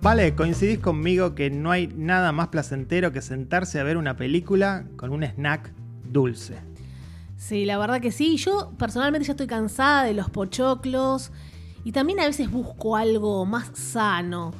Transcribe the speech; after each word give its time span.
Vale, 0.00 0.34
coincidís 0.36 0.78
conmigo 0.78 1.34
que 1.34 1.50
no 1.50 1.72
hay 1.72 1.88
nada 1.88 2.30
más 2.30 2.48
placentero 2.48 3.10
que 3.10 3.20
sentarse 3.20 3.80
a 3.80 3.82
ver 3.82 3.96
una 3.96 4.16
película 4.16 4.84
con 4.96 5.12
un 5.12 5.24
snack 5.24 5.72
dulce. 6.04 6.56
Sí, 7.36 7.64
la 7.64 7.78
verdad 7.78 8.00
que 8.00 8.12
sí. 8.12 8.36
Yo 8.36 8.72
personalmente 8.78 9.26
ya 9.26 9.32
estoy 9.32 9.48
cansada 9.48 10.04
de 10.04 10.14
los 10.14 10.30
pochoclos 10.30 11.32
y 11.84 11.90
también 11.90 12.20
a 12.20 12.26
veces 12.26 12.50
busco 12.50 12.96
algo 12.96 13.44
más 13.44 13.70
sano. 13.74 14.52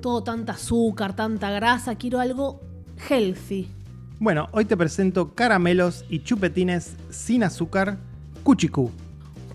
Todo 0.00 0.24
tanta 0.24 0.54
azúcar, 0.54 1.14
tanta 1.14 1.50
grasa, 1.50 1.94
quiero 1.94 2.18
algo 2.18 2.60
healthy. 3.08 3.68
Bueno, 4.18 4.48
hoy 4.50 4.64
te 4.64 4.76
presento 4.76 5.34
caramelos 5.34 6.04
y 6.08 6.24
chupetines 6.24 6.96
sin 7.10 7.44
azúcar, 7.44 7.98
cuchicú. 8.42 8.90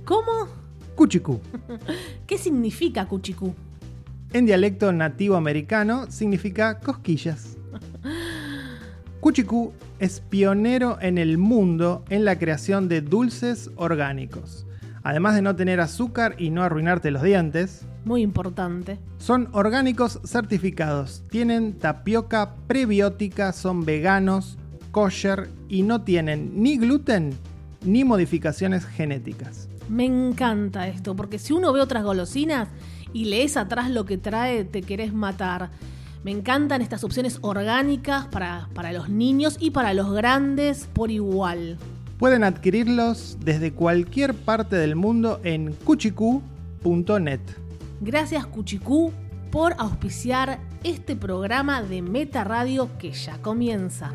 ¿Cómo? 0.05 0.48
Cuchicú. 0.96 1.41
¿Qué 2.28 2.38
significa 2.38 3.05
cuchicú? 3.05 3.54
En 4.34 4.45
dialecto 4.45 4.91
nativo 4.91 5.36
americano 5.36 6.05
significa 6.12 6.80
cosquillas. 6.80 7.58
Cuchicú 9.22 9.73
es 9.99 10.20
pionero 10.20 10.98
en 11.02 11.18
el 11.18 11.38
mundo 11.38 12.04
en 12.09 12.26
la 12.26 12.38
creación 12.38 12.88
de 12.88 13.02
dulces 13.02 13.71
orgánicos. 13.76 14.66
Además 15.04 15.35
de 15.35 15.41
no 15.41 15.55
tener 15.55 15.80
azúcar 15.80 16.35
y 16.38 16.49
no 16.49 16.63
arruinarte 16.63 17.12
los 17.12 17.23
dientes, 17.23 17.85
Muy 18.04 18.21
importante. 18.21 18.99
son 19.18 19.48
orgánicos 19.54 20.20
certificados, 20.26 21.23
tienen 21.30 21.73
tapioca 21.80 22.55
prebiótica, 22.68 23.54
son 23.54 23.85
veganos, 23.85 24.57
kosher 24.91 25.49
y 25.70 25.84
no 25.84 26.02
tienen 26.02 26.62
ni 26.62 26.77
gluten 26.77 27.34
ni 27.85 28.04
modificaciones 28.04 28.85
genéticas. 28.85 29.70
Me 29.90 30.04
encanta 30.05 30.88
esto, 30.90 31.16
porque 31.16 31.40
si 31.40 31.54
uno 31.54 31.71
ve 31.71 31.80
otras 31.80 32.04
golosinas 32.04 32.68
y 33.13 33.25
lees 33.25 33.57
atrás 33.57 33.89
lo 33.89 34.05
que 34.05 34.17
trae, 34.17 34.63
te 34.63 34.81
querés 34.81 35.13
matar. 35.13 35.70
Me 36.23 36.32
encantan 36.32 36.82
estas 36.82 37.04
opciones 37.04 37.40
orgánicas 37.41 38.27
para, 38.27 38.70
para 38.73 38.91
los 38.91 39.09
niños 39.09 39.57
y 39.59 39.71
para 39.71 39.93
los 39.93 40.12
grandes 40.12 40.87
por 40.93 41.12
igual. 41.12 41.77
Pueden 42.17 42.43
adquirirlos 42.43 43.37
desde 43.40 43.71
cualquier 43.71 44.34
parte 44.34 44.76
del 44.76 44.95
mundo 44.95 45.40
en 45.43 45.73
cuchicú.net. 45.73 47.40
Gracias 48.01 48.45
Cuchicú 48.45 49.12
por 49.51 49.73
auspiciar 49.77 50.60
este 50.84 51.15
programa 51.15 51.82
de 51.82 52.01
Meta 52.01 52.43
Radio 52.43 52.89
que 52.98 53.12
ya 53.12 53.37
comienza. 53.41 54.12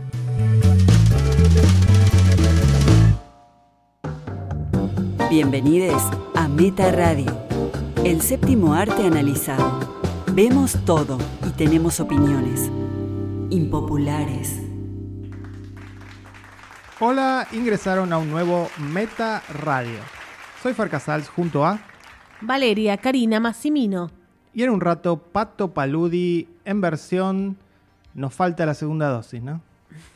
Bienvenidos 5.31 6.03
a 6.35 6.47
Meta 6.47 6.93
Radio, 6.93 7.35
el 8.05 8.21
séptimo 8.21 8.75
arte 8.75 9.07
analizado. 9.07 9.81
Vemos 10.33 10.77
todo 10.85 11.19
y 11.47 11.51
tenemos 11.51 12.01
opiniones. 12.01 12.71
Impopulares. 13.51 14.61
Hola, 16.99 17.47
ingresaron 17.53 18.13
a 18.13 18.19
un 18.19 18.31
nuevo 18.31 18.69
Meta 18.79 19.43
Radio. 19.53 19.99
Soy 20.63 20.75
Farcasals 20.75 21.29
junto 21.29 21.65
a 21.65 21.81
Valeria, 22.41 22.97
Karina, 22.97 23.39
Massimino. 23.41 24.11
y 24.53 24.63
en 24.65 24.71
un 24.71 24.81
rato 24.81 25.19
Pato 25.19 25.73
Paludi 25.73 26.49
en 26.65 26.81
versión 26.81 27.57
nos 28.15 28.35
falta 28.35 28.67
la 28.67 28.75
segunda 28.75 29.09
dosis, 29.09 29.43
¿no? 29.43 29.63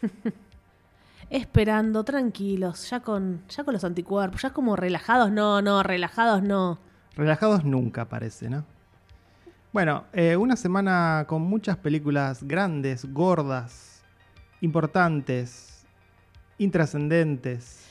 Esperando, 1.30 2.04
tranquilos, 2.04 2.90
ya 2.90 3.00
con, 3.00 3.42
ya 3.48 3.64
con 3.64 3.74
los 3.74 3.84
anticuerpos, 3.84 4.42
ya 4.42 4.50
como 4.50 4.76
relajados, 4.76 5.30
no, 5.30 5.62
no, 5.62 5.82
relajados 5.82 6.42
no. 6.42 6.78
Relajados 7.16 7.64
nunca 7.64 8.04
parece, 8.08 8.48
¿no? 8.50 8.64
Bueno, 9.72 10.04
eh, 10.12 10.36
una 10.36 10.56
semana 10.56 11.24
con 11.28 11.42
muchas 11.42 11.76
películas 11.76 12.42
grandes, 12.44 13.12
gordas, 13.12 14.02
importantes, 14.60 15.84
intrascendentes. 16.58 17.84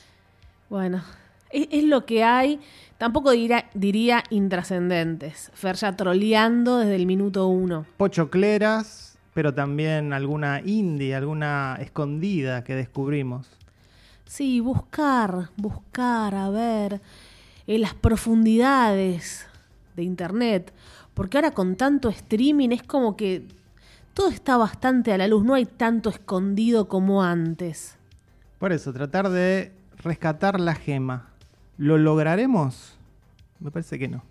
Bueno, 0.68 1.02
es, 1.50 1.68
es 1.70 1.84
lo 1.84 2.06
que 2.06 2.24
hay. 2.24 2.60
Tampoco 2.98 3.30
dirá- 3.32 3.68
diría 3.74 4.24
intrascendentes. 4.30 5.50
Fer 5.54 5.76
ya 5.76 5.94
troleando 5.96 6.78
desde 6.78 6.96
el 6.96 7.06
minuto 7.06 7.46
uno. 7.48 7.84
Pochocleras, 7.96 9.18
pero 9.34 9.52
también 9.54 10.12
alguna 10.12 10.60
indie, 10.64 11.14
alguna 11.14 11.76
escondida 11.80 12.64
que 12.64 12.74
descubrimos. 12.74 13.48
Sí, 14.24 14.58
buscar, 14.60 15.50
buscar, 15.56 16.34
a 16.34 16.50
ver, 16.50 17.00
en 17.66 17.80
las 17.80 17.94
profundidades 17.94 19.46
de 19.96 20.02
Internet. 20.02 20.72
Porque 21.14 21.38
ahora 21.38 21.52
con 21.52 21.76
tanto 21.76 22.08
streaming 22.08 22.70
es 22.70 22.82
como 22.82 23.16
que 23.16 23.46
todo 24.14 24.28
está 24.28 24.56
bastante 24.56 25.12
a 25.12 25.18
la 25.18 25.28
luz, 25.28 25.44
no 25.44 25.54
hay 25.54 25.66
tanto 25.66 26.10
escondido 26.10 26.88
como 26.88 27.22
antes. 27.22 27.96
Por 28.58 28.72
eso, 28.72 28.92
tratar 28.92 29.28
de 29.28 29.72
rescatar 29.98 30.60
la 30.60 30.74
gema. 30.74 31.28
¿Lo 31.76 31.98
lograremos? 31.98 32.96
Me 33.60 33.70
parece 33.70 33.98
que 33.98 34.08
no. 34.08 34.22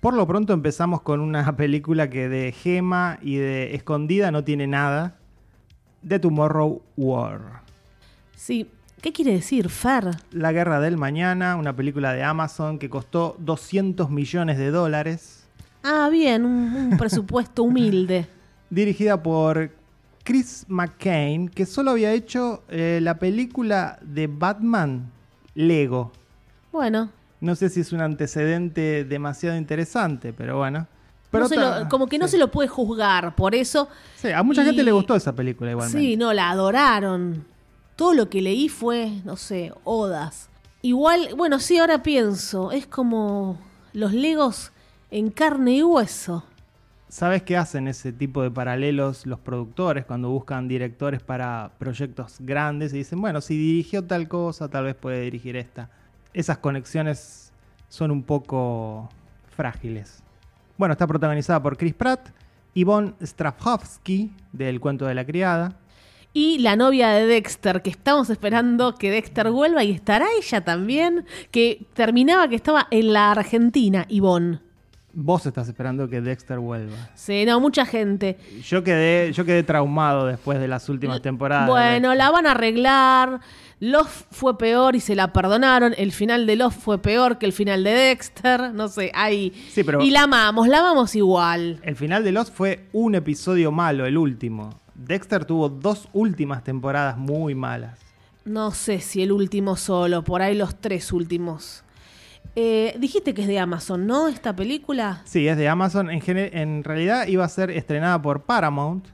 Por 0.00 0.14
lo 0.14 0.26
pronto 0.26 0.52
empezamos 0.52 1.02
con 1.02 1.20
una 1.20 1.56
película 1.56 2.08
que 2.08 2.28
de 2.28 2.52
gema 2.52 3.18
y 3.22 3.36
de 3.36 3.74
escondida 3.74 4.30
no 4.30 4.44
tiene 4.44 4.66
nada. 4.66 5.18
The 6.06 6.18
Tomorrow 6.18 6.82
War. 6.96 7.62
Sí, 8.36 8.70
¿qué 9.00 9.12
quiere 9.12 9.32
decir, 9.32 9.68
Fer? 9.68 10.10
La 10.32 10.52
Guerra 10.52 10.80
del 10.80 10.96
Mañana, 10.96 11.56
una 11.56 11.74
película 11.74 12.12
de 12.12 12.22
Amazon 12.22 12.78
que 12.78 12.88
costó 12.90 13.36
200 13.38 14.10
millones 14.10 14.58
de 14.58 14.70
dólares. 14.70 15.44
Ah, 15.82 16.08
bien, 16.10 16.44
un, 16.44 16.74
un 16.92 16.96
presupuesto 16.98 17.62
humilde. 17.62 18.26
dirigida 18.70 19.22
por 19.22 19.70
Chris 20.24 20.64
McCain, 20.68 21.48
que 21.48 21.66
solo 21.66 21.92
había 21.92 22.12
hecho 22.12 22.64
eh, 22.68 22.98
la 23.02 23.18
película 23.18 23.98
de 24.02 24.26
Batman 24.26 25.10
Lego. 25.54 26.12
Bueno, 26.72 27.10
No 27.40 27.54
sé 27.54 27.68
si 27.68 27.80
es 27.80 27.92
un 27.92 28.00
antecedente 28.00 29.04
demasiado 29.04 29.56
interesante, 29.56 30.32
pero 30.32 30.58
bueno. 30.58 30.86
Pero 31.30 31.48
no 31.48 31.80
lo- 31.80 31.88
como 31.88 32.06
que 32.06 32.18
no 32.18 32.26
sí. 32.26 32.32
se 32.32 32.38
lo 32.38 32.50
puede 32.50 32.68
juzgar, 32.68 33.34
por 33.36 33.54
eso 33.54 33.88
Sí, 34.16 34.30
a 34.32 34.42
mucha 34.42 34.64
gente 34.64 34.82
le 34.82 34.90
gustó 34.92 35.14
esa 35.14 35.34
película 35.34 35.70
igualmente. 35.70 36.00
Sí, 36.00 36.16
no, 36.16 36.32
la 36.32 36.50
adoraron. 36.50 37.44
Todo 37.96 38.12
lo 38.12 38.28
que 38.28 38.42
leí 38.42 38.68
fue, 38.68 39.10
no 39.24 39.36
sé, 39.36 39.72
odas. 39.84 40.50
Igual, 40.82 41.30
bueno, 41.34 41.58
sí, 41.58 41.78
ahora 41.78 42.02
pienso, 42.02 42.70
es 42.70 42.86
como 42.86 43.58
los 43.94 44.12
legos 44.12 44.70
en 45.10 45.30
carne 45.30 45.76
y 45.76 45.82
hueso. 45.82 46.44
¿Sabes 47.08 47.42
qué 47.42 47.56
hacen 47.56 47.88
ese 47.88 48.12
tipo 48.12 48.42
de 48.42 48.50
paralelos 48.50 49.24
los 49.24 49.38
productores 49.38 50.04
cuando 50.04 50.28
buscan 50.28 50.68
directores 50.68 51.22
para 51.22 51.70
proyectos 51.78 52.36
grandes 52.40 52.92
y 52.92 52.98
dicen, 52.98 53.20
bueno, 53.20 53.40
si 53.40 53.56
dirigió 53.56 54.04
tal 54.04 54.28
cosa, 54.28 54.68
tal 54.68 54.84
vez 54.84 54.94
puede 54.94 55.22
dirigir 55.22 55.56
esta? 55.56 55.88
Esas 56.34 56.58
conexiones 56.58 57.52
son 57.88 58.10
un 58.10 58.22
poco 58.22 59.08
frágiles. 59.56 60.22
Bueno, 60.76 60.92
está 60.92 61.06
protagonizada 61.06 61.62
por 61.62 61.78
Chris 61.78 61.94
Pratt, 61.94 62.28
Yvonne 62.74 63.14
Strahovski, 63.22 64.30
del 64.52 64.80
cuento 64.80 65.06
de 65.06 65.14
la 65.14 65.24
criada, 65.24 65.78
Y 66.32 66.58
la 66.58 66.76
novia 66.76 67.08
de 67.10 67.26
Dexter, 67.26 67.80
que 67.80 67.88
estamos 67.90 68.28
esperando 68.28 68.94
que 68.94 69.10
Dexter 69.10 69.50
vuelva 69.50 69.82
y 69.84 69.92
estará 69.92 70.26
ella 70.38 70.62
también, 70.62 71.24
que 71.50 71.86
terminaba 71.94 72.46
que 72.48 72.56
estaba 72.56 72.88
en 72.90 73.12
la 73.14 73.30
Argentina, 73.30 74.04
Ivonne. 74.08 74.60
Vos 75.18 75.46
estás 75.46 75.66
esperando 75.66 76.10
que 76.10 76.20
Dexter 76.20 76.58
vuelva. 76.58 76.94
Sí, 77.14 77.46
no, 77.46 77.58
mucha 77.58 77.86
gente. 77.86 78.36
Yo 78.62 78.84
quedé, 78.84 79.32
yo 79.32 79.46
quedé 79.46 79.62
traumado 79.62 80.26
después 80.26 80.60
de 80.60 80.68
las 80.68 80.90
últimas 80.90 81.22
temporadas. 81.22 81.70
Bueno, 81.70 82.14
la 82.14 82.30
van 82.30 82.46
a 82.46 82.50
arreglar. 82.50 83.40
Love 83.80 84.26
fue 84.30 84.58
peor 84.58 84.94
y 84.94 85.00
se 85.00 85.14
la 85.14 85.32
perdonaron. 85.32 85.94
El 85.96 86.12
final 86.12 86.46
de 86.46 86.56
Love 86.56 86.74
fue 86.74 86.98
peor 87.00 87.38
que 87.38 87.46
el 87.46 87.54
final 87.54 87.82
de 87.82 87.92
Dexter. 87.92 88.74
No 88.74 88.88
sé, 88.88 89.10
ahí. 89.14 89.54
Sí, 89.70 89.84
pero- 89.84 90.02
Y 90.02 90.10
la 90.10 90.24
amamos, 90.24 90.68
la 90.68 90.80
amamos 90.80 91.14
igual. 91.16 91.80
El 91.82 91.96
final 91.96 92.22
de 92.22 92.32
Lost 92.32 92.54
fue 92.54 92.84
un 92.92 93.14
episodio 93.14 93.72
malo, 93.72 94.04
el 94.04 94.18
último. 94.18 94.82
Dexter 94.96 95.44
tuvo 95.44 95.68
dos 95.68 96.08
últimas 96.12 96.64
temporadas 96.64 97.16
muy 97.16 97.54
malas. 97.54 97.98
No 98.44 98.70
sé 98.70 99.00
si 99.00 99.22
el 99.22 99.32
último 99.32 99.76
solo, 99.76 100.22
por 100.22 100.40
ahí 100.40 100.56
los 100.56 100.76
tres 100.76 101.12
últimos. 101.12 101.82
Eh, 102.54 102.96
dijiste 102.98 103.34
que 103.34 103.42
es 103.42 103.48
de 103.48 103.58
Amazon, 103.58 104.06
¿no? 104.06 104.28
Esta 104.28 104.56
película. 104.56 105.20
Sí, 105.24 105.46
es 105.46 105.56
de 105.58 105.68
Amazon. 105.68 106.10
En, 106.10 106.22
en 106.26 106.84
realidad 106.84 107.26
iba 107.26 107.44
a 107.44 107.48
ser 107.48 107.70
estrenada 107.70 108.20
por 108.22 108.42
Paramount. 108.42 109.06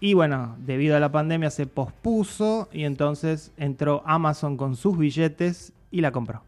Y 0.00 0.14
bueno, 0.14 0.56
debido 0.58 0.96
a 0.96 1.00
la 1.00 1.12
pandemia 1.12 1.50
se 1.50 1.66
pospuso 1.66 2.68
y 2.72 2.84
entonces 2.84 3.52
entró 3.56 4.02
Amazon 4.06 4.56
con 4.56 4.76
sus 4.76 4.98
billetes 4.98 5.72
y 5.90 6.00
la 6.00 6.10
compró. 6.10 6.42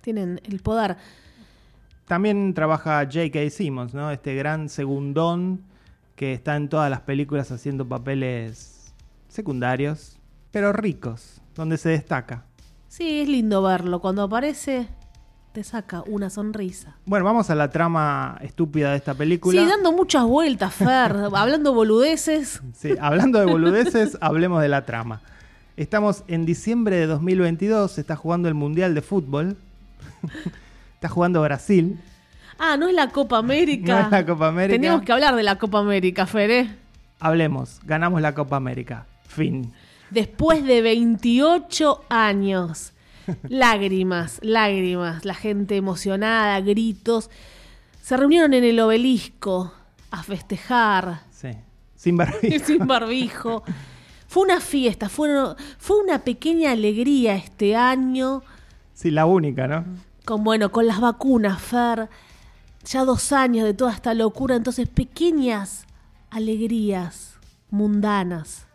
Tienen 0.00 0.40
el 0.44 0.60
poder. 0.60 0.96
También 2.06 2.54
trabaja 2.54 3.04
J.K. 3.04 3.50
Simmons, 3.50 3.94
¿no? 3.94 4.10
Este 4.10 4.34
gran 4.34 4.68
segundón 4.68 5.62
que 6.16 6.32
está 6.32 6.56
en 6.56 6.68
todas 6.68 6.90
las 6.90 7.00
películas 7.00 7.50
haciendo 7.50 7.86
papeles 7.88 8.94
secundarios, 9.28 10.18
pero 10.50 10.72
ricos, 10.72 11.40
donde 11.54 11.78
se 11.78 11.88
destaca. 11.88 12.44
Sí, 12.88 13.20
es 13.20 13.28
lindo 13.28 13.62
verlo. 13.62 14.00
Cuando 14.00 14.22
aparece, 14.22 14.88
te 15.52 15.64
saca 15.64 16.02
una 16.06 16.30
sonrisa. 16.30 16.96
Bueno, 17.06 17.24
vamos 17.24 17.48
a 17.50 17.54
la 17.54 17.70
trama 17.70 18.38
estúpida 18.42 18.90
de 18.90 18.98
esta 18.98 19.14
película. 19.14 19.60
Sí, 19.60 19.66
dando 19.66 19.92
muchas 19.92 20.24
vueltas, 20.24 20.74
Fer, 20.74 21.16
hablando 21.34 21.72
boludeces. 21.72 22.62
Sí, 22.74 22.94
hablando 23.00 23.38
de 23.38 23.46
boludeces, 23.46 24.18
hablemos 24.20 24.60
de 24.60 24.68
la 24.68 24.84
trama. 24.84 25.22
Estamos 25.76 26.24
en 26.28 26.44
diciembre 26.44 26.96
de 26.96 27.06
2022, 27.06 27.92
se 27.92 28.02
está 28.02 28.14
jugando 28.14 28.48
el 28.48 28.54
Mundial 28.54 28.94
de 28.94 29.00
Fútbol. 29.00 29.56
está 30.94 31.08
jugando 31.08 31.40
Brasil. 31.40 31.98
Ah, 32.64 32.76
no 32.76 32.86
es 32.86 32.94
la 32.94 33.08
Copa 33.08 33.38
América. 33.38 33.92
No 33.92 34.00
es 34.02 34.10
la 34.12 34.24
Copa 34.24 34.46
América. 34.46 34.76
Teníamos 34.76 35.02
que 35.02 35.10
hablar 35.10 35.34
de 35.34 35.42
la 35.42 35.58
Copa 35.58 35.80
América, 35.80 36.28
Fer, 36.28 36.50
¿eh? 36.52 36.76
Hablemos, 37.18 37.80
ganamos 37.84 38.22
la 38.22 38.36
Copa 38.36 38.54
América. 38.54 39.04
Fin. 39.26 39.72
Después 40.10 40.62
de 40.62 40.80
28 40.80 42.04
años. 42.08 42.92
Lágrimas, 43.48 44.38
lágrimas, 44.42 45.24
la 45.24 45.34
gente 45.34 45.76
emocionada, 45.76 46.60
gritos. 46.60 47.30
Se 48.00 48.16
reunieron 48.16 48.54
en 48.54 48.62
el 48.62 48.78
obelisco 48.78 49.72
a 50.12 50.22
festejar. 50.22 51.22
Sí. 51.32 51.50
Sin 51.96 52.16
barbijo. 52.16 52.64
Sin 52.64 52.86
barbijo. 52.86 53.64
Fue 54.28 54.44
una 54.44 54.60
fiesta, 54.60 55.08
fue, 55.08 55.28
fue 55.78 55.96
una 56.00 56.20
pequeña 56.20 56.70
alegría 56.70 57.34
este 57.34 57.74
año. 57.74 58.44
Sí, 58.94 59.10
la 59.10 59.26
única, 59.26 59.66
¿no? 59.66 59.84
Con, 60.24 60.44
bueno, 60.44 60.70
con 60.70 60.86
las 60.86 61.00
vacunas, 61.00 61.60
Fer. 61.60 62.08
Ya 62.84 63.04
dos 63.04 63.32
años 63.32 63.64
de 63.64 63.74
toda 63.74 63.92
esta 63.92 64.12
locura, 64.14 64.56
entonces 64.56 64.88
pequeñas 64.88 65.84
alegrías 66.30 67.34
mundanas. 67.70 68.66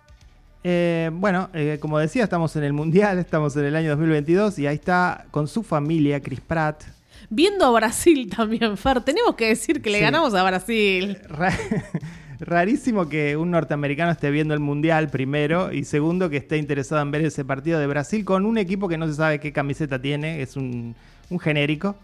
Eh, 0.63 1.09
bueno, 1.13 1.49
eh, 1.53 1.77
como 1.79 1.99
decía, 1.99 2.23
estamos 2.23 2.55
en 2.55 2.63
el 2.63 2.73
Mundial, 2.73 3.19
estamos 3.19 3.55
en 3.57 3.65
el 3.65 3.75
año 3.75 3.89
2022 3.91 4.59
y 4.59 4.67
ahí 4.67 4.75
está 4.75 5.25
con 5.31 5.47
su 5.47 5.63
familia, 5.63 6.21
Chris 6.21 6.41
Pratt. 6.41 6.83
Viendo 7.29 7.65
a 7.65 7.71
Brasil 7.71 8.29
también, 8.35 8.77
Fer. 8.77 9.01
Tenemos 9.01 9.35
que 9.35 9.47
decir 9.49 9.81
que 9.81 9.89
le 9.89 9.97
Sí. 9.97 10.03
ganamos 10.03 10.33
a 10.33 10.43
Brasil. 10.43 11.17
Ra- 11.29 11.53
Rarísimo 12.39 13.09
que 13.09 13.35
un 13.35 13.49
norteamericano 13.51 14.11
esté 14.11 14.29
viendo 14.29 14.53
el 14.53 14.59
Mundial 14.59 15.09
primero 15.09 15.73
y 15.73 15.83
segundo 15.85 16.29
que 16.29 16.37
esté 16.37 16.57
interesado 16.57 17.01
en 17.01 17.09
ver 17.11 17.25
ese 17.25 17.43
partido 17.43 17.79
de 17.79 17.87
Brasil 17.87 18.23
con 18.23 18.45
un 18.45 18.57
equipo 18.59 18.87
que 18.87 18.97
no 18.97 19.07
se 19.07 19.15
sabe 19.15 19.39
qué 19.39 19.51
camiseta 19.51 19.99
tiene, 20.01 20.41
es 20.41 20.55
un, 20.55 20.95
un 21.29 21.39
genérico. 21.39 21.95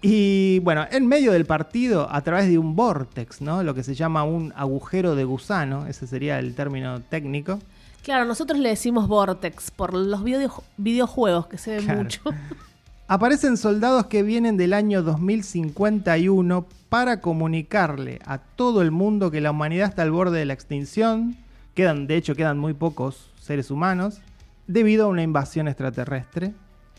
Y 0.00 0.60
bueno, 0.60 0.86
en 0.90 1.06
medio 1.06 1.32
del 1.32 1.44
partido, 1.44 2.08
a 2.10 2.20
través 2.22 2.48
de 2.48 2.56
un 2.58 2.76
vortex, 2.76 3.40
¿no? 3.40 3.62
Lo 3.64 3.74
que 3.74 3.82
se 3.82 3.94
llama 3.94 4.22
un 4.22 4.52
agujero 4.56 5.16
de 5.16 5.24
gusano, 5.24 5.86
ese 5.86 6.06
sería 6.06 6.38
el 6.38 6.54
término 6.54 7.00
técnico. 7.00 7.58
Claro, 8.04 8.24
nosotros 8.24 8.58
le 8.60 8.68
decimos 8.70 9.08
Vortex 9.08 9.70
por 9.72 9.92
los 9.92 10.22
video- 10.22 10.62
videojuegos 10.76 11.46
que 11.48 11.58
se 11.58 11.72
ven 11.76 11.84
Claro. 11.84 12.02
mucho. 12.04 12.20
Aparecen 13.08 13.56
soldados 13.56 14.06
que 14.06 14.22
vienen 14.22 14.56
del 14.56 14.72
año 14.72 15.02
2051 15.02 16.66
para 16.88 17.20
comunicarle 17.20 18.20
a 18.24 18.38
todo 18.38 18.82
el 18.82 18.90
mundo 18.92 19.30
que 19.30 19.40
la 19.40 19.50
humanidad 19.50 19.88
está 19.88 20.02
al 20.02 20.10
borde 20.10 20.38
de 20.38 20.44
la 20.44 20.52
extinción. 20.52 21.36
Quedan, 21.74 22.06
de 22.06 22.16
hecho, 22.16 22.34
quedan 22.34 22.58
muy 22.58 22.72
pocos 22.74 23.30
seres 23.40 23.70
humanos 23.70 24.20
debido 24.66 25.06
a 25.06 25.08
una 25.08 25.22
invasión 25.22 25.68
extraterrestre. 25.68 26.52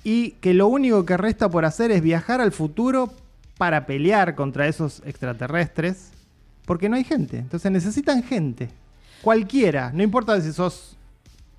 Y 0.04 0.32
que 0.42 0.54
lo 0.54 0.68
único 0.68 1.06
que 1.06 1.18
resta 1.18 1.50
por 1.50 1.66
hacer 1.66 1.92
es 1.92 2.02
viajar 2.02 2.42
al 2.42 2.52
futuro 2.52 3.12
para 3.58 3.86
pelear 3.86 4.36
contra 4.36 4.68
esos 4.68 5.02
extraterrestres. 5.06 6.12
Porque 6.66 6.90
no 6.90 6.96
hay 6.96 7.04
gente. 7.04 7.38
Entonces 7.38 7.72
necesitan 7.72 8.24
gente. 8.24 8.70
Cualquiera. 9.22 9.92
No 9.94 10.04
importa 10.04 10.40
si 10.42 10.54
sos 10.54 10.96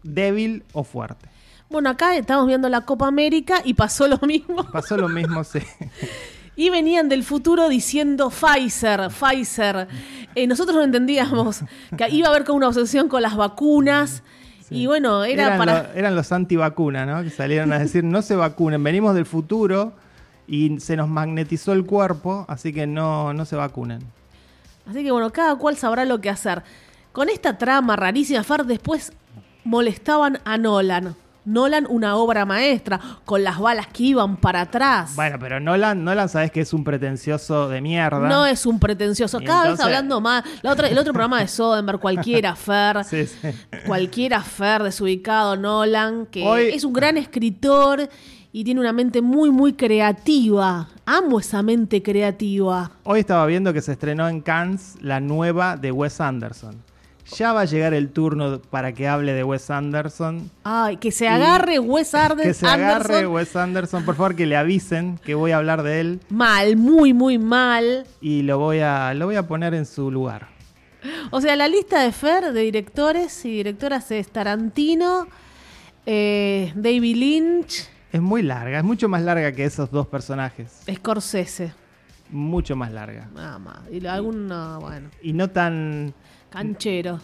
débil 0.03 0.63
o 0.73 0.85
fuerte. 0.85 1.29
Bueno, 1.69 1.91
acá 1.91 2.17
estamos 2.17 2.47
viendo 2.47 2.69
la 2.69 2.81
Copa 2.81 3.07
América 3.07 3.63
y 3.65 3.75
pasó 3.75 4.09
lo 4.09 4.19
mismo. 4.19 4.65
Pasó 4.73 4.97
lo 4.97 5.09
mismo, 5.09 5.45
sí. 5.45 5.61
Y 6.57 6.69
venían 6.69 7.09
del 7.09 7.23
futuro 7.23 7.69
diciendo 7.69 8.31
Pfizer, 8.31 9.09
Pfizer. 9.09 9.87
Eh, 10.35 10.47
nosotros 10.49 10.77
no 10.77 10.83
entendíamos 10.83 11.61
que 11.97 12.09
iba 12.11 12.27
a 12.27 12.31
haber 12.31 12.45
como 12.45 12.57
una 12.57 12.69
obsesión 12.69 13.09
con 13.09 13.23
las 13.23 13.37
vacunas. 13.37 14.25
Y 14.71 14.87
bueno, 14.87 15.25
era 15.25 15.47
eran, 15.47 15.59
para... 15.59 15.83
lo- 15.83 15.93
eran 15.95 16.15
los 16.17 16.31
antivacunas, 16.33 17.07
¿no? 17.07 17.23
Que 17.23 17.31
salieron 17.31 17.73
a 17.73 17.79
decir, 17.79 18.05
no 18.05 18.23
se 18.23 18.37
vacunen, 18.37 18.83
venimos 18.83 19.15
del 19.15 19.27
futuro 19.27 19.93
y 20.47 20.79
se 20.81 20.97
nos 20.97 21.09
magnetizó 21.09 21.73
el 21.73 21.85
cuerpo, 21.85 22.45
así 22.49 22.73
que 22.73 22.87
no, 22.87 23.33
no 23.35 23.45
se 23.45 23.57
vacunen. 23.57 24.01
Así 24.89 25.03
que 25.05 25.11
bueno, 25.11 25.31
cada 25.31 25.57
cual 25.57 25.77
sabrá 25.77 26.05
lo 26.05 26.21
que 26.21 26.31
hacer. 26.31 26.63
Con 27.13 27.29
esta 27.29 27.59
trama 27.59 27.97
rarísima, 27.97 28.43
Far 28.45 28.65
después 28.67 29.13
molestaban 29.65 30.39
a 30.45 30.57
Nolan. 30.57 31.15
Nolan, 31.45 31.87
una 31.89 32.17
obra 32.17 32.45
maestra, 32.45 33.01
con 33.25 33.43
las 33.43 33.59
balas 33.59 33.87
que 33.89 34.03
iban 34.05 34.37
para 34.37 34.63
atrás. 34.63 35.15
Bueno, 35.17 35.39
pero 35.41 35.59
Nolan, 35.61 36.05
Nolan 36.05 36.29
sabes 36.29 36.51
que 36.51 36.61
es 36.61 36.73
un 36.73 36.85
pretencioso 36.85 37.69
de 37.69 37.81
mierda. 37.81 38.29
No 38.29 38.47
es 38.47 38.67
un 38.67 38.79
pretencioso. 38.79 39.41
Cada 39.45 39.71
vez 39.71 39.81
hablando 39.81 40.21
más. 40.21 40.45
La 40.63 40.73
otra, 40.73 40.89
el 40.89 40.99
otro 40.99 41.13
programa 41.13 41.41
de 41.41 41.49
Soderbergh, 41.49 42.01
cualquiera, 42.01 42.55
Fer. 42.55 43.05
Sí, 43.11 43.27
sí. 43.27 43.49
Cualquiera, 43.87 44.41
Fer, 44.43 44.83
desubicado, 44.83 45.57
Nolan, 45.57 46.27
que 46.27 46.43
Hoy- 46.47 46.69
es 46.75 46.85
un 46.85 46.93
gran 46.93 47.17
escritor 47.17 48.09
y 48.53 48.65
tiene 48.65 48.81
una 48.81 48.93
mente 48.93 49.23
muy, 49.23 49.51
muy 49.51 49.73
creativa. 49.75 50.89
Amo 51.07 51.41
esa 51.41 51.63
mente 51.63 52.03
creativa. 52.03 52.91
Hoy 53.05 53.21
estaba 53.21 53.47
viendo 53.47 53.73
que 53.73 53.81
se 53.81 53.93
estrenó 53.93 54.29
en 54.29 54.41
Cannes 54.41 54.97
la 55.01 55.21
nueva 55.21 55.77
de 55.77 55.93
Wes 55.93 56.21
Anderson. 56.21 56.83
Ya 57.37 57.53
va 57.53 57.63
a 57.63 57.65
llegar 57.65 57.95
el 57.95 58.11
turno 58.11 58.61
para 58.61 58.93
que 58.93 59.07
hable 59.09 59.33
de 59.33 59.45
Wes 59.45 59.71
Anderson. 59.71 60.51
Ay, 60.65 60.97
que 60.97 61.13
se 61.13 61.29
agarre 61.29 61.79
Wes 61.79 62.13
Arden- 62.15 62.43
Que 62.43 62.55
se 62.55 62.67
agarre 62.67 63.15
Anderson. 63.15 63.33
Wes 63.33 63.57
Anderson, 63.57 64.05
por 64.05 64.17
favor, 64.17 64.35
que 64.37 64.47
le 64.47 64.57
avisen 64.57 65.19
que 65.19 65.35
voy 65.35 65.53
a 65.53 65.59
hablar 65.59 65.83
de 65.83 66.01
él 66.01 66.21
Mal, 66.29 66.77
muy, 66.77 67.13
muy 67.15 67.39
mal. 67.39 68.05
y 68.21 68.43
lo 68.43 68.59
voy 68.59 68.81
a, 68.81 69.15
lo 69.15 69.27
voy 69.27 69.37
a 69.37 69.47
poner 69.47 69.75
en 69.75 69.87
su 69.87 70.11
lugar. 70.11 70.49
O 71.31 71.41
sea, 71.41 71.57
la 71.57 71.67
lista 71.69 72.03
de 72.03 72.13
Fer 72.13 72.53
de 72.53 72.61
directores 72.61 73.45
y 73.47 73.51
directoras 73.51 74.11
es 74.11 74.29
Tarantino, 74.29 75.27
eh, 76.07 76.73
David 76.75 77.17
Lynch, 77.17 77.89
Es 78.13 78.21
muy 78.21 78.43
larga, 78.43 78.79
es 78.79 78.85
mucho 78.85 79.09
más 79.09 79.23
larga 79.23 79.53
que 79.53 79.65
esos 79.65 79.91
dos 79.91 80.07
personajes. 80.09 80.83
Scorsese. 80.93 81.73
Mucho 82.31 82.77
más 82.77 82.93
larga. 82.93 83.29
Nada 83.35 83.59
más. 83.59 83.79
Y 83.91 84.05
alguna, 84.07 84.79
bueno, 84.79 85.09
Y 85.23 85.33
no 85.33 85.49
tan, 85.49 86.13
canchero. 86.51 87.21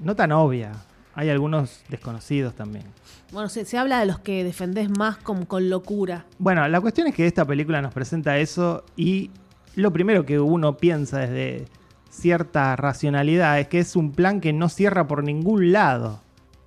no 0.00 0.14
tan 0.14 0.32
obvia. 0.32 0.72
Hay 1.14 1.30
algunos 1.30 1.80
desconocidos 1.88 2.54
también. 2.54 2.84
Bueno, 3.32 3.48
se, 3.48 3.64
se 3.64 3.78
habla 3.78 4.00
de 4.00 4.06
los 4.06 4.18
que 4.18 4.44
defendés 4.44 4.90
más 4.90 5.16
con, 5.16 5.46
con 5.46 5.70
locura. 5.70 6.26
Bueno, 6.38 6.68
la 6.68 6.80
cuestión 6.80 7.06
es 7.06 7.14
que 7.14 7.26
esta 7.26 7.46
película 7.46 7.80
nos 7.80 7.94
presenta 7.94 8.36
eso 8.36 8.84
y 8.96 9.30
lo 9.76 9.92
primero 9.92 10.26
que 10.26 10.38
uno 10.38 10.76
piensa 10.76 11.20
desde 11.20 11.66
cierta 12.10 12.76
racionalidad 12.76 13.58
es 13.60 13.68
que 13.68 13.78
es 13.78 13.96
un 13.96 14.12
plan 14.12 14.40
que 14.40 14.52
no 14.52 14.68
cierra 14.68 15.06
por 15.06 15.24
ningún 15.24 15.72
lado. 15.72 16.20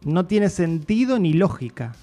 No 0.03 0.25
tiene 0.25 0.49
sentido 0.49 1.19
ni 1.19 1.33
lógica. 1.33 1.93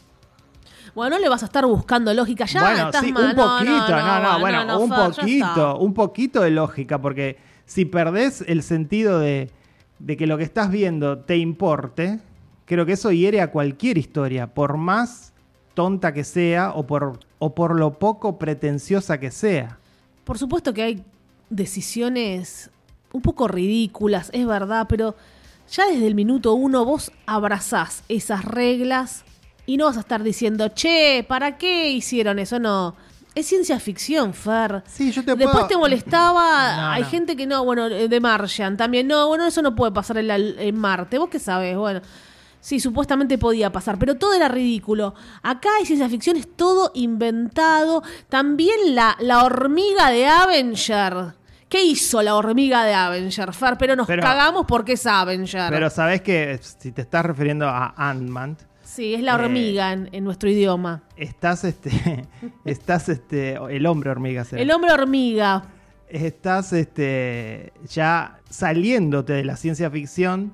Bueno, 0.94 1.16
no 1.16 1.22
le 1.22 1.28
vas 1.28 1.42
a 1.42 1.46
estar 1.46 1.66
buscando 1.66 2.14
lógica. 2.14 2.46
Ya 2.46 2.60
bueno, 2.60 2.86
estás 2.86 3.04
sí, 3.04 3.12
mal. 3.12 3.24
un 3.24 3.34
poquito, 3.36 3.88
no, 3.90 4.20
no, 4.22 4.40
bueno, 4.40 4.64
no, 4.64 4.80
un 4.80 4.90
poquito, 4.90 5.78
un 5.78 5.94
poquito 5.94 6.40
de 6.42 6.50
lógica, 6.50 7.00
porque 7.00 7.38
si 7.66 7.84
perdés 7.84 8.42
el 8.46 8.62
sentido 8.62 9.18
de, 9.18 9.50
de 9.98 10.16
que 10.16 10.26
lo 10.26 10.38
que 10.38 10.44
estás 10.44 10.70
viendo 10.70 11.18
te 11.18 11.36
importe, 11.36 12.20
creo 12.64 12.86
que 12.86 12.92
eso 12.92 13.12
hiere 13.12 13.40
a 13.40 13.50
cualquier 13.50 13.98
historia, 13.98 14.52
por 14.52 14.76
más 14.76 15.32
tonta 15.74 16.12
que 16.12 16.24
sea 16.24 16.72
o 16.72 16.86
por, 16.86 17.20
o 17.38 17.54
por 17.54 17.78
lo 17.78 17.98
poco 17.98 18.38
pretenciosa 18.38 19.18
que 19.20 19.30
sea. 19.30 19.78
Por 20.24 20.38
supuesto 20.38 20.72
que 20.74 20.82
hay 20.82 21.04
decisiones 21.50 22.70
un 23.12 23.22
poco 23.22 23.48
ridículas, 23.48 24.30
es 24.32 24.46
verdad, 24.46 24.86
pero 24.88 25.14
ya 25.70 25.86
desde 25.86 26.06
el 26.06 26.14
minuto 26.14 26.54
uno 26.54 26.84
vos 26.84 27.12
abrazás 27.26 28.04
esas 28.08 28.44
reglas 28.44 29.24
y 29.66 29.76
no 29.76 29.86
vas 29.86 29.96
a 29.96 30.00
estar 30.00 30.22
diciendo, 30.22 30.68
che, 30.68 31.24
¿para 31.26 31.58
qué 31.58 31.90
hicieron 31.90 32.38
eso? 32.38 32.58
No. 32.58 32.94
Es 33.36 33.46
ciencia 33.46 33.78
ficción, 33.78 34.32
Fer. 34.34 34.82
Sí, 34.86 35.12
yo 35.12 35.22
te 35.22 35.36
Después 35.36 35.52
puedo- 35.54 35.66
te 35.68 35.76
molestaba, 35.76 36.74
No, 36.76 36.88
hay 36.92 37.02
no. 37.02 37.08
gente 37.08 37.36
que 37.36 37.46
no, 37.46 37.64
bueno, 37.64 37.88
de 37.88 38.20
Martian 38.20 38.76
también, 38.78 39.06
no, 39.06 39.28
bueno, 39.28 39.46
eso 39.46 39.60
no 39.62 39.74
puede 39.76 39.92
pasar 39.92 40.16
en, 40.18 40.26
la- 40.28 40.36
en 40.38 40.76
Marte, 40.76 41.18
vos 41.18 41.28
qué 41.28 41.38
sabes, 41.38 41.76
bueno. 41.76 42.00
Sí, 42.60 42.80
supuestamente 42.80 43.38
podía 43.38 43.70
pasar, 43.70 43.98
pero 43.98 44.16
todo 44.16 44.32
era 44.34 44.48
ridículo. 44.48 45.14
Acá 45.42 45.68
hay 45.78 45.86
ciencia 45.86 46.08
ficción, 46.08 46.36
es 46.36 46.48
todo 46.56 46.90
inventado. 46.94 48.02
También 48.28 48.94
la, 48.94 49.16
la 49.20 49.44
hormiga 49.44 50.10
de 50.10 50.26
Avenger. 50.26 51.34
¿Qué 51.68 51.84
hizo 51.84 52.22
la 52.22 52.34
hormiga 52.36 52.84
de 52.84 52.94
Avenger, 52.94 53.52
Fer? 53.52 53.76
Pero 53.78 53.94
nos 53.96 54.06
Pero- 54.06 54.22
cagamos 54.22 54.64
porque 54.66 54.94
es 54.94 55.06
Avenger. 55.06 55.70
Pero 55.70 55.90
sabés 55.90 56.22
que 56.22 56.58
si 56.62 56.90
te 56.90 57.02
estás 57.02 57.24
refiriendo 57.26 57.68
a 57.68 57.92
Ant-Man, 57.96 58.56
sí, 58.96 59.14
es 59.14 59.22
la 59.22 59.32
Eh, 59.32 59.34
hormiga 59.44 59.92
en, 59.92 60.08
en 60.12 60.24
nuestro 60.24 60.48
idioma. 60.50 61.02
estás 61.16 61.64
este. 61.64 62.26
estás 62.64 63.08
este. 63.08 63.54
El 63.70 63.86
hombre 63.86 64.10
hormiga 64.10 64.44
será. 64.44 64.60
El 64.62 64.70
hombre 64.72 64.92
hormiga. 64.92 65.64
estás 66.08 66.72
este, 66.72 67.72
ya 67.88 68.38
saliéndote 68.48 69.32
de 69.34 69.44
la 69.44 69.56
ciencia 69.56 69.90
ficción 69.90 70.52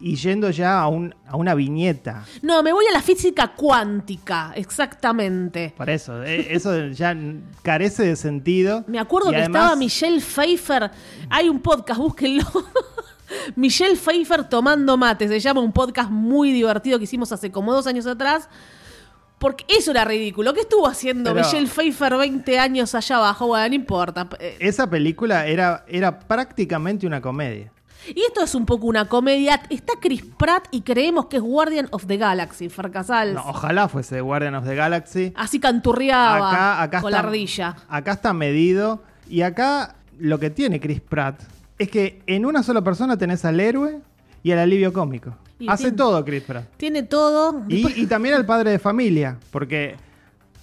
y 0.00 0.16
yendo 0.16 0.50
ya 0.50 0.80
a, 0.80 0.88
un, 0.88 1.14
a 1.26 1.36
una 1.36 1.54
viñeta. 1.54 2.24
No, 2.42 2.62
me 2.62 2.72
voy 2.72 2.84
a 2.86 2.92
la 2.92 3.00
física 3.00 3.52
cuántica, 3.56 4.52
exactamente. 4.56 5.72
Por 5.76 5.88
eso, 5.88 6.22
eh, 6.22 6.48
eso 6.50 6.88
ya 6.88 7.16
carece 7.62 8.04
de 8.04 8.16
sentido. 8.16 8.84
Me 8.88 8.98
acuerdo 8.98 9.28
Y 9.30 9.34
que 9.34 9.38
además- 9.42 9.62
estaba 9.62 9.76
Michelle 9.76 10.20
Pfeiffer. 10.20 10.90
Hay 11.30 11.48
un 11.48 11.60
podcast, 11.60 12.00
búsquenlo. 12.00 12.44
Michelle 13.56 13.96
Pfeiffer 13.96 14.44
tomando 14.48 14.96
mate. 14.96 15.28
Se 15.28 15.40
llama 15.40 15.60
un 15.60 15.72
podcast 15.72 16.10
muy 16.10 16.52
divertido 16.52 16.98
que 16.98 17.04
hicimos 17.04 17.32
hace 17.32 17.50
como 17.50 17.72
dos 17.72 17.86
años 17.86 18.06
atrás. 18.06 18.48
Porque 19.38 19.64
eso 19.68 19.90
era 19.90 20.04
ridículo. 20.04 20.54
¿Qué 20.54 20.60
estuvo 20.60 20.86
haciendo 20.86 21.34
Pero- 21.34 21.44
Michelle 21.44 21.66
Pfeiffer 21.66 22.16
20 22.16 22.58
años 22.58 22.94
allá 22.94 23.16
abajo? 23.16 23.48
Bueno, 23.48 23.68
no 23.68 23.74
importa. 23.74 24.28
Eh, 24.38 24.56
Esa 24.60 24.88
película 24.88 25.46
era, 25.46 25.84
era 25.88 26.18
prácticamente 26.20 27.06
una 27.06 27.20
comedia. 27.20 27.70
Y 28.06 28.20
esto 28.22 28.42
es 28.42 28.54
un 28.54 28.64
poco 28.64 28.86
una 28.86 29.06
comedia. 29.08 29.60
Está 29.70 29.94
Chris 30.00 30.22
Pratt 30.38 30.68
y 30.70 30.82
creemos 30.82 31.26
que 31.26 31.36
es 31.38 31.42
Guardian 31.42 31.88
of 31.90 32.06
the 32.06 32.16
Galaxy, 32.16 32.68
Farcasal. 32.68 33.34
No, 33.34 33.42
ojalá 33.46 33.88
fuese 33.88 34.20
Guardian 34.20 34.54
of 34.54 34.64
the 34.66 34.74
Galaxy. 34.74 35.32
Así 35.36 35.58
canturreaba 35.58 36.50
Acá, 36.50 36.82
acá 36.82 37.00
con 37.00 37.10
está, 37.12 37.22
la 37.22 37.28
ardilla. 37.28 37.76
Acá 37.88 38.12
está 38.12 38.32
medido. 38.32 39.02
Y 39.28 39.40
acá 39.42 39.96
lo 40.18 40.38
que 40.38 40.50
tiene 40.50 40.80
Chris 40.80 41.00
Pratt 41.00 41.42
es 41.78 41.88
que 41.90 42.22
en 42.26 42.46
una 42.46 42.62
sola 42.62 42.82
persona 42.82 43.16
tenés 43.16 43.44
al 43.44 43.58
héroe 43.60 44.00
y 44.42 44.52
al 44.52 44.58
alivio 44.58 44.92
cómico. 44.92 45.34
Y 45.58 45.68
Hace 45.68 45.84
tiene- 45.84 45.96
todo 45.96 46.24
Chris 46.24 46.42
Pratt. 46.42 46.64
Tiene 46.76 47.02
todo. 47.04 47.62
Y, 47.68 48.00
y 48.02 48.06
también 48.06 48.34
al 48.34 48.44
padre 48.46 48.70
de 48.72 48.78
familia, 48.78 49.38
porque 49.50 49.96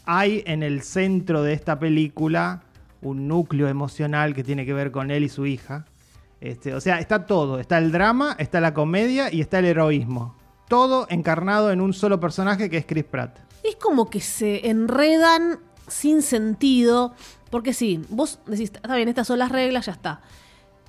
hay 0.05 0.43
en 0.45 0.63
el 0.63 0.81
centro 0.81 1.43
de 1.43 1.53
esta 1.53 1.79
película 1.79 2.63
un 3.01 3.27
núcleo 3.27 3.67
emocional 3.67 4.33
que 4.35 4.43
tiene 4.43 4.65
que 4.65 4.73
ver 4.73 4.91
con 4.91 5.09
él 5.11 5.23
y 5.23 5.29
su 5.29 5.45
hija. 5.45 5.85
Este, 6.39 6.73
o 6.73 6.81
sea, 6.81 6.99
está 6.99 7.25
todo. 7.25 7.59
Está 7.59 7.77
el 7.77 7.91
drama, 7.91 8.35
está 8.39 8.59
la 8.61 8.73
comedia 8.73 9.31
y 9.33 9.41
está 9.41 9.59
el 9.59 9.65
heroísmo. 9.65 10.35
Todo 10.67 11.05
encarnado 11.09 11.71
en 11.71 11.81
un 11.81 11.93
solo 11.93 12.19
personaje 12.19 12.69
que 12.69 12.77
es 12.77 12.85
Chris 12.85 13.03
Pratt. 13.03 13.37
Es 13.63 13.75
como 13.75 14.09
que 14.09 14.21
se 14.21 14.69
enredan 14.69 15.59
sin 15.87 16.21
sentido. 16.21 17.13
Porque 17.49 17.73
sí, 17.73 18.01
vos 18.09 18.39
decís, 18.47 18.71
está 18.73 18.95
bien, 18.95 19.09
estas 19.09 19.27
son 19.27 19.39
las 19.39 19.51
reglas, 19.51 19.85
ya 19.87 19.91
está. 19.91 20.21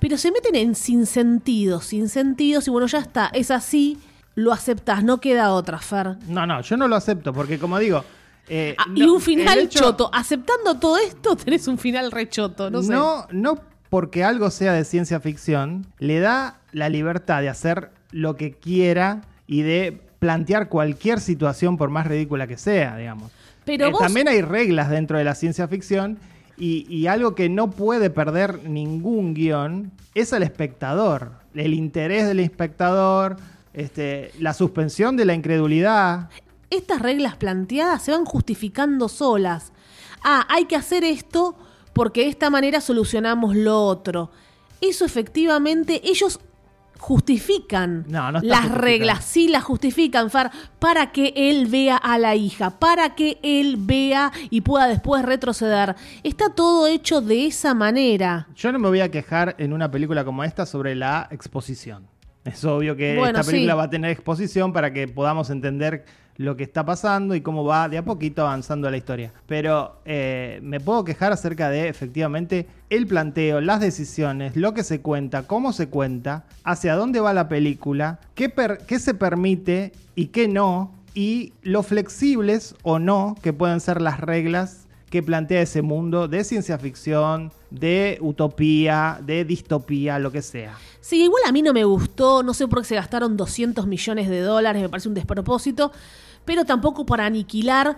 Pero 0.03 0.17
se 0.17 0.31
meten 0.33 0.55
en 0.55 0.75
sin 0.75 1.05
sentido, 1.05 1.79
sin 1.79 2.09
sentidos, 2.09 2.67
y 2.67 2.71
bueno, 2.71 2.87
ya 2.87 2.97
está, 2.99 3.27
es 3.33 3.49
así, 3.51 3.97
lo 4.35 4.51
aceptás, 4.51 5.01
no 5.01 5.21
queda 5.21 5.51
otra, 5.53 5.79
Fer. 5.79 6.17
No, 6.27 6.45
no, 6.45 6.59
yo 6.61 6.75
no 6.75 6.89
lo 6.89 6.97
acepto, 6.97 7.31
porque 7.31 7.57
como 7.57 7.79
digo... 7.79 8.03
eh, 8.49 8.75
Ah, 8.77 8.85
y 8.93 9.03
un 9.03 9.21
final 9.21 9.59
hecho- 9.59 9.79
choto. 9.79 10.09
Aceptando 10.13 10.75
todo 10.75 10.97
esto, 10.97 11.35
tenés 11.43 11.67
un 11.69 11.77
final 11.77 12.11
rechoto, 12.11 12.69
no 12.69 12.83
sé. 12.83 12.91
No, 12.91 13.27
no 13.31 13.57
porque 13.89 14.25
algo 14.25 14.51
sea 14.51 14.73
de 14.73 14.83
ciencia 14.83 15.21
ficción, 15.21 15.85
le 15.99 16.19
da 16.19 16.59
la 16.73 16.89
libertad 16.89 17.39
de 17.41 17.47
hacer 17.47 17.91
lo 18.11 18.35
que 18.35 18.51
quiera 18.51 19.21
y 19.47 19.61
de 19.61 20.01
plantear 20.19 20.67
cualquier 20.67 21.21
situación 21.21 21.77
por 21.77 21.89
más 21.91 22.07
ridícula 22.07 22.45
que 22.45 22.57
sea, 22.57 22.97
digamos. 22.97 23.31
Pero 23.65 23.85
Eh, 23.87 23.91
vos- 23.91 24.01
También 24.01 24.27
hay 24.27 24.41
reglas 24.41 24.89
dentro 24.89 25.17
de 25.17 25.23
la 25.23 25.35
ciencia 25.35 25.67
ficción 25.69 26.17
y, 26.57 27.07
algo 27.07 27.35
que 27.35 27.49
no 27.49 27.71
puede 27.71 28.09
perder 28.09 28.69
ningún 28.69 29.33
guion 29.33 29.91
es 30.13 30.33
al 30.33 30.43
espectador. 30.43 31.31
El 31.55 31.73
interés 31.73 32.27
del 32.27 32.39
espectador, 32.39 33.37
este, 33.73 34.31
la 34.39 34.53
suspensión 34.53 35.17
de 35.17 35.25
la 35.25 35.33
incredulidad. 35.33 36.29
estas 36.69 37.01
reglas 37.01 37.35
planteadas 37.35 38.03
se 38.03 38.11
van 38.11 38.25
justificando 38.25 39.09
solas. 39.09 39.73
Ah, 40.23 40.45
hay 40.49 40.65
que 40.65 40.75
hacer 40.75 41.03
esto 41.03 41.55
porque 41.93 42.21
de 42.21 42.29
esta 42.29 42.49
manera 42.49 42.81
solucionamos 42.81 43.55
lo 43.55 43.85
otro. 43.85 44.31
Eso 44.81 45.05
efectivamente 45.05 46.01
ellos 46.03 46.39
justifican 47.03 48.05
No, 48.07 48.31
las 48.31 48.71
reglas, 48.71 49.25
sí 49.25 49.49
las 49.49 49.63
justifican, 49.63 50.29
Far, 50.29 50.51
para 50.79 51.11
que 51.11 51.33
él 51.35 51.67
vea 51.67 51.97
a 51.97 52.17
la 52.17 52.35
hija, 52.35 52.79
para 52.79 53.13
que 53.13 53.39
él 53.43 53.75
vea 53.77 54.31
y 54.49 54.61
pueda 54.61 54.87
después 54.87 55.25
retroceder. 55.25 55.97
Está 56.23 56.49
todo 56.55 56.87
hecho 56.87 57.19
de 57.19 57.47
esa 57.47 57.73
manera. 57.73 58.47
Yo 58.55 58.71
no 58.71 58.79
me 58.79 58.87
voy 58.87 59.01
a 59.01 59.11
quejar 59.11 59.55
en 59.57 59.73
una 59.73 59.91
película 59.91 60.23
como 60.23 60.45
esta 60.45 60.65
sobre 60.65 60.95
la 60.95 61.27
exposición. 61.29 62.07
Es 62.45 62.63
obvio 62.63 62.95
que 62.95 63.17
Bueno, 63.17 63.37
esta 63.39 63.51
película 63.51 63.73
sí. 63.73 63.77
va 63.77 63.83
a 63.83 63.89
tener 63.89 64.09
exposición 64.11 64.71
para 64.71 64.93
que 64.93 65.09
podamos 65.09 65.49
entender 65.49 66.05
lo 66.37 66.55
que 66.57 66.63
está 66.63 66.85
pasando 66.85 67.35
y 67.35 67.41
cómo 67.41 67.63
va 67.63 67.89
de 67.89 67.97
a 67.97 68.05
poquito 68.05 68.41
avanzando 68.41 68.89
la 68.89 68.97
historia. 68.97 69.31
Pero 69.47 70.01
eh, 70.05 70.59
me 70.63 70.79
puedo 70.79 71.03
quejar 71.03 71.31
acerca 71.31 71.69
de 71.69 71.87
efectivamente 71.87 72.67
el 72.89 73.07
planteo, 73.07 73.61
las 73.61 73.79
decisiones, 73.79 74.55
lo 74.55 74.73
que 74.73 74.83
se 74.83 75.01
cuenta, 75.01 75.47
cómo 75.47 75.73
se 75.73 75.89
cuenta, 75.89 76.45
hacia 76.63 76.95
dónde 76.95 77.19
va 77.19 77.33
la 77.33 77.47
película, 77.47 78.19
qué, 78.35 78.53
qué 78.87 78.99
se 78.99 79.13
permite 79.13 79.91
y 80.15 80.27
qué 80.27 80.47
no, 80.47 80.91
y 81.13 81.53
lo 81.61 81.83
flexibles 81.83 82.75
o 82.83 82.99
no 82.99 83.35
que 83.41 83.53
pueden 83.53 83.79
ser 83.79 84.01
las 84.01 84.19
reglas 84.19 84.82
que 85.13 85.21
plantea 85.21 85.61
ese 85.61 85.83
mundo 85.83 86.27
de 86.27 86.43
ciencia 86.43 86.79
ficción, 86.79 87.51
de 87.69 88.17
utopía, 88.19 89.19
de 89.23 89.45
distopía, 89.45 90.17
lo 90.17 90.31
que 90.31 90.41
sea. 90.41 90.75
Sí, 91.01 91.25
igual 91.25 91.43
a 91.45 91.51
mí 91.51 91.61
no 91.61 91.71
me 91.71 91.83
gustó, 91.83 92.41
no 92.41 92.55
sé 92.55 92.67
por 92.67 92.79
qué 92.79 92.85
se 92.85 92.95
gastaron 92.95 93.37
200 93.37 93.85
millones 93.85 94.27
de 94.27 94.41
dólares, 94.41 94.81
me 94.81 94.89
parece 94.89 95.09
un 95.09 95.13
despropósito, 95.13 95.91
pero 96.45 96.65
tampoco 96.65 97.05
para 97.05 97.27
aniquilar, 97.27 97.95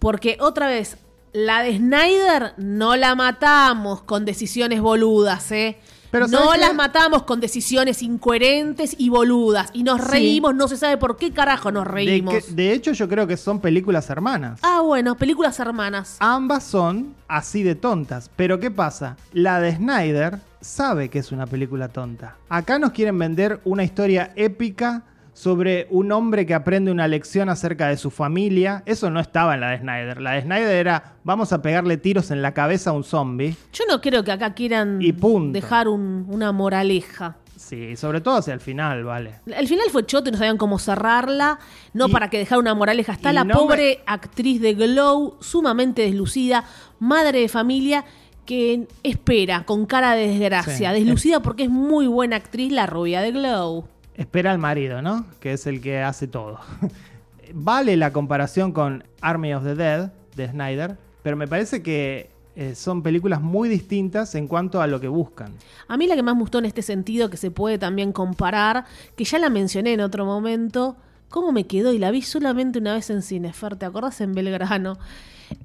porque 0.00 0.38
otra 0.40 0.66
vez, 0.66 0.96
la 1.32 1.62
de 1.62 1.76
Snyder 1.76 2.54
no 2.56 2.96
la 2.96 3.14
matamos 3.14 4.02
con 4.02 4.24
decisiones 4.24 4.80
boludas, 4.80 5.52
¿eh? 5.52 5.78
Pero 6.16 6.28
no 6.28 6.54
las 6.56 6.74
matamos 6.74 7.22
con 7.24 7.40
decisiones 7.40 8.02
incoherentes 8.02 8.94
y 8.98 9.08
boludas. 9.08 9.70
Y 9.72 9.82
nos 9.82 10.00
Sí. 10.02 10.08
reímos, 10.10 10.54
no 10.54 10.68
se 10.68 10.76
sabe 10.76 10.96
por 10.96 11.16
qué 11.16 11.32
carajo 11.32 11.70
nos 11.72 11.84
De, 11.84 11.90
reímos. 11.90 12.34
que- 12.34 12.52
de 12.52 12.72
hecho, 12.72 12.92
yo 12.92 13.08
creo 13.08 13.26
que 13.26 13.36
son 13.36 13.60
películas 13.60 14.08
hermanas. 14.10 14.60
Ah, 14.62 14.80
bueno, 14.80 15.16
películas 15.16 15.58
hermanas. 15.60 16.16
Ambas 16.20 16.64
son 16.64 17.14
así 17.28 17.62
de 17.62 17.74
tontas. 17.74 18.30
Pero 18.36 18.58
¿qué 18.60 18.70
pasa? 18.70 19.16
La 19.32 19.60
de 19.60 19.76
Snyder 19.76 20.40
sabe 20.60 21.08
que 21.08 21.18
es 21.20 21.32
una 21.32 21.46
película 21.46 21.88
tonta. 21.88 22.36
Acá 22.48 22.78
nos 22.78 22.92
quieren 22.92 23.18
vender 23.18 23.60
una 23.64 23.84
historia 23.84 24.32
épica 24.36 25.02
sobre 25.36 25.86
un 25.90 26.12
hombre 26.12 26.46
que 26.46 26.54
aprende 26.54 26.90
una 26.90 27.06
lección 27.06 27.50
acerca 27.50 27.88
de 27.88 27.98
su 27.98 28.10
familia. 28.10 28.82
Eso 28.86 29.10
no 29.10 29.20
estaba 29.20 29.52
en 29.54 29.60
la 29.60 29.70
de 29.72 29.78
Snyder. 29.80 30.20
La 30.22 30.32
de 30.32 30.40
Snyder 30.42 30.70
era 30.76 31.12
vamos 31.24 31.52
a 31.52 31.60
pegarle 31.60 31.98
tiros 31.98 32.30
en 32.30 32.40
la 32.40 32.54
cabeza 32.54 32.88
a 32.88 32.92
un 32.94 33.04
zombie. 33.04 33.54
Yo 33.74 33.84
no 33.86 34.00
creo 34.00 34.24
que 34.24 34.32
acá 34.32 34.54
quieran 34.54 34.98
Y 35.02 35.12
punto. 35.12 35.52
dejar 35.52 35.88
un- 35.88 36.24
una 36.30 36.52
moraleja. 36.52 37.36
Sí, 37.54 37.96
sobre 37.96 38.22
todo 38.22 38.36
hacia 38.36 38.54
el 38.54 38.60
final, 38.60 39.04
vale. 39.04 39.40
El 39.46 39.68
final 39.68 39.86
fue 39.92 40.06
choto 40.06 40.30
y 40.30 40.32
no 40.32 40.38
sabían 40.38 40.56
cómo 40.56 40.78
cerrarla. 40.78 41.58
No 41.92 42.06
Y- 42.08 42.12
para 42.12 42.30
que 42.30 42.38
dejara 42.38 42.58
una 42.58 42.74
moraleja. 42.74 43.12
Está 43.12 43.32
la 43.34 43.44
no 43.44 43.54
pobre 43.58 44.00
actriz 44.06 44.60
de 44.62 44.72
Glow, 44.72 45.36
sumamente 45.40 46.00
deslucida, 46.02 46.64
madre 46.98 47.40
de 47.40 47.48
familia, 47.48 48.04
que 48.46 48.86
espera 49.02 49.64
con 49.64 49.84
cara 49.86 50.12
de 50.14 50.28
desgracia. 50.28 50.92
Sí. 50.94 51.00
Deslucida 51.00 51.40
porque 51.40 51.64
es 51.64 51.70
muy 51.70 52.06
buena 52.06 52.36
actriz, 52.36 52.72
la 52.72 52.86
rubia 52.86 53.20
de 53.20 53.32
Glow. 53.32 53.88
Espera 54.16 54.50
al 54.50 54.58
marido, 54.58 55.02
¿no? 55.02 55.26
Que 55.40 55.52
es 55.52 55.66
el 55.66 55.80
que 55.80 56.00
hace 56.00 56.26
todo. 56.26 56.58
vale 57.54 57.96
la 57.96 58.12
comparación 58.12 58.72
con 58.72 59.04
Army 59.20 59.54
of 59.54 59.64
the 59.64 59.74
Dead 59.74 60.12
de 60.34 60.48
Snyder, 60.48 60.96
pero 61.22 61.36
me 61.36 61.48
parece 61.48 61.82
que 61.82 62.30
eh, 62.54 62.74
son 62.74 63.02
películas 63.02 63.40
muy 63.40 63.68
distintas 63.68 64.34
en 64.34 64.48
cuanto 64.48 64.80
a 64.80 64.86
lo 64.86 65.00
que 65.00 65.08
buscan. 65.08 65.52
A 65.88 65.96
mí 65.96 66.06
la 66.06 66.16
que 66.16 66.22
más 66.22 66.38
gustó 66.38 66.58
en 66.58 66.66
este 66.66 66.82
sentido, 66.82 67.30
que 67.30 67.36
se 67.36 67.50
puede 67.50 67.78
también 67.78 68.12
comparar, 68.12 68.84
que 69.16 69.24
ya 69.24 69.38
la 69.38 69.50
mencioné 69.50 69.92
en 69.92 70.00
otro 70.00 70.24
momento, 70.24 70.96
¿cómo 71.28 71.52
me 71.52 71.66
quedó? 71.66 71.92
Y 71.92 71.98
la 71.98 72.10
vi 72.10 72.22
solamente 72.22 72.78
una 72.78 72.94
vez 72.94 73.10
en 73.10 73.22
Cinefer, 73.22 73.76
¿te 73.76 73.86
acordás? 73.86 74.20
En 74.20 74.34
Belgrano. 74.34 74.98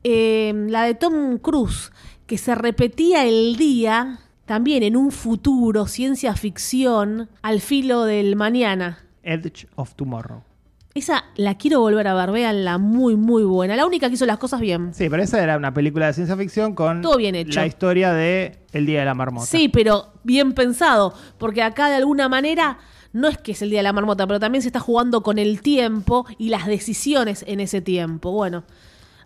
Eh, 0.04 0.54
la 0.68 0.84
de 0.84 0.96
Tom 0.96 1.38
Cruise, 1.38 1.92
que 2.28 2.38
se 2.38 2.56
repetía 2.56 3.26
el 3.26 3.56
día, 3.56 4.20
también 4.46 4.84
en 4.84 4.96
un 4.98 5.12
futuro, 5.12 5.88
ciencia 5.88 6.36
ficción, 6.36 7.30
al 7.42 7.62
filo 7.62 8.06
del 8.06 8.36
mañana. 8.36 9.00
Edge 9.24 9.68
of 9.76 9.94
Tomorrow. 9.96 10.44
Esa 10.94 11.24
la 11.38 11.56
quiero 11.56 11.80
volver 11.80 12.08
a 12.08 12.14
ver, 12.14 12.32
véanla, 12.32 12.78
muy, 12.78 13.16
muy 13.16 13.44
buena. 13.44 13.78
La 13.78 13.86
única 13.86 14.10
que 14.10 14.16
hizo 14.16 14.26
las 14.26 14.38
cosas 14.40 14.60
bien. 14.60 14.94
Sí, 14.94 15.10
pero 15.10 15.24
esa 15.24 15.42
era 15.42 15.56
una 15.56 15.74
película 15.74 16.08
de 16.08 16.14
ciencia 16.14 16.36
ficción 16.36 16.76
con 16.76 17.02
Todo 17.02 17.16
bien 17.18 17.34
hecho. 17.36 17.60
la 17.62 17.66
historia 17.66 18.12
de 18.12 18.60
El 18.74 18.86
Día 18.86 19.00
de 19.00 19.06
la 19.06 19.14
Marmota. 19.14 19.46
Sí, 19.46 19.70
pero 19.70 20.12
bien 20.24 20.52
pensado, 20.52 21.14
porque 21.38 21.64
acá 21.64 21.88
de 21.88 21.96
alguna 21.96 22.28
manera 22.28 22.78
no 23.14 23.30
es 23.30 23.38
que 23.38 23.54
es 23.54 23.62
el 23.62 23.70
día 23.70 23.80
de 23.80 23.84
la 23.84 23.94
marmota, 23.94 24.26
pero 24.28 24.40
también 24.40 24.62
se 24.62 24.70
está 24.70 24.80
jugando 24.80 25.22
con 25.22 25.38
el 25.38 25.62
tiempo 25.62 26.26
y 26.38 26.50
las 26.50 26.66
decisiones 26.68 27.44
en 27.48 27.60
ese 27.60 27.82
tiempo. 27.82 28.32
Bueno, 28.32 28.64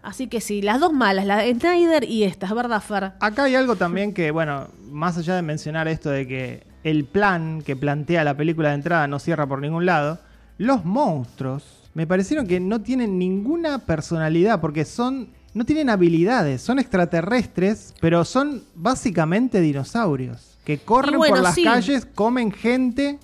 así 0.05 0.27
que 0.27 0.39
sí, 0.39 0.61
las 0.61 0.79
dos 0.79 0.93
malas, 0.93 1.25
la 1.25 1.37
de 1.37 1.53
Snyder 1.53 2.03
y 2.03 2.23
esta, 2.23 2.45
¿es 2.45 2.53
verdad, 2.53 2.81
Fer? 2.81 3.13
Acá 3.19 3.43
hay 3.43 3.55
algo 3.55 3.75
también 3.75 4.13
que, 4.13 4.31
bueno, 4.31 4.67
más 4.89 5.17
allá 5.17 5.35
de 5.35 5.41
mencionar 5.41 5.87
esto 5.87 6.09
de 6.09 6.27
que 6.27 6.63
el 6.83 7.05
plan 7.05 7.61
que 7.61 7.75
plantea 7.75 8.23
la 8.23 8.37
película 8.37 8.69
de 8.69 8.75
entrada 8.75 9.07
no 9.07 9.19
cierra 9.19 9.47
por 9.47 9.59
ningún 9.59 9.85
lado, 9.85 10.19
los 10.57 10.85
monstruos 10.85 11.89
me 11.93 12.05
parecieron 12.05 12.47
que 12.47 12.59
no 12.59 12.81
tienen 12.81 13.17
ninguna 13.17 13.79
personalidad 13.79 14.61
porque 14.61 14.85
son 14.85 15.29
no 15.53 15.65
tienen 15.65 15.89
habilidades, 15.89 16.61
son 16.61 16.79
extraterrestres, 16.79 17.93
pero 18.01 18.25
son 18.25 18.63
básicamente 18.75 19.61
dinosaurios 19.61 20.54
que 20.65 20.79
corren 20.79 21.17
bueno, 21.17 21.35
por 21.35 21.43
las 21.43 21.55
sí. 21.55 21.63
calles, 21.63 22.05
comen 22.13 22.51
gente 22.51 23.19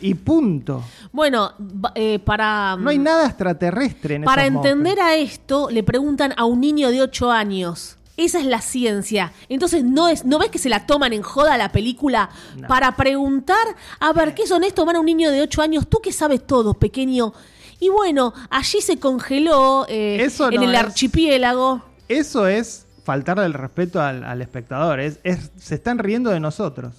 y 0.00 0.14
punto. 0.14 0.82
Bueno, 1.12 1.52
eh, 1.94 2.18
para, 2.20 2.76
No 2.78 2.90
hay 2.90 2.98
nada 2.98 3.26
extraterrestre 3.26 4.14
en 4.16 4.22
para 4.24 4.46
entender 4.46 4.96
monstruos. 4.96 5.06
a 5.10 5.14
esto, 5.16 5.68
le 5.70 5.82
preguntan 5.82 6.32
a 6.36 6.44
un 6.44 6.60
niño 6.60 6.90
de 6.90 7.02
8 7.02 7.30
años. 7.32 7.96
Esa 8.18 8.38
es 8.38 8.46
la 8.46 8.62
ciencia. 8.62 9.32
Entonces, 9.50 9.84
no 9.84 10.08
es, 10.08 10.24
¿no 10.24 10.38
ves 10.38 10.50
que 10.50 10.58
se 10.58 10.70
la 10.70 10.86
toman 10.86 11.12
en 11.12 11.20
joda 11.22 11.58
la 11.58 11.70
película 11.70 12.30
No. 12.56 12.66
para 12.68 12.96
preguntar? 12.96 13.58
A 14.00 14.12
ver, 14.14 14.34
¿qué 14.34 14.46
son 14.46 14.64
esto? 14.64 14.86
Van 14.86 14.96
a 14.96 15.00
un 15.00 15.06
niño 15.06 15.30
de 15.30 15.42
8 15.42 15.60
años. 15.60 15.86
Tú 15.86 15.98
que 16.02 16.12
sabes 16.12 16.46
todo, 16.46 16.72
pequeño. 16.74 17.34
Y 17.78 17.90
bueno, 17.90 18.32
allí 18.48 18.80
se 18.80 18.98
congeló 18.98 19.84
eh, 19.88 20.18
Eso 20.22 20.50
en 20.50 20.62
el 20.62 20.74
es- 20.74 20.80
archipiélago. 20.80 21.82
Eso 22.08 22.46
es 22.46 22.85
faltarle 23.06 23.44
el 23.46 23.54
respeto 23.54 24.02
al, 24.02 24.24
al 24.24 24.42
espectador. 24.42 24.98
Es, 25.00 25.20
es- 25.22 25.52
se 25.56 25.76
están 25.76 25.98
riendo 25.98 26.30
de 26.30 26.40
nosotros. 26.40 26.92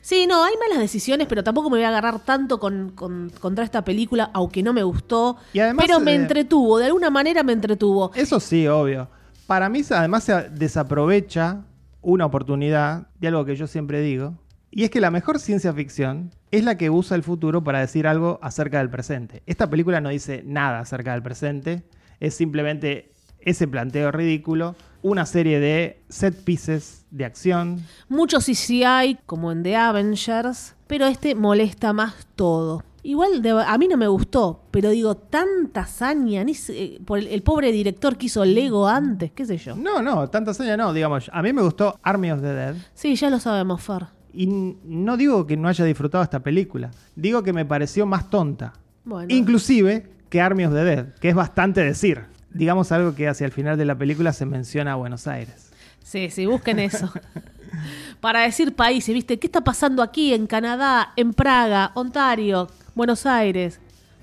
Sí, 0.00 0.26
no, 0.28 0.44
hay 0.44 0.54
malas 0.56 0.78
decisiones, 0.78 1.26
pero 1.26 1.42
tampoco 1.42 1.68
me 1.68 1.78
voy 1.78 1.84
a 1.84 1.88
agarrar 1.88 2.20
tanto 2.20 2.60
con, 2.60 2.92
con- 2.94 3.30
contra 3.40 3.64
esta 3.64 3.82
película, 3.84 4.30
aunque 4.34 4.62
no 4.62 4.72
me 4.72 4.84
gustó. 4.84 5.36
Y 5.52 5.58
además, 5.58 5.84
pero 5.84 5.98
me 5.98 6.12
eh, 6.12 6.14
entretuvo, 6.14 6.78
de 6.78 6.86
alguna 6.86 7.10
manera 7.10 7.42
me 7.42 7.52
entretuvo. 7.52 8.12
Eso 8.14 8.38
sí, 8.38 8.68
obvio. 8.68 9.08
Para 9.48 9.68
mí, 9.68 9.82
además, 9.90 10.22
se 10.22 10.48
desaprovecha 10.50 11.62
una 12.02 12.24
oportunidad 12.24 13.08
de 13.18 13.28
algo 13.28 13.44
que 13.44 13.56
yo 13.56 13.66
siempre 13.66 14.00
digo. 14.00 14.34
Y 14.70 14.84
es 14.84 14.90
que 14.90 15.00
la 15.00 15.10
mejor 15.10 15.40
ciencia 15.40 15.72
ficción 15.72 16.30
es 16.52 16.62
la 16.62 16.76
que 16.76 16.88
usa 16.88 17.16
el 17.16 17.24
futuro 17.24 17.64
para 17.64 17.80
decir 17.80 18.06
algo 18.06 18.38
acerca 18.42 18.78
del 18.78 18.90
presente. 18.90 19.42
Esta 19.46 19.68
película 19.68 20.00
no 20.00 20.10
dice 20.10 20.42
nada 20.46 20.78
acerca 20.78 21.12
del 21.14 21.22
presente. 21.22 21.82
Es 22.20 22.34
simplemente 22.34 23.10
ese 23.46 23.66
planteo 23.66 24.12
ridículo. 24.12 24.76
Una 25.02 25.24
serie 25.24 25.60
de 25.60 26.02
set 26.08 26.34
pieces 26.44 27.06
de 27.10 27.24
acción. 27.24 27.80
Mucho 28.08 28.38
CCI, 28.40 29.18
como 29.24 29.52
en 29.52 29.62
The 29.62 29.76
Avengers, 29.76 30.74
pero 30.86 31.06
este 31.06 31.34
molesta 31.34 31.92
más 31.92 32.26
todo. 32.36 32.82
Igual 33.04 33.40
de- 33.40 33.50
a 33.64 33.78
mí 33.78 33.86
no 33.86 33.96
me 33.96 34.08
gustó, 34.08 34.64
pero 34.72 34.90
digo, 34.90 35.16
tanta 35.16 35.82
hazaña, 35.82 36.42
ni 36.42 36.54
sé- 36.54 36.98
por 37.04 37.20
el, 37.20 37.28
el 37.28 37.42
pobre 37.42 37.70
director 37.70 38.16
que 38.18 38.26
hizo 38.26 38.44
Lego 38.44 38.88
antes, 38.88 39.30
qué 39.30 39.46
sé 39.46 39.58
yo. 39.58 39.76
No, 39.76 40.02
no, 40.02 40.28
tanta 40.28 40.52
señas 40.52 40.76
no. 40.76 40.92
Digamos, 40.92 41.30
a 41.32 41.40
mí 41.40 41.52
me 41.52 41.62
gustó 41.62 42.00
Army 42.02 42.32
of 42.32 42.40
the 42.40 42.52
Dead. 42.52 42.74
Sí, 42.94 43.14
ya 43.14 43.30
lo 43.30 43.38
sabemos, 43.38 43.80
Fer. 43.80 44.06
Y 44.32 44.46
no 44.48 45.16
digo 45.16 45.46
que 45.46 45.56
no 45.56 45.68
haya 45.68 45.84
disfrutado 45.84 46.24
esta 46.24 46.40
película. 46.40 46.90
Digo 47.14 47.44
que 47.44 47.52
me 47.52 47.64
pareció 47.64 48.06
más 48.06 48.28
tonta. 48.28 48.72
Bueno, 49.04 49.32
Inclusive 49.32 50.08
que 50.28 50.40
Army 50.40 50.64
of 50.64 50.74
the 50.74 50.82
Dead, 50.82 51.14
que 51.20 51.28
es 51.28 51.34
bastante 51.36 51.82
decir. 51.84 52.22
Digamos 52.56 52.92
algo 52.92 53.14
que 53.14 53.28
hacia 53.28 53.44
el 53.44 53.52
final 53.52 53.76
de 53.78 53.84
la 53.84 53.94
película 53.94 54.32
se 54.32 54.46
menciona 54.46 54.92
a 54.92 54.96
Buenos 54.96 55.26
Aires. 55.26 55.70
sí, 56.02 56.30
sí, 56.30 56.46
busquen 56.46 56.78
eso. 56.78 57.12
Para 58.20 58.40
decir 58.42 58.74
países, 58.74 59.14
¿viste? 59.14 59.38
¿Qué 59.38 59.46
está 59.46 59.62
pasando 59.62 60.02
aquí 60.02 60.32
en 60.32 60.46
Canadá, 60.46 61.12
en 61.16 61.32
Praga, 61.34 61.90
Ontario, 61.94 62.68
Buenos 62.94 63.26
Aires? 63.26 63.80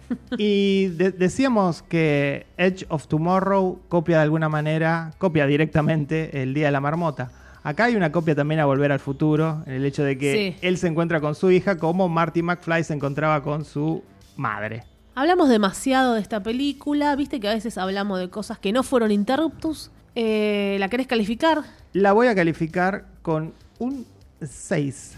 Y 0.37 0.87
de- 0.87 1.11
decíamos 1.11 1.81
que 1.81 2.45
Edge 2.57 2.85
of 2.89 3.07
Tomorrow 3.07 3.79
copia 3.87 4.17
de 4.17 4.23
alguna 4.23 4.49
manera, 4.49 5.13
copia 5.17 5.45
directamente 5.47 6.43
el 6.43 6.53
Día 6.53 6.65
de 6.67 6.71
la 6.71 6.81
Marmota. 6.81 7.31
Acá 7.63 7.85
hay 7.85 7.95
una 7.95 8.11
copia 8.11 8.35
también 8.35 8.59
a 8.59 8.65
Volver 8.65 8.91
al 8.91 8.99
Futuro, 8.99 9.63
en 9.65 9.73
el 9.73 9.85
hecho 9.85 10.03
de 10.03 10.17
que 10.17 10.33
Sí. 10.33 10.57
él 10.61 10.77
se 10.77 10.87
encuentra 10.87 11.21
con 11.21 11.33
su 11.35 11.49
hija 11.49 11.77
como 11.77 12.09
Marty 12.09 12.41
McFly 12.43 12.83
se 12.83 12.93
encontraba 12.93 13.41
con 13.41 13.63
su 13.63 14.03
madre. 14.35 14.83
Hablamos 15.15 15.47
demasiado 15.49 16.15
de 16.15 16.21
esta 16.21 16.41
película, 16.41 17.15
viste 17.15 17.39
que 17.39 17.47
a 17.47 17.53
veces 17.53 17.77
hablamos 17.77 18.19
de 18.19 18.29
cosas 18.29 18.57
que 18.57 18.71
no 18.71 18.81
fueron 18.83 19.11
interruptus. 19.11 19.91
Eh, 20.15 20.77
¿La 20.79 20.89
querés 20.89 21.05
calificar? 21.07 21.61
La 21.93 22.13
voy 22.13 22.27
a 22.27 22.35
calificar 22.35 23.05
con 23.21 23.53
un 23.79 24.05
6. 24.41 25.17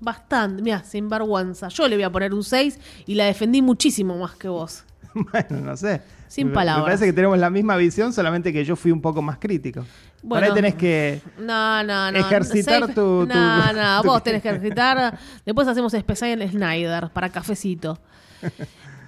Bastante, 0.00 0.62
mira, 0.62 0.82
sin 0.82 1.08
vergüenza. 1.08 1.68
Yo 1.68 1.86
le 1.88 1.96
voy 1.96 2.04
a 2.04 2.10
poner 2.10 2.32
un 2.32 2.42
6 2.42 2.78
y 3.06 3.14
la 3.14 3.24
defendí 3.26 3.60
muchísimo 3.62 4.16
más 4.18 4.34
que 4.36 4.48
vos. 4.48 4.84
Bueno, 5.14 5.60
no 5.64 5.76
sé. 5.76 6.02
Sin 6.26 6.48
Me- 6.48 6.54
palabras. 6.54 6.82
Me 6.82 6.86
parece 6.86 7.04
que 7.06 7.12
tenemos 7.12 7.38
la 7.38 7.48
misma 7.48 7.76
visión, 7.76 8.12
solamente 8.12 8.52
que 8.52 8.64
yo 8.64 8.74
fui 8.74 8.90
un 8.90 9.00
poco 9.00 9.22
más 9.22 9.38
crítico. 9.38 9.82
Por 9.82 10.30
Bueno. 10.30 10.46
ahí 10.48 10.52
tenés 10.54 10.74
que. 10.74 11.22
No, 11.38 11.84
no, 11.84 12.10
no. 12.10 12.18
Ejercitar 12.18 12.88
tu- 12.88 12.94
tu- 12.94 13.26
No, 13.26 13.72
no, 13.72 14.02
tu- 14.02 14.08
vos 14.08 14.22
tenés 14.24 14.42
que 14.42 14.48
ejercitar. 14.48 15.16
Después 15.46 15.68
hacemos 15.68 15.94
especial 15.94 16.42
en 16.42 16.50
Snyder 16.50 17.10
para 17.10 17.28
cafecito. 17.28 18.00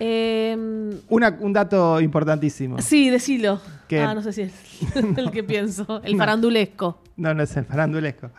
Eh, 0.00 0.98
Una- 1.08 1.36
un 1.40 1.52
dato 1.52 2.00
importantísimo. 2.00 2.78
sí, 2.80 3.10
decilo. 3.10 3.60
Ah, 4.00 4.14
no 4.14 4.22
sé 4.22 4.32
si 4.32 4.42
es 4.42 4.52
el 5.16 5.30
que 5.30 5.42
pienso. 5.44 6.00
El 6.04 6.12
No. 6.12 6.18
farandulesco. 6.18 6.98
No, 7.16 7.32
no 7.34 7.42
es 7.42 7.56
el 7.56 7.64
farandulesco. 7.64 8.30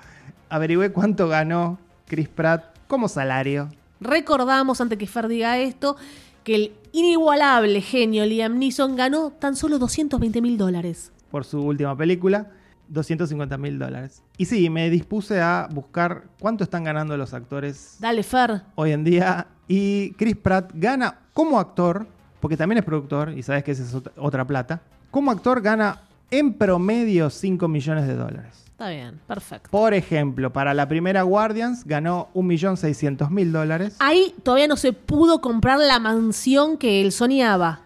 Averigüé 0.49 0.91
cuánto 0.91 1.27
ganó 1.27 1.79
Chris 2.07 2.27
Pratt 2.29 2.63
como 2.87 3.07
salario. 3.07 3.69
Recordamos, 3.99 4.79
antes 4.81 4.97
que 4.97 5.07
Fer 5.07 5.27
diga 5.27 5.57
esto, 5.57 5.97
que 6.43 6.55
el 6.55 6.71
inigualable 6.93 7.81
genio 7.81 8.25
Liam 8.25 8.57
Neeson 8.59 8.95
ganó 8.95 9.31
tan 9.31 9.55
solo 9.55 9.79
220 9.79 10.41
mil 10.41 10.57
dólares. 10.57 11.11
por 11.31 11.43
su 11.43 11.61
última 11.61 11.95
película, 11.97 12.47
250 12.89 13.57
mil 13.57 13.77
dólares. 13.79 14.23
Y 14.37 14.45
sí, 14.45 14.69
me 14.69 14.89
dispuse 14.89 15.41
a 15.41 15.67
buscar 15.71 16.23
cuánto 16.39 16.63
están 16.63 16.83
ganando 16.83 17.15
los 17.17 17.33
actores 17.33 17.97
Dale, 17.99 18.23
Fer. 18.23 18.61
hoy 18.75 18.91
en 18.91 19.03
día. 19.03 19.47
Y 19.67 20.11
Chris 20.13 20.35
Pratt 20.35 20.71
gana 20.73 21.19
como 21.33 21.59
actor, 21.59 22.07
porque 22.39 22.55
también 22.57 22.77
es 22.79 22.85
productor, 22.85 23.33
y 23.37 23.43
sabes 23.43 23.63
que 23.63 23.71
esa 23.71 23.83
es 23.83 23.93
ot- 23.95 24.11
otra 24.17 24.45
plata. 24.45 24.81
Como 25.11 25.31
actor 25.31 25.61
gana 25.61 26.01
en 26.31 26.53
promedio 26.53 27.29
5 27.29 27.67
millones 27.67 28.07
de 28.07 28.15
dólares. 28.15 28.63
Está 28.67 28.89
bien, 28.89 29.19
perfecto. 29.25 29.69
Por 29.71 29.93
ejemplo, 29.95 30.53
para 30.53 30.73
la 30.75 30.87
primera 30.87 31.23
Guardians 31.23 31.83
ganó 31.83 32.29
1.600.000 32.35 33.51
dólares. 33.51 33.95
Ahí 33.99 34.35
todavía 34.43 34.67
no 34.67 34.75
se 34.77 34.93
pudo 34.93 35.41
comprar 35.41 35.79
la 35.79 35.99
mansión 35.99 36.77
que 36.77 37.01
él 37.01 37.11
soñaba. 37.11 37.81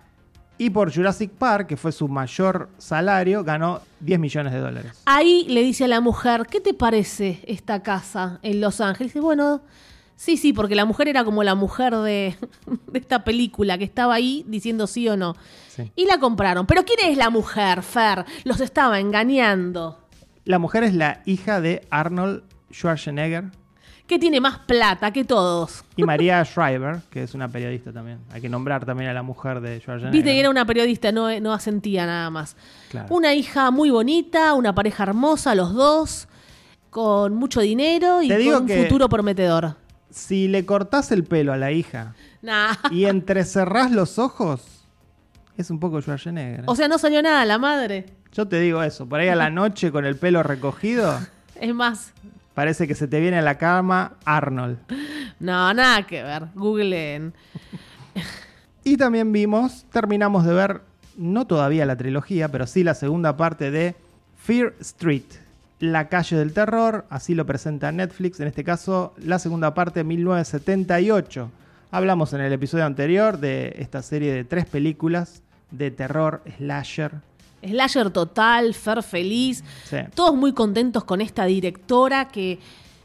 Y 0.62 0.70
por 0.70 0.94
Jurassic 0.94 1.32
Park, 1.32 1.66
que 1.70 1.76
fue 1.76 1.92
su 1.92 2.08
mayor 2.08 2.70
salario, 2.78 3.44
ganó 3.44 3.82
10 4.02 4.20
millones 4.20 4.54
de 4.54 4.60
dólares. 4.60 5.02
Ahí 5.08 5.48
le 5.50 5.64
dice 5.64 5.86
a 5.86 5.88
la 5.88 6.02
mujer, 6.02 6.46
¿qué 6.46 6.62
te 6.62 6.76
parece 6.76 7.44
esta 7.48 7.82
casa 7.82 8.38
en 8.44 8.62
Los 8.62 8.80
Ángeles? 8.80 9.12
Dice, 9.12 9.22
bueno, 9.22 9.64
sí, 10.16 10.38
sí, 10.38 10.54
porque 10.54 10.76
la 10.76 10.86
mujer 10.86 11.08
era 11.08 11.24
como 11.24 11.44
la 11.44 11.56
mujer 11.56 11.96
de, 11.96 12.36
de 12.92 13.00
esta 13.00 13.24
película 13.24 13.80
que 13.80 13.86
estaba 13.86 14.14
ahí 14.14 14.46
diciendo 14.48 14.86
sí 14.86 15.10
o 15.10 15.18
no. 15.18 15.36
Sí. 15.68 15.92
Y 15.96 16.06
la 16.06 16.20
compraron. 16.20 16.68
Pero 16.68 16.86
¿quién 16.86 17.10
es 17.10 17.18
la 17.18 17.32
mujer, 17.32 17.82
Fer? 17.82 18.26
Los 18.44 18.62
estaba 18.62 19.00
engañando. 19.00 19.98
La 20.46 20.60
mujer 20.60 20.84
es 20.84 20.94
la 20.94 21.24
hija 21.26 21.60
de 21.60 21.88
Arnold 21.90 22.44
Schwarzenegger 22.72 23.46
¿Qué 24.12 24.20
tiene 24.20 24.42
más 24.42 24.60
plata 24.60 25.10
que 25.14 25.24
todos? 25.24 25.86
y 25.96 26.04
María 26.04 26.44
Shriver, 26.44 27.00
que 27.10 27.24
es 27.24 27.34
una 27.34 27.48
periodista 27.48 27.94
también. 27.94 28.20
Hay 28.34 28.42
que 28.42 28.50
nombrar 28.50 28.84
también 28.86 29.10
a 29.10 29.14
la 29.14 29.24
mujer 29.24 29.62
de 29.62 29.80
Schwarzenegger. 29.80 30.12
Viste 30.12 30.34
que 30.34 30.40
era 30.42 30.50
una 30.50 30.66
periodista, 30.66 31.14
no, 31.14 31.40
no 31.40 31.54
asentía 31.54 32.06
nada 32.06 32.30
más. 32.30 32.58
Claro. 32.90 33.08
Una 33.10 33.34
hija 33.34 33.72
muy 33.72 33.90
bonita, 33.90 34.54
una 34.54 34.76
pareja 34.76 35.04
hermosa, 35.04 35.56
los 35.56 35.74
dos, 35.74 36.28
con 36.90 37.36
mucho 37.36 37.62
dinero 37.62 38.22
y 38.22 38.28
Te 38.28 38.44
con 38.52 38.64
un 38.64 38.68
que- 38.68 38.84
futuro 38.84 39.08
prometedor. 39.08 39.78
Si 40.10 40.50
le 40.50 40.66
cortás 40.66 41.14
el 41.14 41.24
pelo 41.24 41.54
a 41.54 41.58
la 41.58 41.72
hija 41.72 42.14
Nah. 42.42 42.74
y 42.92 43.06
entrecerrás 43.06 43.92
los 43.92 44.20
ojos, 44.20 44.84
es 45.56 45.70
un 45.70 45.80
poco 45.80 46.02
Schwarzenegger. 46.02 46.60
¿eh? 46.60 46.64
O 46.68 46.76
sea, 46.76 46.90
no 46.90 46.98
salió 46.98 47.22
nada 47.22 47.46
la 47.46 47.58
madre. 47.60 48.08
Yo 48.34 48.46
te 48.46 48.60
digo 48.60 48.84
eso, 48.84 49.08
por 49.08 49.22
ahí 49.22 49.30
a 49.30 49.36
la 49.38 49.50
noche 49.50 49.90
con 49.90 50.06
el 50.06 50.18
pelo 50.18 50.44
recogido, 50.44 51.18
Es 51.56 51.74
más, 51.74 52.12
parece 52.54 52.88
que 52.88 52.96
se 52.96 53.08
te 53.08 53.20
viene 53.20 53.38
a 53.40 53.42
la 53.42 53.58
cama 53.58 54.14
Arnold. 54.26 54.78
no, 55.40 55.74
nada 55.74 56.04
que 56.08 56.24
ver. 56.24 56.48
Googleen. 56.56 57.34
Y 58.84 58.98
también 58.98 59.32
vimos, 59.32 59.86
terminamos 59.92 60.44
de 60.44 60.54
ver, 60.54 60.82
no 61.16 61.46
todavía 61.46 61.86
la 61.86 61.96
trilogía, 61.98 62.50
pero 62.50 62.66
sí 62.66 62.84
la 62.84 62.96
segunda 62.96 63.38
parte 63.38 63.70
de 63.70 63.94
Fear 64.44 64.74
Street, 64.80 65.24
La 65.80 66.10
calle 66.10 66.36
del 66.36 66.52
terror, 66.54 67.06
así 67.12 67.36
lo 67.36 67.46
presenta 67.46 67.92
Netflix, 67.92 68.40
en 68.40 68.48
este 68.48 68.64
caso 68.64 69.14
la 69.24 69.38
segunda 69.38 69.76
parte 69.76 70.04
1978. 70.04 71.52
Hablamos 71.92 72.34
en 72.34 72.42
el 72.42 72.54
episodio 72.54 72.86
anterior 72.86 73.38
de 73.38 73.76
esta 73.78 74.02
serie 74.02 74.34
de 74.34 74.46
tres 74.46 74.66
películas 74.66 75.44
de 75.70 75.92
terror 75.92 76.42
slasher. 76.58 77.12
Slasher 77.64 78.10
total, 78.10 78.74
Fer 78.74 79.04
feliz. 79.04 79.64
Sí. 79.86 79.98
Todos 80.14 80.36
muy 80.36 80.54
contentos 80.54 81.04
con 81.04 81.22
esta 81.22 81.46
directora 81.46 82.28
que 82.28 82.60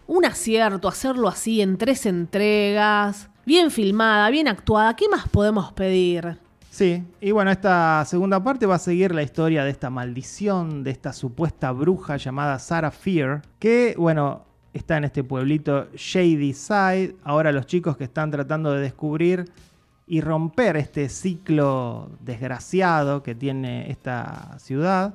un 0.07 0.25
acierto 0.25 0.89
hacerlo 0.89 1.29
así 1.29 1.61
en 1.61 1.79
tres 1.79 2.07
entregas, 2.07 3.29
bien 3.45 3.71
filmada, 3.71 4.31
bien 4.31 4.49
actuada. 4.49 4.95
¿Qué 4.97 5.09
más 5.09 5.29
podemos 5.29 5.73
pedir? 5.73 6.39
Sí, 6.71 7.03
y 7.23 7.31
bueno, 7.31 7.51
esta 7.51 8.05
segunda 8.05 8.43
parte 8.45 8.67
va 8.67 8.75
a 8.75 8.79
seguir 8.79 9.15
la 9.15 9.23
historia 9.23 9.65
de 9.65 9.71
esta 9.71 9.89
maldición, 9.89 10.85
de 10.85 10.91
esta 10.91 11.15
supuesta 11.15 11.73
bruja 11.73 12.19
llamada 12.19 12.59
Sarah 12.59 12.91
Fear, 12.91 13.41
que, 13.59 13.95
bueno, 13.97 14.45
está 14.75 14.99
en 14.99 15.05
este 15.05 15.25
pueblito 15.25 15.89
Shady 15.95 16.53
Side. 16.53 17.17
Ahora 17.25 17.51
los 17.51 17.65
chicos 17.65 17.97
que 17.97 18.05
están 18.05 18.31
tratando 18.31 18.73
de 18.73 18.83
descubrir 18.83 19.51
y 20.07 20.21
romper 20.21 20.77
este 20.77 21.09
ciclo 21.09 22.11
desgraciado 22.21 23.23
que 23.23 23.35
tiene 23.35 23.91
esta 23.91 24.57
ciudad. 24.59 25.15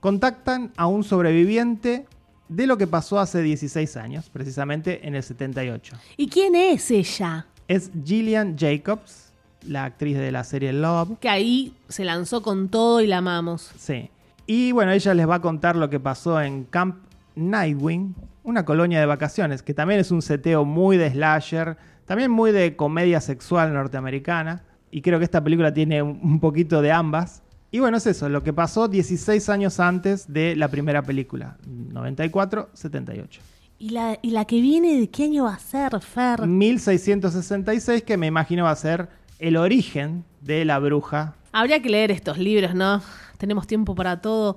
contactan 0.00 0.72
a 0.76 0.86
un 0.86 1.04
sobreviviente 1.04 2.06
de 2.48 2.66
lo 2.66 2.76
que 2.76 2.88
pasó 2.88 3.20
hace 3.20 3.40
16 3.40 3.96
años, 3.96 4.28
precisamente 4.30 5.06
en 5.06 5.14
el 5.14 5.22
78. 5.22 5.96
¿Y 6.16 6.28
quién 6.28 6.56
es 6.56 6.90
ella? 6.90 7.46
Es 7.68 7.90
Gillian 8.04 8.56
Jacobs, 8.58 9.32
la 9.66 9.84
actriz 9.84 10.18
de 10.18 10.32
la 10.32 10.42
serie 10.42 10.72
Love. 10.72 11.18
Que 11.20 11.28
ahí 11.28 11.76
se 11.88 12.04
lanzó 12.04 12.42
con 12.42 12.68
todo 12.68 13.00
y 13.00 13.06
la 13.06 13.18
amamos. 13.18 13.70
Sí. 13.78 14.10
Y 14.46 14.72
bueno, 14.72 14.90
ella 14.90 15.14
les 15.14 15.28
va 15.28 15.36
a 15.36 15.40
contar 15.40 15.76
lo 15.76 15.88
que 15.88 16.00
pasó 16.00 16.40
en 16.42 16.64
Camp 16.64 16.96
Nightwing, 17.36 18.14
una 18.42 18.64
colonia 18.64 18.98
de 18.98 19.06
vacaciones, 19.06 19.62
que 19.62 19.72
también 19.72 20.00
es 20.00 20.10
un 20.10 20.20
seteo 20.20 20.64
muy 20.64 20.96
de 20.96 21.10
slasher, 21.10 21.76
también 22.06 22.30
muy 22.30 22.52
de 22.52 22.76
comedia 22.76 23.20
sexual 23.20 23.72
norteamericana. 23.72 24.64
Y 24.90 25.00
creo 25.00 25.18
que 25.18 25.24
esta 25.24 25.42
película 25.42 25.72
tiene 25.72 26.02
un 26.02 26.38
poquito 26.40 26.82
de 26.82 26.92
ambas. 26.92 27.42
Y 27.70 27.80
bueno, 27.80 27.96
es 27.96 28.06
eso, 28.06 28.28
lo 28.28 28.42
que 28.42 28.52
pasó 28.52 28.86
16 28.86 29.48
años 29.48 29.80
antes 29.80 30.30
de 30.30 30.54
la 30.56 30.68
primera 30.68 31.02
película, 31.02 31.56
94-78. 31.66 33.38
¿Y 33.78 33.88
la, 33.88 34.18
¿Y 34.20 34.30
la 34.30 34.44
que 34.44 34.60
viene 34.60 35.00
de 35.00 35.08
qué 35.08 35.24
año 35.24 35.44
va 35.44 35.54
a 35.54 35.58
ser, 35.58 35.98
Fer? 36.00 36.46
1666, 36.46 38.02
que 38.02 38.18
me 38.18 38.26
imagino 38.26 38.64
va 38.64 38.70
a 38.72 38.76
ser 38.76 39.08
el 39.38 39.56
origen 39.56 40.24
de 40.42 40.66
la 40.66 40.78
bruja. 40.78 41.34
Habría 41.50 41.80
que 41.80 41.88
leer 41.88 42.10
estos 42.10 42.36
libros, 42.36 42.74
¿no? 42.74 43.02
Tenemos 43.38 43.66
tiempo 43.66 43.94
para 43.94 44.20
todo. 44.20 44.56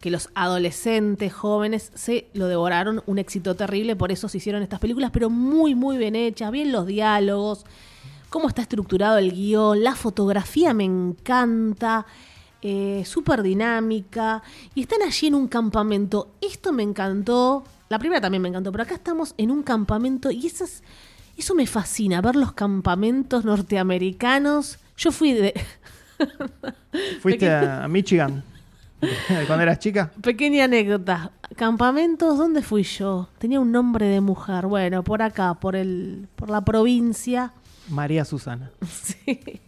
Que 0.00 0.10
los 0.10 0.28
adolescentes, 0.34 1.32
jóvenes, 1.32 1.90
se 1.94 2.28
lo 2.34 2.48
devoraron, 2.48 3.02
un 3.06 3.18
éxito 3.18 3.54
terrible, 3.54 3.96
por 3.96 4.12
eso 4.12 4.28
se 4.28 4.38
hicieron 4.38 4.62
estas 4.62 4.80
películas, 4.80 5.10
pero 5.12 5.30
muy, 5.30 5.74
muy 5.74 5.96
bien 5.96 6.14
hechas, 6.14 6.50
bien 6.50 6.72
los 6.72 6.86
diálogos, 6.86 7.64
cómo 8.28 8.48
está 8.48 8.62
estructurado 8.62 9.18
el 9.18 9.32
guion, 9.32 9.82
la 9.82 9.94
fotografía 9.94 10.74
me 10.74 10.84
encanta, 10.84 12.06
eh, 12.62 13.02
súper 13.06 13.42
dinámica, 13.42 14.42
y 14.74 14.82
están 14.82 15.02
allí 15.02 15.28
en 15.28 15.34
un 15.34 15.48
campamento. 15.48 16.34
Esto 16.40 16.72
me 16.72 16.82
encantó, 16.82 17.64
la 17.88 17.98
primera 17.98 18.20
también 18.20 18.42
me 18.42 18.48
encantó, 18.48 18.72
pero 18.72 18.84
acá 18.84 18.94
estamos 18.94 19.34
en 19.38 19.50
un 19.50 19.62
campamento 19.62 20.30
y 20.30 20.46
esas, 20.46 20.82
eso 21.36 21.54
me 21.54 21.66
fascina, 21.66 22.20
ver 22.20 22.36
los 22.36 22.52
campamentos 22.52 23.44
norteamericanos. 23.44 24.78
Yo 24.96 25.12
fui 25.12 25.32
de... 25.32 25.54
¿Fuiste 27.20 27.50
a 27.50 27.86
Michigan 27.88 28.42
cuando 29.46 29.62
eras 29.62 29.78
chica? 29.78 30.10
Pequeña 30.22 30.64
anécdota. 30.64 31.32
Campamentos, 31.56 32.38
¿dónde 32.38 32.62
fui 32.62 32.82
yo? 32.82 33.28
Tenía 33.38 33.60
un 33.60 33.72
nombre 33.72 34.06
de 34.06 34.20
mujer. 34.20 34.66
Bueno, 34.66 35.04
por 35.04 35.22
acá, 35.22 35.54
por 35.54 35.76
el, 35.76 36.28
por 36.36 36.50
la 36.50 36.64
provincia. 36.64 37.52
María 37.88 38.24
Susana. 38.24 38.70
Sí. 38.86 39.60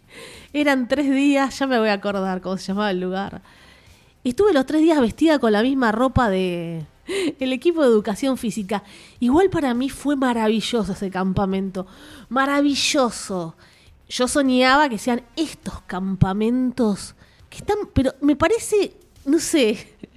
Eran 0.51 0.87
tres 0.87 1.09
días, 1.11 1.59
ya 1.59 1.67
me 1.67 1.77
voy 1.77 1.89
a 1.89 1.93
acordar 1.93 2.41
cómo 2.41 2.57
se 2.57 2.67
llamaba 2.67 2.89
el 2.89 2.99
lugar. 2.99 3.41
Estuve 4.23 4.51
los 4.53 4.65
tres 4.65 4.81
días 4.81 4.99
vestida 4.99 5.37
con 5.37 5.51
la 5.51 5.61
misma 5.61 5.91
ropa 5.91 6.29
de 6.29 6.85
el 7.39 7.53
equipo 7.53 7.81
de 7.81 7.87
educación 7.87 8.37
física. 8.37 8.83
Igual 9.19 9.49
para 9.49 9.73
mí 9.73 9.89
fue 9.89 10.15
maravilloso 10.15 10.93
ese 10.93 11.09
campamento. 11.09 11.87
Maravilloso. 12.29 13.55
Yo 14.07 14.27
soñaba 14.27 14.89
que 14.89 14.97
sean 14.97 15.21
estos 15.35 15.81
campamentos 15.81 17.15
que 17.49 17.59
están, 17.59 17.77
pero 17.93 18.13
me 18.21 18.35
parece, 18.35 18.93
no 19.29 19.39
sé, 19.39 19.75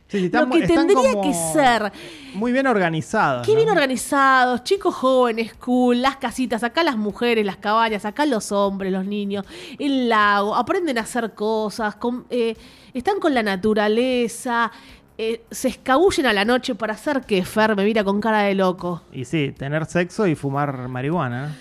Sí, 0.09 0.19
sí, 0.19 0.29
lo 0.29 0.51
que 0.51 0.59
están 0.65 0.87
tendría 0.89 1.23
que 1.23 1.33
ser. 1.33 1.91
Muy 2.35 2.53
bien 2.53 2.67
organizados. 2.67 3.47
Qué 3.47 3.53
¿no? 3.53 3.57
bien 3.57 3.71
organizados, 3.71 4.63
chicos 4.63 4.95
jóvenes, 4.95 5.55
cool, 5.55 6.03
las 6.03 6.17
casitas, 6.17 6.63
acá 6.63 6.83
las 6.83 6.99
mujeres, 6.99 7.47
las 7.47 7.57
cabañas, 7.57 8.05
acá 8.05 8.27
los 8.27 8.53
hombres, 8.53 8.93
los 8.93 9.07
niños, 9.07 9.47
el 9.79 10.11
lago, 10.11 10.55
aprenden 10.55 10.99
a 10.99 11.01
hacer 11.03 11.33
cosas, 11.33 11.95
con- 11.97 12.27
eh, 12.29 12.55
están 12.93 13.21
con 13.21 13.33
la 13.33 13.43
naturaleza, 13.43 14.71
eh, 15.17 15.45
se 15.51 15.69
escabullen 15.69 16.27
a 16.27 16.35
la 16.35 16.45
noche 16.45 16.75
para 16.75 16.93
hacer 16.93 17.23
que 17.23 17.43
Fer 17.43 17.75
me 17.75 17.85
mira 17.85 18.05
con 18.05 18.21
cara 18.21 18.43
de 18.43 18.55
loco. 18.55 19.03
Y 19.13 19.25
sí, 19.25 19.55
tener 19.57 19.87
sexo 19.87 20.27
y 20.27 20.35
fumar 20.35 20.89
marihuana. 20.89 21.57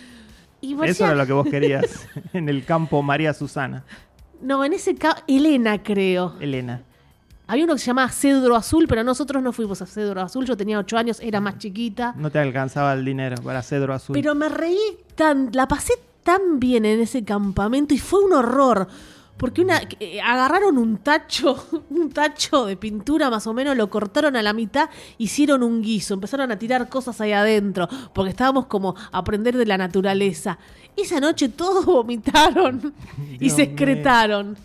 Eso 0.62 1.06
era 1.06 1.16
lo 1.16 1.26
que 1.26 1.34
vos 1.34 1.48
querías 1.50 2.06
en 2.34 2.50
el 2.50 2.66
campo 2.66 3.02
María 3.02 3.34
Susana. 3.34 3.84
No, 4.42 4.66
en 4.66 4.74
ese 4.74 4.96
caso, 4.96 5.24
Elena 5.28 5.82
creo. 5.82 6.36
Elena. 6.42 6.82
Había 7.52 7.66
uno 7.66 7.74
que 7.74 7.80
se 7.80 7.88
llamaba 7.88 8.08
Cedro 8.08 8.56
Azul, 8.56 8.86
pero 8.88 9.04
nosotros 9.04 9.44
no 9.44 9.52
fuimos 9.52 9.82
a 9.82 9.86
Cedro 9.86 10.22
Azul, 10.22 10.46
yo 10.46 10.56
tenía 10.56 10.80
ocho 10.80 10.98
años, 10.98 11.20
era 11.20 11.42
más 11.42 11.58
chiquita. 11.58 12.14
No 12.16 12.32
te 12.32 12.40
alcanzaba 12.40 12.94
el 12.94 13.04
dinero 13.04 13.36
para 13.44 13.62
cedro 13.62 13.94
azul. 13.94 14.14
Pero 14.14 14.34
me 14.36 14.48
reí 14.48 14.80
tan, 15.16 15.50
la 15.52 15.68
pasé 15.68 15.96
tan 16.24 16.62
bien 16.62 16.86
en 16.86 17.02
ese 17.02 17.26
campamento 17.26 17.94
y 17.94 18.00
fue 18.00 18.24
un 18.24 18.32
horror. 18.32 18.88
Porque 19.36 19.62
una, 19.64 19.82
eh, 20.00 20.22
agarraron 20.22 20.78
un 20.78 21.00
tacho, 21.00 21.84
un 21.90 22.10
tacho 22.12 22.68
de 22.68 22.78
pintura 22.78 23.30
más 23.30 23.46
o 23.48 23.54
menos, 23.54 23.76
lo 23.76 23.90
cortaron 23.90 24.38
a 24.38 24.42
la 24.42 24.54
mitad, 24.54 24.90
hicieron 25.18 25.62
un 25.62 25.82
guiso, 25.82 26.14
empezaron 26.14 26.54
a 26.54 26.58
tirar 26.58 26.88
cosas 26.88 27.20
ahí 27.20 27.34
adentro, 27.34 27.90
porque 28.14 28.30
estábamos 28.30 28.68
como 28.68 28.96
a 29.12 29.18
aprender 29.18 29.58
de 29.58 29.66
la 29.66 29.78
naturaleza. 29.78 30.58
Esa 30.96 31.20
noche 31.20 31.50
todos 31.50 31.86
vomitaron 31.98 32.94
y 33.42 33.50
se 33.50 33.64
excretaron. 33.64 34.56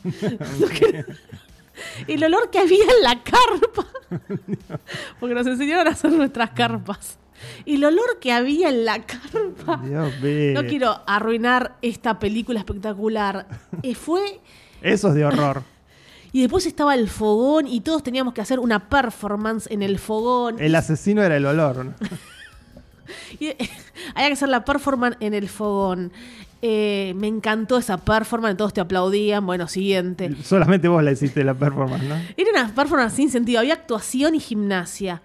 El 2.07 2.25
olor 2.25 2.51
que 2.51 2.59
había 2.59 2.85
en 2.85 3.03
la 3.03 3.23
carpa. 3.23 3.87
Porque 5.21 5.35
nos 5.35 5.47
enseñaron 5.47 5.89
a 5.89 5.91
hacer 5.91 6.13
nuestras 6.13 6.51
carpas. 6.51 7.19
Y 7.65 7.75
el 7.75 7.85
olor 7.85 8.19
que 8.19 8.33
había 8.33 8.71
en 8.71 8.85
la 8.85 9.05
carpa. 9.05 9.83
Dios 9.85 10.21
mío. 10.21 10.55
No 10.55 10.67
quiero 10.67 11.03
arruinar 11.07 11.77
esta 11.83 12.19
película 12.19 12.61
espectacular. 12.61 13.47
Eh, 13.83 13.95
fue. 13.95 14.41
Eso 14.81 15.09
es 15.09 15.15
de 15.15 15.25
horror. 15.25 15.63
Y 16.33 16.43
después 16.43 16.67
estaba 16.67 16.95
el 16.95 17.09
fogón 17.09 17.67
y 17.67 17.81
todos 17.81 18.03
teníamos 18.03 18.35
que 18.35 18.43
hacer 18.43 18.59
una 18.59 18.91
performance 18.91 19.71
en 19.71 19.83
el 19.83 19.99
fogón. 19.99 20.61
El 20.61 20.75
asesino 20.75 21.23
era 21.23 21.35
el 21.39 21.47
olor. 21.47 21.87
¿no? 21.87 21.95
Y, 23.41 23.49
había 24.15 24.27
que 24.27 24.33
hacer 24.33 24.49
la 24.49 24.65
performance 24.65 25.17
en 25.21 25.33
el 25.33 25.49
fogón. 25.49 26.13
Eh, 26.63 27.13
me 27.17 27.27
encantó 27.29 27.77
esa 27.79 27.99
performance, 27.99 28.57
todos 28.57 28.73
te 28.73 28.81
aplaudían. 28.81 29.45
Bueno, 29.47 29.69
siguiente. 29.69 30.35
Solamente 30.43 30.89
vos 30.89 31.03
la 31.03 31.13
hiciste 31.13 31.45
la 31.45 31.55
performance, 31.55 32.05
¿no? 32.05 32.15
Era 32.37 32.51
una 32.51 32.75
performance 32.75 33.15
sin 33.15 33.31
sentido. 33.31 33.61
Había 33.61 33.75
actuación 33.75 34.35
y 34.35 34.41
gimnasia. 34.41 35.23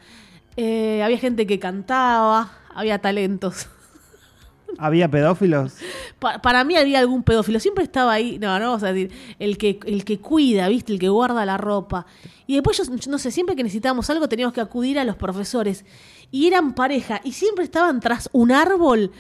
Eh, 0.58 1.02
había 1.04 1.18
gente 1.18 1.48
que 1.48 1.58
cantaba. 1.60 2.52
Había 2.76 3.00
talentos. 3.00 3.68
¿Había 4.78 5.10
pedófilos? 5.10 5.76
Pa- 6.20 6.42
para 6.42 6.64
mí 6.64 6.76
había 6.76 7.00
algún 7.00 7.24
pedófilo. 7.24 7.60
Siempre 7.60 7.84
estaba 7.84 8.14
ahí. 8.14 8.38
No, 8.40 8.58
no 8.60 8.68
vamos 8.68 8.84
a 8.84 8.94
decir. 8.94 9.12
El 9.40 9.58
que, 9.58 9.80
el 9.86 10.06
que 10.06 10.20
cuida, 10.20 10.68
¿viste? 10.70 10.94
El 10.94 11.00
que 11.00 11.10
guarda 11.10 11.46
la 11.46 11.58
ropa. 11.58 12.06
Y 12.48 12.54
después, 12.56 12.78
yo, 12.78 12.84
yo 12.96 13.12
no 13.12 13.18
sé, 13.18 13.32
siempre 13.32 13.56
que 13.56 13.64
necesitábamos 13.64 14.10
algo 14.10 14.28
teníamos 14.30 14.54
que 14.54 14.62
acudir 14.62 15.00
a 15.00 15.04
los 15.06 15.16
profesores. 15.16 15.86
Y 16.30 16.48
eran 16.48 16.74
pareja. 16.74 17.20
Y 17.24 17.32
siempre 17.34 17.64
estaban 17.66 18.00
tras 18.00 18.30
un 18.34 18.52
árbol 18.52 19.12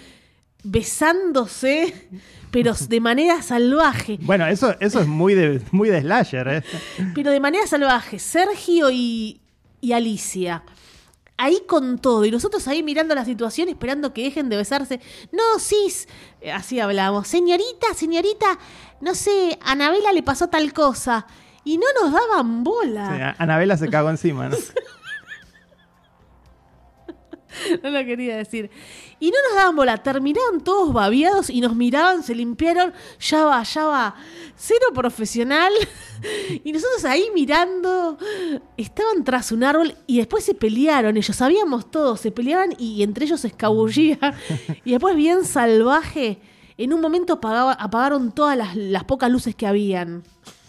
besándose, 0.63 2.08
pero 2.52 2.74
de 2.74 3.00
manera 3.00 3.41
salvaje. 3.41 4.17
Bueno, 4.21 4.45
eso, 4.47 4.76
eso 4.80 5.00
es 5.02 5.08
muy 5.08 5.34
de, 5.34 5.62
muy 5.71 5.89
de 5.89 6.02
slasher, 6.02 6.47
¿eh? 6.47 6.63
Pero 7.15 7.32
de 7.32 7.39
manera 7.39 7.65
salvaje. 7.67 8.19
Sergio 8.19 8.89
y, 8.91 9.41
y 9.80 9.93
Alicia. 9.93 10.63
Ahí 11.38 11.63
con 11.67 11.97
todo. 11.97 12.24
Y 12.26 12.32
nosotros 12.32 12.67
ahí 12.67 12.84
mirando 12.84 13.15
la 13.15 13.26
situación, 13.26 13.69
esperando 13.69 14.13
que 14.13 14.24
dejen 14.24 14.50
de 14.50 14.58
besarse. 14.58 15.00
No, 15.32 15.60
sis. 15.60 16.08
Eh, 16.41 16.52
Así 16.52 16.80
hablamos. 16.80 17.28
Señorita, 17.28 17.93
señorita, 17.95 18.60
no 19.00 19.15
sé, 19.15 19.58
a 19.62 19.71
Anabela 19.71 20.13
le 20.13 20.21
pasó 20.21 20.50
tal 20.50 20.71
cosa. 20.74 21.26
Y 21.63 21.78
no 21.78 21.86
nos 22.02 22.12
daban 22.12 22.63
bola. 22.63 23.34
Sí, 23.36 23.43
Anabela 23.43 23.78
se 23.78 23.89
cagó 23.89 24.10
encima, 24.10 24.50
¿no? 24.50 24.58
No 27.84 27.90
lo 27.90 28.06
quería 28.06 28.38
decir. 28.38 28.70
Y 29.20 29.30
no 29.30 29.38
nos 29.48 29.56
daban 29.56 29.76
bola. 29.76 29.98
Terminaban 29.98 30.62
todos 30.64 30.94
babiados 30.94 31.50
y 31.50 31.62
nos 31.62 31.76
miraban, 31.76 32.24
se 32.24 32.34
limpiaron. 32.36 32.94
Ya 33.20 33.44
va, 33.46 33.62
ya 33.64 33.86
va. 33.86 34.16
Cero 34.56 34.88
profesional. 34.94 35.72
Y 36.64 36.72
nosotros 36.72 37.04
ahí 37.06 37.26
mirando. 37.34 38.16
Estaban 38.78 39.24
tras 39.24 39.52
un 39.52 39.64
árbol 39.64 39.96
y 40.06 40.18
después 40.20 40.44
se 40.44 40.54
pelearon. 40.54 41.18
Ellos 41.18 41.36
sabíamos 41.36 41.90
todos. 41.90 42.20
Se 42.20 42.30
peleaban 42.32 42.76
y 42.78 43.02
entre 43.02 43.26
ellos 43.26 43.42
se 43.42 43.48
escabullían. 43.48 44.20
Y 44.86 44.92
después, 44.92 45.16
bien 45.16 45.44
salvaje. 45.46 46.40
En 46.78 46.94
un 46.94 47.02
momento 47.02 47.34
apagaba- 47.42 47.74
apagaron 47.80 48.32
todas 48.32 48.56
las, 48.58 48.76
las 48.76 49.04
pocas 49.06 49.32
luces 49.32 49.56
que 49.56 49.66
habían. 49.66 50.22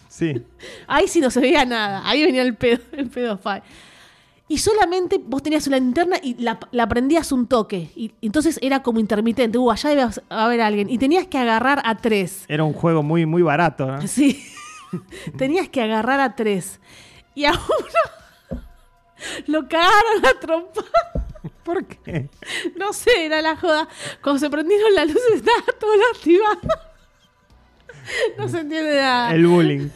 Sí. 0.09 0.41
Ahí 0.87 1.07
sí 1.07 1.19
no 1.19 1.29
se 1.29 1.39
veía 1.39 1.65
nada. 1.65 2.01
Ahí 2.07 2.23
venía 2.23 2.41
el 2.41 2.55
pedo, 2.55 2.81
el 2.93 3.09
pedo 3.09 3.37
Y 4.47 4.57
solamente 4.57 5.19
vos 5.23 5.41
tenías 5.41 5.65
una 5.67 5.77
linterna 5.79 6.17
y 6.21 6.35
la, 6.35 6.59
la 6.71 6.87
prendías 6.87 7.31
un 7.31 7.47
toque. 7.47 7.89
Y 7.95 8.13
entonces 8.21 8.59
era 8.61 8.83
como 8.83 8.99
intermitente. 8.99 9.57
Uh, 9.57 9.71
allá 9.71 9.89
debe 9.89 10.09
haber 10.29 10.61
alguien. 10.61 10.89
Y 10.89 10.97
tenías 10.97 11.27
que 11.27 11.37
agarrar 11.37 11.81
a 11.85 11.95
tres. 11.97 12.45
Era 12.47 12.63
un 12.63 12.73
juego 12.73 13.03
muy, 13.03 13.25
muy 13.25 13.41
barato, 13.41 13.87
¿no? 13.87 14.05
Sí. 14.07 14.43
tenías 15.37 15.69
que 15.69 15.81
agarrar 15.81 16.19
a 16.19 16.35
tres. 16.35 16.79
Y 17.35 17.45
a 17.45 17.51
uno 17.51 18.61
lo 19.47 19.67
cagaron 19.67 20.25
a 20.25 20.39
trompa. 20.39 20.83
¿Por 21.63 21.85
qué? 21.85 22.29
No 22.75 22.91
sé, 22.91 23.25
era 23.25 23.41
la 23.41 23.55
joda. 23.55 23.87
Cuando 24.21 24.39
se 24.39 24.49
prendieron 24.49 24.93
las 24.93 25.07
luces 25.07 25.35
estaba 25.35 25.63
todo 25.79 25.91
lastimado. 25.95 26.59
No 28.37 28.49
se 28.49 28.59
entiende 28.59 28.97
nada. 28.97 29.33
El 29.33 29.47
bullying. 29.47 29.89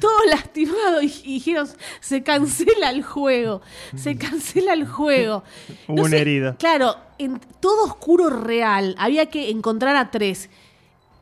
Todo 0.00 0.24
lastimado 0.30 1.02
y, 1.02 1.06
y 1.24 1.34
dijeron, 1.34 1.68
se 2.00 2.22
cancela 2.22 2.90
el 2.90 3.02
juego, 3.02 3.62
se 3.96 4.16
cancela 4.16 4.72
el 4.74 4.86
juego. 4.86 5.44
Hubo 5.88 6.02
un 6.02 6.14
herido. 6.14 6.56
Claro, 6.58 6.96
en 7.18 7.40
todo 7.60 7.84
oscuro 7.84 8.30
real, 8.30 8.94
había 8.98 9.26
que 9.26 9.50
encontrar 9.50 9.96
a 9.96 10.10
tres. 10.10 10.50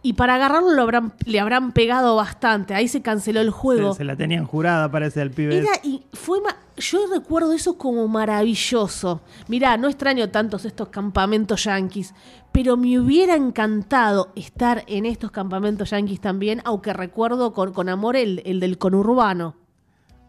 Y 0.03 0.15
para 0.15 0.37
agarrarlo 0.37 0.73
lo 0.73 0.83
habrán, 0.83 1.13
le 1.27 1.41
habrán 1.41 1.73
pegado 1.73 2.17
bastante. 2.17 2.75
Ahí 2.75 2.89
se 2.89 3.03
canceló 3.03 3.41
el 3.41 3.51
juego. 3.51 3.93
Se, 3.93 3.99
se 3.99 4.05
la 4.05 4.17
tenían 4.17 4.47
jurada, 4.47 4.91
parece, 4.91 5.21
el 5.21 5.31
pibe. 5.31 5.59
Era, 5.59 5.73
y 5.83 6.05
fue 6.13 6.39
yo 6.81 7.07
recuerdo 7.13 7.53
eso 7.53 7.77
como 7.77 8.09
maravilloso. 8.09 9.21
Mirá, 9.49 9.77
no 9.77 9.89
extraño 9.89 10.31
tantos 10.31 10.65
estos 10.65 10.89
campamentos 10.89 11.65
yanquis, 11.65 12.15
pero 12.53 12.77
me 12.77 12.99
hubiera 12.99 13.37
encantado 13.37 14.33
estar 14.35 14.85
en 14.87 15.07
estos 15.07 15.31
campamentos 15.31 15.91
yanquis 15.91 16.21
también, 16.21 16.63
aunque 16.65 16.93
recuerdo 16.93 17.53
con, 17.53 17.73
con 17.73 17.89
amor 17.89 18.17
el, 18.17 18.43
el 18.45 18.61
del 18.61 18.79
conurbano. 18.79 19.57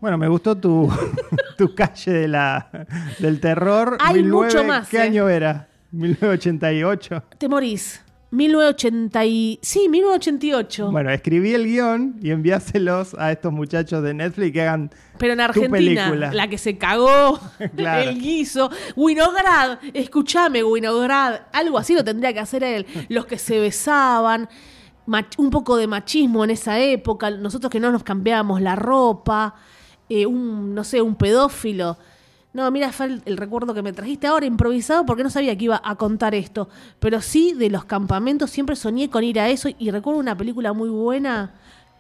Bueno, 0.02 0.18
me 0.18 0.28
gustó 0.28 0.58
tu, 0.58 0.92
tu 1.58 1.74
calle 1.74 2.12
de 2.12 2.28
la, 2.28 2.70
del 3.20 3.40
terror. 3.40 3.98
Hay 4.00 4.24
mucho 4.24 4.64
más, 4.64 4.90
¿Qué 4.90 4.98
eh. 4.98 5.02
año 5.02 5.30
era? 5.30 5.70
1988. 5.92 7.24
Te 7.38 7.48
morís. 7.48 8.02
1980 8.32 9.26
y... 9.26 9.60
Sí, 9.62 9.88
1988. 9.90 10.90
Bueno, 10.92 11.12
escribí 11.12 11.54
el 11.54 11.66
guion 11.66 12.16
y 12.22 12.32
enviáselos 12.32 13.14
a 13.20 13.32
estos 13.32 13.52
muchachos 13.52 14.02
de 14.04 14.14
Netflix 14.14 14.54
que 14.54 14.62
hagan 14.62 14.92
Pero 15.18 15.34
en 15.34 15.40
tu 15.40 15.44
Argentina, 15.44 15.72
película. 16.06 16.34
la 16.34 16.48
que 16.48 16.58
se 16.58 16.78
cagó, 16.78 17.40
Claro. 17.76 18.10
el 18.10 18.20
guiso, 18.20 18.72
Winograd, 18.96 19.80
escúchame, 19.94 20.64
Winograd, 20.64 21.42
algo 21.52 21.78
así 21.78 21.94
lo 21.94 22.04
tendría 22.04 22.34
que 22.34 22.40
hacer 22.40 22.64
él. 22.64 22.86
Los 23.10 23.26
que 23.26 23.38
se 23.38 23.60
besaban, 23.60 24.48
un 25.38 25.50
poco 25.50 25.76
de 25.76 25.88
machismo 25.88 26.44
en 26.46 26.52
esa 26.52 26.80
época, 26.80 27.30
nosotros 27.32 27.70
que 27.70 27.80
no 27.82 27.92
nos 27.92 28.04
cambiábamos 28.04 28.62
la 28.62 28.76
ropa, 28.78 29.56
eh, 30.08 30.26
un, 30.26 30.74
no 30.74 30.84
sé, 30.86 31.02
un 31.02 31.16
pedófilo. 31.16 31.98
No, 32.54 32.70
mira, 32.70 32.92
fue 32.92 33.22
el, 33.26 33.38
recuerdo 33.38 33.74
que 33.74 33.82
me 33.82 33.94
trajiste 33.94 34.28
ahora 34.28 34.46
improvisado 34.46 35.06
porque 35.06 35.24
no 35.24 35.30
sabía 35.30 35.58
que 35.58 35.66
iba 35.66 35.82
a 35.84 35.96
contar 35.96 36.36
esto. 36.36 36.68
Pero 37.00 37.22
sí, 37.22 37.54
de 37.54 37.70
los 37.70 37.86
campamentos 37.86 38.50
siempre 38.50 38.76
soñé 38.76 39.10
con 39.10 39.24
ir 39.24 39.40
a 39.40 39.50
eso 39.50 39.70
y 39.78 39.90
recuerdo 39.90 40.20
una 40.20 40.36
película 40.36 40.74
muy 40.74 40.90
buena, 40.90 41.54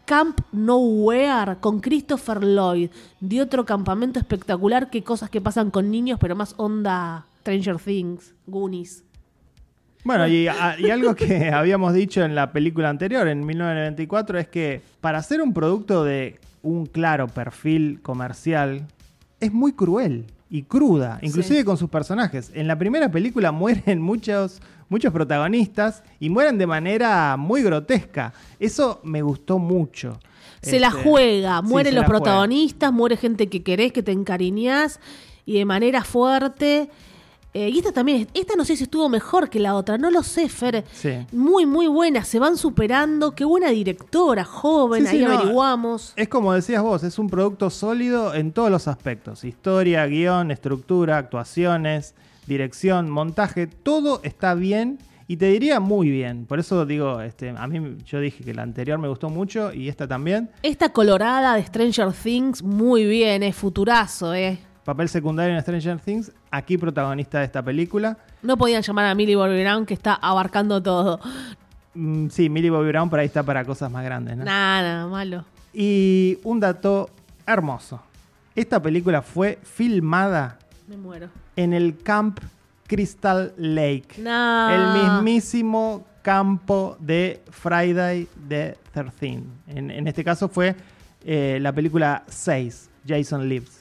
Camp 0.03 0.41
Nowhere, 0.51 1.55
con 1.61 1.79
Christopher 1.79 2.43
Lloyd, 2.43 2.89
de 3.21 3.41
otro 3.41 3.65
campamento 3.65 4.19
espectacular, 4.19 4.89
que 4.89 5.03
cosas 5.03 5.29
que 5.29 5.39
pasan 5.39 5.71
con 5.71 5.89
niños, 5.89 6.19
pero 6.19 6.35
más 6.35 6.53
onda 6.57 7.25
Stranger 7.39 7.77
Things, 7.77 8.33
Goonies. 8.45 9.05
Bueno, 10.03 10.27
y, 10.27 10.47
y 10.79 10.89
algo 10.89 11.15
que 11.15 11.49
habíamos 11.53 11.93
dicho 11.93 12.23
en 12.23 12.35
la 12.35 12.51
película 12.51 12.89
anterior, 12.89 13.25
en 13.29 13.45
1994, 13.45 14.39
es 14.39 14.47
que 14.49 14.81
para 14.99 15.19
hacer 15.19 15.41
un 15.41 15.53
producto 15.53 16.03
de 16.03 16.41
un 16.61 16.87
claro 16.87 17.27
perfil 17.27 18.01
comercial, 18.01 18.85
es 19.39 19.53
muy 19.53 19.71
cruel 19.71 20.25
y 20.51 20.63
cruda, 20.63 21.17
inclusive 21.23 21.59
Sí. 21.59 21.65
con 21.65 21.77
sus 21.77 21.89
personajes. 21.89 22.51
En 22.53 22.67
la 22.67 22.77
primera 22.77 23.09
película 23.09 23.51
mueren 23.53 24.01
muchos, 24.01 24.61
muchos 24.89 25.11
protagonistas 25.13 26.03
y 26.19 26.29
mueren 26.29 26.57
de 26.57 26.67
manera 26.67 27.37
muy 27.37 27.63
grotesca. 27.63 28.33
Eso 28.59 28.99
me 29.03 29.21
gustó 29.23 29.57
mucho. 29.57 30.19
Se 30.61 30.79
la 30.79 30.89
Este, 30.89 31.01
juega, 31.03 31.61
mueren 31.63 31.95
los 31.95 32.05
juega. 32.05 32.19
protagonistas, 32.19 32.91
muere 32.93 33.17
gente 33.17 33.47
que 33.47 33.63
querés, 33.63 33.91
que 33.93 34.03
te 34.03 34.11
encariñás, 34.11 34.99
y 35.45 35.53
de 35.57 35.65
manera 35.65 36.03
fuerte. 36.03 36.89
Eh, 37.53 37.69
y 37.69 37.79
esta 37.79 37.91
también, 37.91 38.27
esta 38.33 38.55
no 38.55 38.63
sé 38.63 38.77
si 38.77 38.83
estuvo 38.83 39.09
mejor 39.09 39.49
que 39.49 39.59
la 39.59 39.75
otra, 39.75 39.97
no 39.97 40.09
lo 40.09 40.23
sé, 40.23 40.47
Fer. 40.47 40.85
Sí. 40.93 41.25
Muy, 41.33 41.65
muy 41.65 41.87
buena, 41.87 42.23
se 42.23 42.39
van 42.39 42.55
superando. 42.55 43.31
Qué 43.31 43.43
buena 43.43 43.69
directora, 43.69 44.45
joven, 44.45 45.05
Sí, 45.05 45.11
sí, 45.11 45.17
ahí 45.17 45.25
no, 45.25 45.33
averiguamos. 45.33 46.13
Es 46.15 46.29
como 46.29 46.53
decías 46.53 46.81
vos, 46.81 47.03
es 47.03 47.19
un 47.19 47.29
producto 47.29 47.69
sólido 47.69 48.33
en 48.33 48.53
todos 48.53 48.71
los 48.71 48.87
aspectos. 48.87 49.43
Historia, 49.43 50.05
guion, 50.05 50.49
estructura, 50.49 51.17
actuaciones, 51.17 52.15
dirección, 52.47 53.09
montaje, 53.09 53.67
todo 53.67 54.21
está 54.23 54.53
bien 54.53 54.99
y 55.27 55.37
te 55.37 55.47
diría 55.47 55.79
muy 55.79 56.09
bien. 56.09 56.45
Por 56.45 56.59
eso 56.59 56.85
digo, 56.85 57.21
este, 57.21 57.49
a 57.49 57.67
mí 57.67 57.97
yo 58.05 58.19
dije 58.19 58.43
que 58.43 58.53
la 58.53 58.63
anterior 58.63 58.97
me 58.97 59.07
gustó 59.07 59.29
mucho 59.29 59.73
y 59.73 59.89
esta 59.89 60.07
también. 60.07 60.49
Esta 60.63 60.89
colorada 60.89 61.55
de 61.55 61.63
Stranger 61.63 62.13
Things, 62.13 62.63
muy 62.63 63.05
bien, 63.05 63.43
es 63.43 63.55
futurazo, 63.55 64.33
eh. 64.33 64.59
Papel 64.91 65.07
secundario 65.07 65.55
en 65.55 65.61
Stranger 65.61 65.99
Things, 65.99 66.33
aquí 66.51 66.77
protagonista 66.77 67.39
de 67.39 67.45
esta 67.45 67.63
película. 67.63 68.17
No 68.41 68.57
podían 68.57 68.81
llamar 68.81 69.05
a 69.05 69.15
Millie 69.15 69.37
Bobby 69.37 69.61
Brown 69.61 69.85
que 69.85 69.93
está 69.93 70.15
abarcando 70.15 70.83
todo. 70.83 71.17
Mm, 71.93 72.27
sí, 72.27 72.49
Millie 72.49 72.69
Bobby 72.69 72.89
Brown 72.89 73.09
por 73.09 73.17
ahí 73.19 73.25
está 73.27 73.41
para 73.41 73.63
cosas 73.63 73.89
más 73.89 74.03
grandes, 74.03 74.35
¿no? 74.35 74.43
Nada, 74.43 75.07
malo. 75.07 75.45
Y 75.73 76.39
un 76.43 76.59
dato 76.59 77.09
hermoso. 77.47 78.01
Esta 78.53 78.81
película 78.81 79.21
fue 79.21 79.59
filmada 79.63 80.59
Me 80.89 80.97
muero. 80.97 81.29
en 81.55 81.71
el 81.71 81.97
Camp 81.97 82.41
Crystal 82.85 83.53
Lake. 83.55 84.15
No. 84.17 84.69
El 84.69 85.03
mismísimo 85.03 86.05
campo 86.21 86.97
de 86.99 87.41
Friday 87.49 88.27
the 88.49 88.77
13. 88.93 89.41
En, 89.67 89.89
en 89.89 90.07
este 90.07 90.25
caso 90.25 90.49
fue 90.49 90.75
eh, 91.23 91.59
la 91.61 91.71
película 91.71 92.23
6, 92.27 92.89
Jason 93.07 93.47
Lives. 93.47 93.80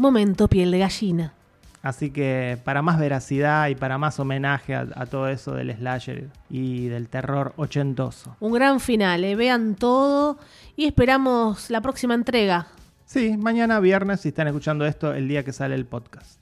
Momento, 0.00 0.48
piel 0.48 0.70
de 0.70 0.78
gallina. 0.78 1.34
Así 1.82 2.10
que 2.10 2.58
para 2.64 2.82
más 2.82 2.98
veracidad 2.98 3.68
y 3.68 3.74
para 3.74 3.96
más 3.98 4.18
homenaje 4.18 4.74
a, 4.74 4.86
a 4.94 5.06
todo 5.06 5.28
eso 5.28 5.52
del 5.54 5.74
slasher 5.76 6.28
y 6.50 6.88
del 6.88 7.08
terror 7.08 7.52
ochentoso. 7.56 8.36
Un 8.40 8.52
gran 8.52 8.80
final, 8.80 9.24
eh. 9.24 9.34
vean 9.36 9.74
todo 9.74 10.38
y 10.76 10.86
esperamos 10.86 11.70
la 11.70 11.80
próxima 11.80 12.14
entrega. 12.14 12.66
Sí, 13.06 13.36
mañana 13.36 13.80
viernes, 13.80 14.20
si 14.20 14.28
están 14.28 14.46
escuchando 14.46 14.84
esto, 14.86 15.12
el 15.14 15.26
día 15.28 15.42
que 15.44 15.52
sale 15.52 15.74
el 15.74 15.84
podcast. 15.86 16.40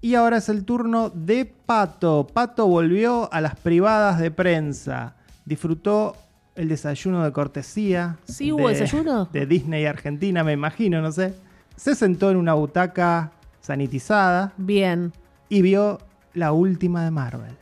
Y 0.00 0.14
ahora 0.14 0.36
es 0.38 0.48
el 0.48 0.64
turno 0.64 1.10
de 1.10 1.44
Pato. 1.44 2.26
Pato 2.32 2.66
volvió 2.66 3.32
a 3.32 3.40
las 3.40 3.56
privadas 3.56 4.18
de 4.18 4.30
prensa. 4.30 5.16
Disfrutó 5.44 6.16
el 6.56 6.68
desayuno 6.68 7.24
de 7.24 7.32
cortesía. 7.32 8.16
¿Sí 8.24 8.52
hubo 8.52 8.68
de- 8.68 8.74
desayuno? 8.78 9.28
De 9.32 9.44
Disney 9.46 9.86
Argentina, 9.86 10.44
me 10.44 10.52
imagino, 10.52 11.00
no 11.02 11.10
sé. 11.12 11.34
Se 11.78 11.94
sentó 11.94 12.28
en 12.32 12.36
una 12.36 12.54
butaca 12.54 13.30
sanitizada 13.60 14.52
Bien. 14.56 15.12
y 15.48 15.62
vio 15.62 16.00
la 16.34 16.50
última 16.50 17.04
de 17.04 17.12
Marvel. 17.12 17.56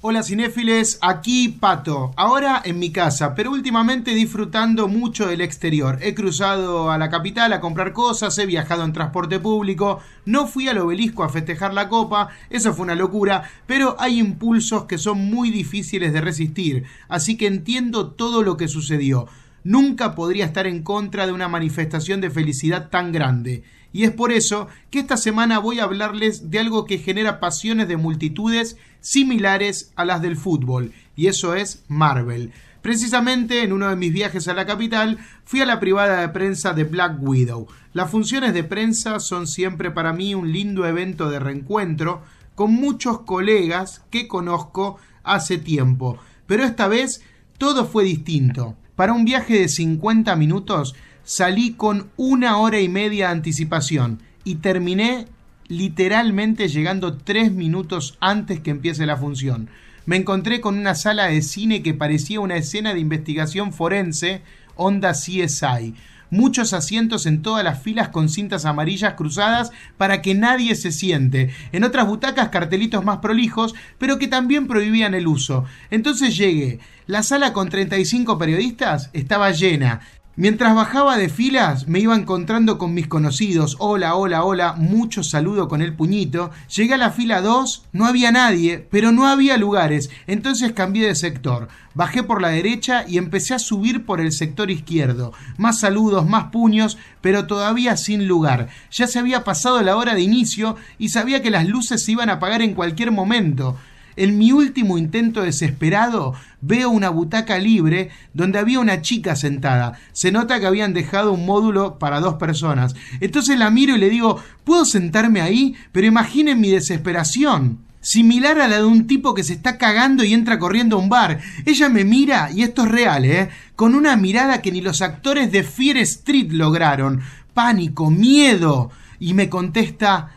Hola 0.00 0.24
cinéfiles, 0.24 0.98
aquí 1.00 1.48
Pato, 1.48 2.10
ahora 2.16 2.60
en 2.64 2.80
mi 2.80 2.90
casa, 2.90 3.36
pero 3.36 3.52
últimamente 3.52 4.16
disfrutando 4.16 4.88
mucho 4.88 5.28
del 5.28 5.40
exterior. 5.40 6.00
He 6.02 6.12
cruzado 6.12 6.90
a 6.90 6.98
la 6.98 7.08
capital 7.08 7.52
a 7.52 7.60
comprar 7.60 7.92
cosas, 7.92 8.36
he 8.38 8.46
viajado 8.46 8.82
en 8.82 8.92
transporte 8.92 9.38
público, 9.38 10.00
no 10.24 10.48
fui 10.48 10.66
al 10.66 10.78
obelisco 10.78 11.22
a 11.22 11.28
festejar 11.28 11.72
la 11.72 11.88
copa, 11.88 12.30
eso 12.50 12.74
fue 12.74 12.82
una 12.82 12.96
locura, 12.96 13.48
pero 13.68 13.94
hay 14.00 14.18
impulsos 14.18 14.86
que 14.86 14.98
son 14.98 15.18
muy 15.18 15.52
difíciles 15.52 16.12
de 16.12 16.20
resistir, 16.20 16.82
así 17.08 17.36
que 17.36 17.46
entiendo 17.46 18.10
todo 18.10 18.42
lo 18.42 18.56
que 18.56 18.66
sucedió. 18.66 19.28
Nunca 19.64 20.14
podría 20.14 20.44
estar 20.44 20.66
en 20.66 20.82
contra 20.82 21.26
de 21.26 21.32
una 21.32 21.48
manifestación 21.48 22.20
de 22.20 22.30
felicidad 22.30 22.90
tan 22.90 23.12
grande. 23.12 23.62
Y 23.92 24.04
es 24.04 24.10
por 24.10 24.32
eso 24.32 24.68
que 24.90 24.98
esta 24.98 25.16
semana 25.16 25.58
voy 25.58 25.78
a 25.78 25.84
hablarles 25.84 26.50
de 26.50 26.58
algo 26.58 26.86
que 26.86 26.98
genera 26.98 27.40
pasiones 27.40 27.88
de 27.88 27.96
multitudes 27.96 28.76
similares 29.00 29.92
a 29.96 30.04
las 30.04 30.22
del 30.22 30.36
fútbol, 30.36 30.92
y 31.14 31.26
eso 31.26 31.54
es 31.54 31.84
Marvel. 31.88 32.52
Precisamente 32.80 33.62
en 33.62 33.72
uno 33.72 33.88
de 33.88 33.96
mis 33.96 34.12
viajes 34.12 34.48
a 34.48 34.54
la 34.54 34.66
capital 34.66 35.18
fui 35.44 35.60
a 35.60 35.66
la 35.66 35.78
privada 35.78 36.20
de 36.20 36.28
prensa 36.30 36.72
de 36.72 36.84
Black 36.84 37.16
Widow. 37.20 37.68
Las 37.92 38.10
funciones 38.10 38.54
de 38.54 38.64
prensa 38.64 39.20
son 39.20 39.46
siempre 39.46 39.92
para 39.92 40.12
mí 40.12 40.34
un 40.34 40.50
lindo 40.50 40.84
evento 40.86 41.30
de 41.30 41.38
reencuentro 41.38 42.22
con 42.56 42.72
muchos 42.72 43.20
colegas 43.20 44.02
que 44.10 44.26
conozco 44.26 44.98
hace 45.22 45.58
tiempo, 45.58 46.18
pero 46.46 46.64
esta 46.64 46.88
vez 46.88 47.22
todo 47.56 47.86
fue 47.86 48.02
distinto. 48.02 48.76
Para 48.96 49.14
un 49.14 49.24
viaje 49.24 49.58
de 49.58 49.68
50 49.68 50.36
minutos 50.36 50.94
salí 51.24 51.72
con 51.72 52.10
una 52.16 52.58
hora 52.58 52.80
y 52.80 52.88
media 52.88 53.26
de 53.26 53.32
anticipación 53.32 54.20
y 54.44 54.56
terminé 54.56 55.26
literalmente 55.68 56.68
llegando 56.68 57.16
tres 57.16 57.52
minutos 57.52 58.18
antes 58.20 58.60
que 58.60 58.70
empiece 58.70 59.06
la 59.06 59.16
función. 59.16 59.70
Me 60.04 60.16
encontré 60.16 60.60
con 60.60 60.76
una 60.76 60.94
sala 60.94 61.26
de 61.26 61.40
cine 61.40 61.82
que 61.82 61.94
parecía 61.94 62.40
una 62.40 62.56
escena 62.56 62.92
de 62.92 63.00
investigación 63.00 63.72
forense, 63.72 64.42
onda 64.76 65.12
CSI. 65.12 65.94
Muchos 66.32 66.72
asientos 66.72 67.26
en 67.26 67.42
todas 67.42 67.62
las 67.62 67.82
filas 67.82 68.08
con 68.08 68.30
cintas 68.30 68.64
amarillas 68.64 69.12
cruzadas 69.16 69.70
para 69.98 70.22
que 70.22 70.34
nadie 70.34 70.74
se 70.76 70.90
siente. 70.90 71.50
En 71.72 71.84
otras 71.84 72.06
butacas 72.06 72.48
cartelitos 72.48 73.04
más 73.04 73.18
prolijos, 73.18 73.74
pero 73.98 74.18
que 74.18 74.28
también 74.28 74.66
prohibían 74.66 75.12
el 75.12 75.26
uso. 75.26 75.66
Entonces 75.90 76.34
llegué. 76.34 76.80
La 77.06 77.22
sala 77.22 77.52
con 77.52 77.68
35 77.68 78.38
periodistas 78.38 79.10
estaba 79.12 79.50
llena. 79.50 80.00
Mientras 80.34 80.74
bajaba 80.74 81.18
de 81.18 81.28
filas, 81.28 81.88
me 81.88 82.00
iba 82.00 82.16
encontrando 82.16 82.78
con 82.78 82.94
mis 82.94 83.06
conocidos. 83.06 83.76
Hola, 83.78 84.14
hola, 84.14 84.44
hola, 84.44 84.72
mucho 84.72 85.22
saludo 85.22 85.68
con 85.68 85.82
el 85.82 85.94
puñito. 85.94 86.50
Llegué 86.74 86.94
a 86.94 86.96
la 86.96 87.10
fila 87.10 87.42
2, 87.42 87.84
no 87.92 88.06
había 88.06 88.32
nadie, 88.32 88.78
pero 88.90 89.12
no 89.12 89.26
había 89.26 89.58
lugares. 89.58 90.08
Entonces 90.26 90.72
cambié 90.72 91.06
de 91.06 91.16
sector. 91.16 91.68
Bajé 91.92 92.22
por 92.22 92.40
la 92.40 92.48
derecha 92.48 93.04
y 93.06 93.18
empecé 93.18 93.52
a 93.52 93.58
subir 93.58 94.06
por 94.06 94.22
el 94.22 94.32
sector 94.32 94.70
izquierdo. 94.70 95.34
Más 95.58 95.80
saludos, 95.80 96.26
más 96.26 96.44
puños, 96.44 96.96
pero 97.20 97.46
todavía 97.46 97.98
sin 97.98 98.26
lugar. 98.26 98.68
Ya 98.90 99.08
se 99.08 99.18
había 99.18 99.44
pasado 99.44 99.82
la 99.82 99.98
hora 99.98 100.14
de 100.14 100.22
inicio 100.22 100.76
y 100.98 101.10
sabía 101.10 101.42
que 101.42 101.50
las 101.50 101.68
luces 101.68 102.02
se 102.02 102.12
iban 102.12 102.30
a 102.30 102.34
apagar 102.34 102.62
en 102.62 102.72
cualquier 102.72 103.10
momento. 103.10 103.76
En 104.16 104.38
mi 104.38 104.52
último 104.52 104.98
intento 104.98 105.42
desesperado 105.42 106.34
veo 106.60 106.90
una 106.90 107.08
butaca 107.08 107.58
libre 107.58 108.10
donde 108.34 108.58
había 108.58 108.80
una 108.80 109.02
chica 109.02 109.36
sentada. 109.36 109.98
Se 110.12 110.32
nota 110.32 110.60
que 110.60 110.66
habían 110.66 110.94
dejado 110.94 111.32
un 111.32 111.46
módulo 111.46 111.98
para 111.98 112.20
dos 112.20 112.34
personas. 112.34 112.94
Entonces 113.20 113.58
la 113.58 113.70
miro 113.70 113.96
y 113.96 113.98
le 113.98 114.10
digo, 114.10 114.42
¿puedo 114.64 114.84
sentarme 114.84 115.40
ahí? 115.40 115.74
Pero 115.92 116.06
imaginen 116.06 116.60
mi 116.60 116.70
desesperación. 116.70 117.78
Similar 118.00 118.60
a 118.60 118.66
la 118.66 118.78
de 118.78 118.84
un 118.84 119.06
tipo 119.06 119.32
que 119.32 119.44
se 119.44 119.52
está 119.52 119.78
cagando 119.78 120.24
y 120.24 120.34
entra 120.34 120.58
corriendo 120.58 120.96
a 120.96 120.98
un 120.98 121.08
bar. 121.08 121.40
Ella 121.64 121.88
me 121.88 122.04
mira, 122.04 122.50
y 122.52 122.62
esto 122.62 122.82
es 122.82 122.90
real, 122.90 123.24
¿eh? 123.24 123.48
Con 123.76 123.94
una 123.94 124.16
mirada 124.16 124.60
que 124.60 124.72
ni 124.72 124.80
los 124.80 125.02
actores 125.02 125.52
de 125.52 125.62
Fear 125.62 125.98
Street 125.98 126.50
lograron. 126.50 127.20
Pánico, 127.54 128.10
miedo. 128.10 128.90
Y 129.20 129.34
me 129.34 129.48
contesta, 129.48 130.32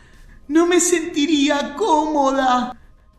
no 0.46 0.66
me 0.66 0.78
sentiría 0.78 1.74
cómoda. 1.74 2.76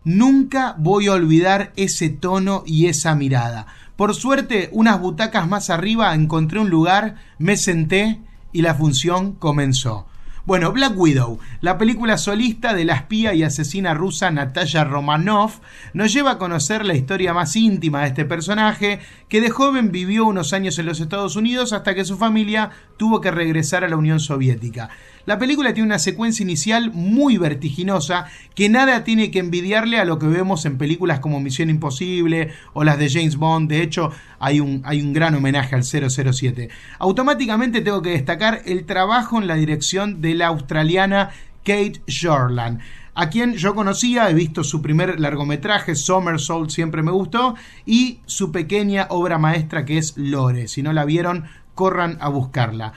Nunca 0.08 0.74
voy 0.78 1.08
a 1.08 1.16
olvidar 1.16 1.74
ese 1.76 2.08
tono 2.08 2.64
y 2.66 2.86
esa 2.86 3.14
mirada. 3.14 3.68
Por 3.98 4.16
suerte, 4.16 4.70
unas 4.72 5.02
butacas 5.02 5.50
más 5.50 5.70
arriba 5.70 6.16
encontré 6.16 6.62
un 6.62 6.70
lugar, 6.70 7.16
me 7.40 7.58
senté 7.58 8.22
y 8.54 8.62
la 8.62 8.74
función 8.74 9.34
comenzó. 9.34 10.08
Bueno, 10.46 10.72
Black 10.72 10.98
Widow, 10.98 11.40
la 11.60 11.78
película 11.78 12.18
solista 12.18 12.74
de 12.74 12.86
la 12.86 12.94
espía 12.94 13.34
y 13.34 13.44
asesina 13.44 13.94
rusa 13.94 14.32
Natalia 14.32 14.86
Romanov, 14.86 15.52
nos 15.92 16.14
lleva 16.14 16.32
a 16.32 16.38
conocer 16.38 16.86
la 16.86 16.96
historia 16.96 17.34
más 17.34 17.58
íntima 17.58 18.04
de 18.04 18.08
este 18.08 18.24
personaje, 18.24 19.02
que 19.28 19.42
de 19.42 19.50
joven 19.50 19.92
vivió 19.92 20.24
unos 20.24 20.54
años 20.54 20.80
en 20.80 20.86
los 20.86 21.02
Estados 21.02 21.36
Unidos 21.36 21.74
hasta 21.74 21.94
que 21.96 22.06
su 22.06 22.16
familia 22.16 22.70
tuvo 22.96 23.20
que 23.20 23.30
regresar 23.30 23.84
a 23.84 23.90
la 23.90 23.98
Unión 23.98 24.22
Soviética. 24.22 24.88
La 25.28 25.38
película 25.38 25.74
tiene 25.74 25.88
una 25.88 26.00
secuencia 26.00 26.42
inicial 26.42 26.90
muy 26.94 27.38
vertiginosa 27.38 28.28
que 28.56 28.70
nada 28.70 29.04
tiene 29.04 29.30
que 29.30 29.40
envidiarle 29.40 30.00
a 30.00 30.06
lo 30.06 30.20
que 30.20 30.26
vemos 30.26 30.66
en 30.66 30.78
películas 30.78 31.20
como 31.20 31.42
Misión 31.42 31.70
Imposible 31.70 32.54
o 32.72 32.86
las 32.86 32.98
de 32.98 33.10
James 33.10 33.36
Bond. 33.36 33.70
De 33.70 33.82
hecho, 33.82 34.10
hay 34.40 34.62
un, 34.62 34.82
hay 34.86 35.02
un 35.02 35.12
gran 35.12 35.36
homenaje 35.36 35.76
al 35.76 35.84
007. 35.84 36.70
Automáticamente 37.00 37.82
tengo 37.82 38.02
que 38.02 38.12
destacar 38.12 38.62
el 38.64 38.86
trabajo 38.86 39.38
en 39.38 39.48
la 39.48 39.56
dirección 39.56 40.22
de 40.22 40.34
la 40.34 40.48
australiana 40.48 41.32
Kate 41.66 42.02
Shortland 42.08 42.80
a 43.14 43.30
quien 43.30 43.56
yo 43.56 43.76
conocía, 43.76 44.30
he 44.30 44.34
visto 44.36 44.64
su 44.64 44.82
primer 44.82 45.20
largometraje, 45.20 45.96
Somersault, 45.96 46.70
siempre 46.70 47.02
me 47.02 47.10
gustó, 47.10 47.56
y 47.84 48.20
su 48.28 48.52
pequeña 48.52 49.08
obra 49.10 49.40
maestra 49.40 49.86
que 49.86 49.98
es 49.98 50.16
Lore. 50.18 50.68
Si 50.68 50.84
no 50.84 50.94
la 50.94 51.04
vieron, 51.04 51.46
corran 51.74 52.18
a 52.22 52.30
buscarla 52.30 52.94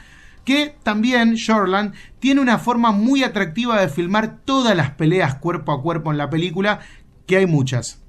que 0.50 0.74
también 0.82 1.34
Shoreland 1.34 1.94
tiene 2.18 2.40
una 2.40 2.58
forma 2.58 2.90
muy 2.90 3.22
atractiva 3.22 3.80
de 3.80 3.88
filmar 3.88 4.38
todas 4.44 4.76
las 4.76 4.90
peleas 4.90 5.36
cuerpo 5.36 5.70
a 5.70 5.80
cuerpo 5.80 6.10
en 6.10 6.18
la 6.18 6.28
película, 6.28 6.80
que 7.24 7.36
hay 7.36 7.46
muchas. 7.46 8.02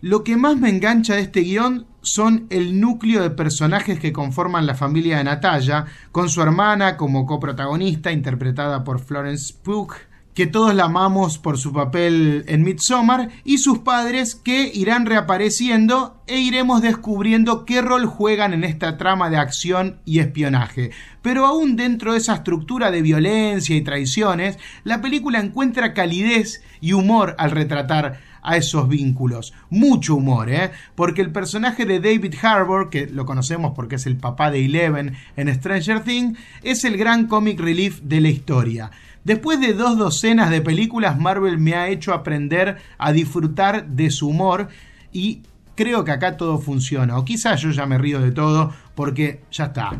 Lo 0.00 0.22
que 0.22 0.36
más 0.36 0.56
me 0.56 0.68
engancha 0.68 1.16
de 1.16 1.22
este 1.22 1.40
guion 1.40 1.88
son 2.00 2.46
el 2.50 2.80
núcleo 2.80 3.20
de 3.20 3.30
personajes 3.30 3.98
que 3.98 4.12
conforman 4.12 4.64
la 4.64 4.76
familia 4.76 5.18
de 5.18 5.24
Natalia, 5.24 5.86
con 6.12 6.28
su 6.28 6.40
hermana 6.40 6.96
como 6.96 7.26
coprotagonista, 7.26 8.12
interpretada 8.12 8.84
por 8.84 9.00
Florence 9.00 9.52
Pugh, 9.60 9.94
que 10.38 10.46
todos 10.46 10.72
la 10.72 10.84
amamos 10.84 11.36
por 11.36 11.58
su 11.58 11.72
papel 11.72 12.44
en 12.46 12.62
Midsommar, 12.62 13.30
y 13.42 13.58
sus 13.58 13.80
padres 13.80 14.36
que 14.36 14.70
irán 14.72 15.04
reapareciendo 15.04 16.22
e 16.28 16.38
iremos 16.38 16.80
descubriendo 16.80 17.64
qué 17.64 17.82
rol 17.82 18.06
juegan 18.06 18.52
en 18.52 18.62
esta 18.62 18.96
trama 18.98 19.30
de 19.30 19.36
acción 19.36 19.98
y 20.04 20.20
espionaje. 20.20 20.92
Pero 21.22 21.44
aún 21.44 21.74
dentro 21.74 22.12
de 22.12 22.18
esa 22.18 22.36
estructura 22.36 22.92
de 22.92 23.02
violencia 23.02 23.74
y 23.74 23.80
traiciones, 23.80 24.60
la 24.84 25.00
película 25.00 25.40
encuentra 25.40 25.92
calidez 25.92 26.62
y 26.80 26.92
humor 26.92 27.34
al 27.36 27.50
retratar 27.50 28.20
a 28.40 28.56
esos 28.56 28.88
vínculos. 28.88 29.52
Mucho 29.70 30.14
humor, 30.14 30.50
¿eh? 30.50 30.70
Porque 30.94 31.20
el 31.20 31.32
personaje 31.32 31.84
de 31.84 31.98
David 31.98 32.36
Harbour, 32.40 32.90
que 32.90 33.06
lo 33.06 33.26
conocemos 33.26 33.72
porque 33.74 33.96
es 33.96 34.06
el 34.06 34.16
papá 34.16 34.52
de 34.52 34.64
Eleven 34.64 35.16
en 35.36 35.52
Stranger 35.52 36.04
Things, 36.04 36.38
es 36.62 36.84
el 36.84 36.96
gran 36.96 37.26
comic 37.26 37.58
relief 37.58 38.00
de 38.02 38.20
la 38.20 38.28
historia. 38.28 38.92
Después 39.28 39.60
de 39.60 39.74
dos 39.74 39.98
docenas 39.98 40.48
de 40.48 40.62
películas, 40.62 41.20
Marvel 41.20 41.58
me 41.58 41.74
ha 41.74 41.88
hecho 41.88 42.14
aprender 42.14 42.78
a 42.96 43.12
disfrutar 43.12 43.86
de 43.86 44.10
su 44.10 44.28
humor 44.28 44.68
y 45.12 45.42
creo 45.74 46.02
que 46.02 46.12
acá 46.12 46.38
todo 46.38 46.56
funciona. 46.56 47.18
O 47.18 47.26
quizás 47.26 47.60
yo 47.60 47.70
ya 47.70 47.84
me 47.84 47.98
río 47.98 48.20
de 48.22 48.32
todo 48.32 48.72
porque 48.94 49.42
ya 49.52 49.66
está. 49.66 49.90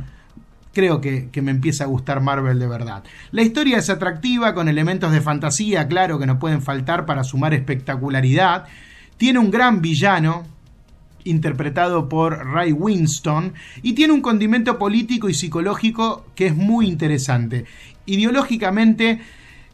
Creo 0.72 1.02
que, 1.02 1.28
que, 1.30 1.42
me 1.42 1.50
empieza 1.50 1.84
a 1.84 1.88
gustar 1.88 2.22
Marvel 2.22 2.58
de 2.58 2.68
verdad. 2.68 3.04
La 3.30 3.42
historia 3.42 3.76
es 3.76 3.90
atractiva, 3.90 4.54
con 4.54 4.66
elementos 4.66 5.12
de 5.12 5.20
fantasía, 5.20 5.86
claro, 5.88 6.18
que 6.18 6.24
no 6.24 6.38
pueden 6.38 6.62
faltar 6.62 7.04
para 7.04 7.22
sumar 7.22 7.52
espectacularidad. 7.52 8.64
Tiene 9.18 9.40
un 9.40 9.50
gran 9.50 9.82
villano, 9.82 10.44
interpretado 11.24 12.08
por 12.08 12.46
Ray 12.46 12.72
Winston, 12.72 13.52
y 13.82 13.92
tiene 13.92 14.14
un 14.14 14.22
condimento 14.22 14.78
político 14.78 15.28
y 15.28 15.34
psicológico 15.34 16.24
que 16.34 16.46
es 16.46 16.56
muy 16.56 16.86
interesante. 16.86 17.66
Ideológicamente 18.08 19.20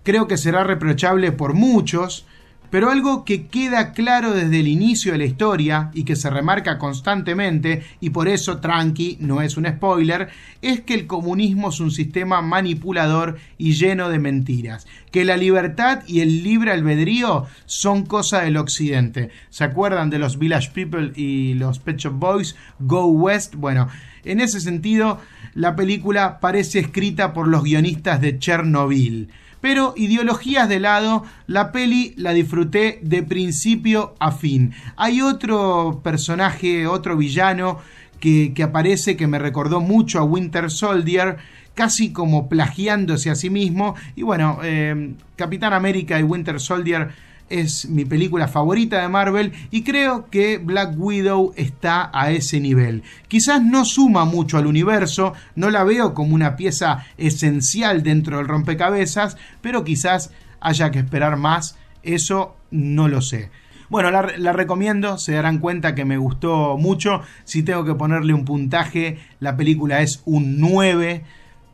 creo 0.02 0.26
que 0.26 0.36
será 0.36 0.64
reprochable 0.64 1.32
por 1.32 1.54
muchos, 1.54 2.26
pero 2.74 2.90
algo 2.90 3.24
que 3.24 3.46
queda 3.46 3.92
claro 3.92 4.34
desde 4.34 4.58
el 4.58 4.66
inicio 4.66 5.12
de 5.12 5.18
la 5.18 5.26
historia 5.26 5.92
y 5.94 6.02
que 6.02 6.16
se 6.16 6.28
remarca 6.28 6.76
constantemente, 6.76 7.84
y 8.00 8.10
por 8.10 8.26
eso 8.26 8.58
tranqui 8.58 9.16
no 9.20 9.42
es 9.42 9.56
un 9.56 9.68
spoiler, 9.68 10.30
es 10.60 10.80
que 10.80 10.94
el 10.94 11.06
comunismo 11.06 11.68
es 11.68 11.78
un 11.78 11.92
sistema 11.92 12.42
manipulador 12.42 13.38
y 13.58 13.74
lleno 13.74 14.08
de 14.08 14.18
mentiras, 14.18 14.88
que 15.12 15.24
la 15.24 15.36
libertad 15.36 16.02
y 16.08 16.18
el 16.18 16.42
libre 16.42 16.72
albedrío 16.72 17.46
son 17.64 18.06
cosa 18.06 18.40
del 18.40 18.56
occidente. 18.56 19.30
¿Se 19.50 19.62
acuerdan 19.62 20.10
de 20.10 20.18
los 20.18 20.40
Village 20.40 20.72
People 20.74 21.12
y 21.14 21.54
los 21.54 21.78
Pet 21.78 21.98
Shop 21.98 22.14
Boys? 22.14 22.56
Go 22.80 23.06
West. 23.06 23.54
Bueno, 23.54 23.86
en 24.24 24.40
ese 24.40 24.58
sentido, 24.58 25.20
la 25.54 25.76
película 25.76 26.40
parece 26.40 26.80
escrita 26.80 27.34
por 27.34 27.46
los 27.46 27.62
guionistas 27.62 28.20
de 28.20 28.36
Chernobyl. 28.36 29.30
Pero 29.64 29.94
ideologías 29.96 30.68
de 30.68 30.78
lado, 30.78 31.24
la 31.46 31.72
peli 31.72 32.12
la 32.18 32.34
disfruté 32.34 32.98
de 33.00 33.22
principio 33.22 34.14
a 34.18 34.30
fin. 34.30 34.74
Hay 34.94 35.22
otro 35.22 36.02
personaje, 36.04 36.86
otro 36.86 37.16
villano 37.16 37.78
que, 38.20 38.52
aparece 38.62 39.16
que 39.16 39.26
me 39.26 39.38
recordó 39.38 39.80
mucho 39.80 40.18
a 40.18 40.22
Winter 40.22 40.70
Soldier, 40.70 41.38
casi 41.72 42.12
como 42.12 42.50
plagiándose 42.50 43.30
a 43.30 43.34
sí 43.36 43.48
mismo. 43.48 43.94
Y 44.14 44.22
bueno, 44.22 44.58
eh, 44.62 45.14
Capitán 45.34 45.72
América 45.72 46.20
y 46.20 46.24
Winter 46.24 46.60
Soldier 46.60 47.08
es 47.48 47.88
mi 47.88 48.04
película 48.04 48.48
favorita 48.48 49.00
de 49.00 49.08
Marvel 49.08 49.52
y 49.70 49.82
creo 49.82 50.28
que 50.30 50.58
Black 50.58 50.94
Widow 50.96 51.52
está 51.56 52.10
a 52.12 52.30
ese 52.30 52.60
nivel. 52.60 53.02
Quizás 53.28 53.62
no 53.62 53.84
suma 53.84 54.24
mucho 54.24 54.58
al 54.58 54.66
universo, 54.66 55.34
no 55.54 55.70
la 55.70 55.84
veo 55.84 56.14
como 56.14 56.34
una 56.34 56.56
pieza 56.56 57.04
esencial 57.16 58.02
dentro 58.02 58.38
del 58.38 58.48
rompecabezas, 58.48 59.36
pero 59.60 59.84
quizás 59.84 60.30
haya 60.60 60.90
que 60.90 60.98
esperar 60.98 61.36
más, 61.36 61.76
eso 62.02 62.56
no 62.70 63.08
lo 63.08 63.20
sé. 63.20 63.50
Bueno, 63.90 64.10
la, 64.10 64.52
recomiendo, 64.52 65.18
se 65.18 65.34
darán 65.34 65.58
cuenta 65.58 65.94
que 65.94 66.04
me 66.04 66.16
gustó 66.16 66.76
mucho. 66.78 67.20
Si 67.44 67.62
tengo 67.62 67.84
que 67.84 67.94
ponerle 67.94 68.32
un 68.32 68.44
puntaje, 68.44 69.18
la 69.40 69.56
película 69.56 70.00
es 70.00 70.22
un 70.24 70.58
9 70.58 71.22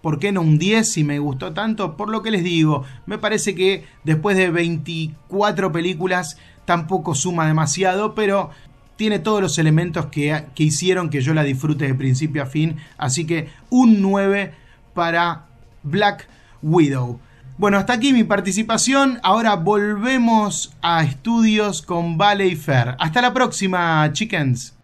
¿Por 0.02 0.18
qué 0.18 0.32
no 0.32 0.40
un 0.40 0.58
10 0.58 0.90
si 0.90 1.04
me 1.04 1.18
gustó 1.18 1.52
tanto? 1.52 1.96
Por 1.96 2.08
lo 2.08 2.22
que 2.22 2.30
les 2.30 2.42
digo, 2.42 2.84
me 3.06 3.18
parece 3.18 3.54
que 3.54 3.84
después 4.04 4.36
de 4.36 4.50
24 4.50 5.72
películas 5.72 6.38
tampoco 6.64 7.14
suma 7.14 7.46
demasiado, 7.46 8.14
pero 8.14 8.50
tiene 8.96 9.18
todos 9.18 9.42
los 9.42 9.58
elementos 9.58 10.06
que, 10.06 10.44
que 10.54 10.64
hicieron 10.64 11.10
que 11.10 11.20
yo 11.20 11.34
la 11.34 11.42
disfrute 11.42 11.86
de 11.86 11.94
principio 11.94 12.42
a 12.42 12.46
fin. 12.46 12.76
Así 12.96 13.26
que 13.26 13.48
un 13.68 14.00
9 14.00 14.52
para 14.94 15.46
Black 15.82 16.28
Widow. 16.62 17.20
Bueno, 17.58 17.76
hasta 17.76 17.92
aquí 17.92 18.14
mi 18.14 18.24
participación. 18.24 19.20
Ahora 19.22 19.56
volvemos 19.56 20.74
a 20.80 21.04
estudios 21.04 21.82
con 21.82 22.16
Valley 22.16 22.56
Fair. 22.56 22.96
Hasta 22.98 23.20
la 23.20 23.34
próxima, 23.34 24.10
chickens. 24.12 24.79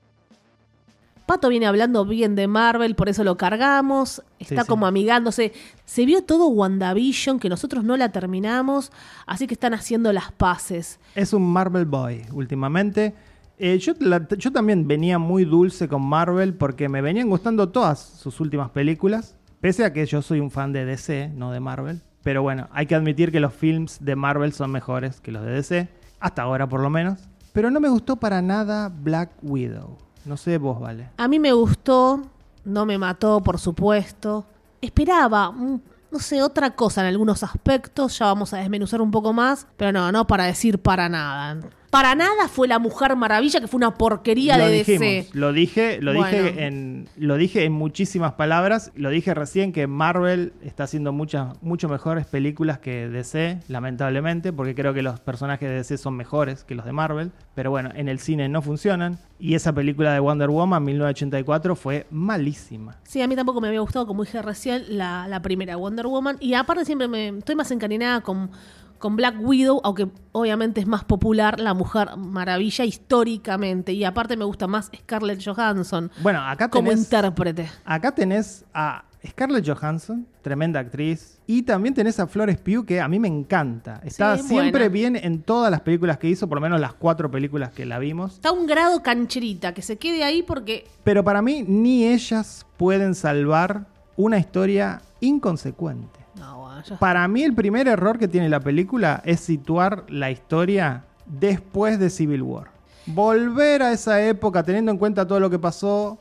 Pato 1.27 1.49
viene 1.49 1.67
hablando 1.67 2.05
bien 2.05 2.37
de 2.37 2.47
Marvel, 2.47 2.95
por 2.95 3.09
eso 3.09 3.25
lo 3.25 3.37
cargamos. 3.37 4.23
Está 4.39 4.65
como 4.65 4.87
amigándose. 4.87 5.53
Se 5.85 6.07
vio 6.07 6.23
todo 6.23 6.47
WandaVision, 6.49 7.39
que 7.41 7.49
nosotros 7.49 7.83
no 7.85 7.97
la 7.97 8.11
terminamos, 8.13 8.93
así 9.27 9.47
que 9.49 9.55
están 9.55 9.75
haciendo 9.75 10.13
las 10.13 10.31
paces. 10.33 11.01
Es 11.17 11.33
un 11.33 11.51
Marvel 11.51 11.85
Boy 11.85 12.23
últimamente. 12.33 13.15
Eh, 13.59 13.79
yo, 13.79 13.95
la- 14.01 14.29
yo 14.29 14.53
también 14.53 14.87
venía 14.87 15.19
muy 15.19 15.45
dulce 15.45 15.89
con 15.89 16.03
Marvel 16.07 16.55
porque 16.55 16.89
me 16.89 17.01
venían 17.03 17.29
gustando 17.29 17.71
todas 17.71 17.99
sus 17.99 18.39
últimas 18.41 18.71
películas, 18.71 19.35
pese 19.61 19.85
a 19.85 19.93
que 19.93 20.07
yo 20.07 20.23
soy 20.23 20.41
un 20.41 20.51
fan 20.51 20.73
de 20.73 20.85
DC, 20.85 21.33
no 21.35 21.51
de 21.51 21.59
Marvel. 21.61 22.03
Pero 22.23 22.43
bueno, 22.43 22.69
hay 22.73 22.87
que 22.87 22.95
admitir 22.95 23.33
que 23.33 23.41
los 23.41 23.53
films 23.55 23.99
de 24.01 24.15
Marvel 24.15 24.53
son 24.53 24.71
mejores 24.71 25.21
que 25.21 25.33
los 25.33 25.43
de 25.45 25.51
DC, 25.53 25.89
hasta 26.21 26.43
ahora 26.43 26.69
por 26.69 26.81
lo 26.81 26.91
menos. 26.91 27.19
Pero 27.53 27.71
no 27.71 27.81
me 27.81 27.89
gustó 27.89 28.17
para 28.17 28.43
nada 28.43 28.91
Black 28.91 29.31
Widow. 29.43 29.97
No 30.27 30.37
sé 30.37 30.59
vos, 30.59 30.81
vale. 30.81 31.11
A 31.17 31.29
mí 31.29 31.39
me 31.39 31.53
gustó, 31.53 32.21
no 32.65 32.85
me 32.85 32.99
mató, 32.99 33.41
por 33.41 33.59
supuesto. 33.59 34.45
Esperaba, 34.81 35.53
no 35.53 36.19
sé, 36.19 36.43
otra 36.43 36.75
cosa 36.75 37.01
en 37.03 37.07
algunos 37.09 37.43
aspectos, 37.43 38.19
ya 38.19 38.27
vamos 38.27 38.53
a 38.53 38.59
desmenuzar 38.59 39.01
un 39.01 39.11
poco 39.11 39.33
más, 39.33 39.67
pero 39.77 39.93
no, 39.93 40.11
no 40.11 40.27
para 40.27 40.45
decir 40.45 40.81
para 40.81 41.09
nada. 41.09 41.61
Para 41.97 42.15
nada 42.15 42.47
fue 42.49 42.69
la 42.69 42.79
Mujer 42.79 43.17
Maravilla, 43.17 43.59
que 43.59 43.69
fue 43.69 43.79
una 43.79 43.95
porquería 43.95 44.59
lo 44.59 44.67
de 44.67 44.73
dijimos, 44.73 45.01
DC. 45.01 45.29
lo 45.33 45.55
dije, 45.55 45.99
lo 46.03 46.13
Bueno. 46.13 46.27
dije 46.27 46.67
en, 46.67 47.09
lo 47.17 47.37
dije 47.39 47.65
en 47.65 47.73
muchísimas 47.73 48.35
palabras. 48.35 48.93
Lo 48.97 49.09
dije 49.09 49.33
recién 49.33 49.73
que 49.73 49.87
Marvel 49.87 50.53
está 50.63 50.85
haciendo 50.85 51.13
muchas, 51.13 51.55
mucho 51.63 51.89
mejores 51.89 52.27
películas 52.27 52.81
que 52.81 53.09
DC, 53.09 53.61
lamentablemente, 53.69 54.53
porque 54.53 54.75
creo 54.75 54.93
que 54.93 55.01
los 55.01 55.21
personajes 55.21 55.71
de 55.71 55.77
DC 55.77 55.97
son 55.97 56.19
mejores 56.19 56.65
que 56.65 56.75
los 56.75 56.85
de 56.85 56.93
Marvel. 56.93 57.33
Pero 57.55 57.71
bueno, 57.71 57.89
en 57.95 58.11
el 58.11 58.19
cine 58.19 58.47
no 58.51 58.61
funcionan. 58.61 59.19
Y 59.39 59.55
esa 59.55 59.73
película 59.73 60.13
de 60.13 60.21
Wonder 60.21 60.51
Woman 60.51 60.85
1984 60.85 61.77
fue 61.77 62.07
malísima. 62.11 62.97
Sí, 63.05 63.23
a 63.23 63.27
mí 63.27 63.37
tampoco 63.37 63.63
me 63.63 63.69
había 63.69 63.81
gustado, 63.81 64.07
como 64.07 64.23
dije 64.23 64.43
recién, 64.43 64.85
la, 64.99 65.27
la 65.29 65.41
primera 65.41 65.77
Wonder 65.77 66.07
Woman. 66.07 66.37
Y 66.41 66.53
aparte 66.53 66.85
siempre 66.85 67.09
me 67.09 67.29
estoy 67.29 67.55
más 67.55 67.71
encarinada 67.71 68.21
con, 68.21 68.51
con 68.99 69.17
Black 69.17 69.37
Widow, 69.41 69.81
aunque 69.85 70.09
obviamente 70.33 70.81
es 70.81 70.87
más 70.87 71.05
popular 71.05 71.61
la 71.61 71.75
Mujer 71.75 72.17
Maravilla 72.17 72.85
históricamente. 72.85 73.93
Y 73.93 74.05
aparte 74.05 74.37
me 74.37 74.45
gusta 74.45 74.67
más 74.67 74.91
Scarlett 74.97 75.43
Johansson 75.45 76.11
Bueno, 76.23 76.41
acá 76.43 76.69
como 76.69 76.93
intérprete. 76.93 77.69
acá 77.85 78.13
tenés 78.15 78.65
a 78.75 79.05
Scarlett 79.27 79.67
Johansson, 79.69 80.27
tremenda 80.43 80.79
actriz. 80.79 81.41
Y 81.49 81.63
también 81.63 81.95
tenés 81.95 82.21
a 82.21 82.27
Flores 82.29 82.59
Pugh, 82.59 82.85
que 82.87 83.01
a 83.01 83.09
mí 83.09 83.19
me 83.19 83.27
encanta. 83.29 84.01
Está 84.05 84.37
Sí, 84.39 84.49
siempre 84.49 84.89
buena. 84.89 84.89
bien 84.89 85.17
en 85.17 85.43
todas 85.43 85.71
las 85.71 85.81
películas 85.81 86.19
que 86.19 86.29
hizo, 86.29 86.49
por 86.49 86.57
lo 86.57 86.63
menos 86.63 86.81
las 86.81 86.95
cuatro 86.95 87.29
películas 87.31 87.71
que 87.73 87.87
la 87.87 87.99
vimos. 87.99 88.35
Está 88.35 88.53
un 88.53 88.67
grado 88.67 89.03
cancherita, 89.03 89.75
que 89.75 89.83
se 89.83 89.97
quede 89.97 90.23
ahí 90.23 90.43
porque 90.45 90.87
Pero 91.03 91.25
para 91.25 91.43
mí 91.43 91.65
ni 91.67 92.05
ellas 92.07 92.67
pueden 92.77 93.15
salvar 93.17 93.87
una 94.17 94.39
historia 94.39 95.03
inconsecuente. 95.21 96.21
No, 96.39 96.61
bueno, 96.61 96.83
ya- 96.83 96.99
Para 96.99 97.27
mí 97.29 97.43
el 97.43 97.55
primer 97.55 97.89
error 97.89 98.19
que 98.19 98.29
tiene 98.29 98.49
la 98.49 98.61
película 98.61 99.23
es 99.25 99.41
situar 99.41 100.05
la 100.09 100.31
historia 100.31 101.05
después 101.27 101.99
de 101.99 102.11
Civil 102.11 102.43
War. 102.43 102.69
Volver 103.07 103.83
a 103.83 103.93
esa 103.93 104.21
época 104.23 104.63
teniendo 104.63 104.91
en 104.93 104.99
cuenta 104.99 105.27
todo 105.27 105.41
lo 105.41 105.49
que 105.49 105.59
pasó 105.59 106.19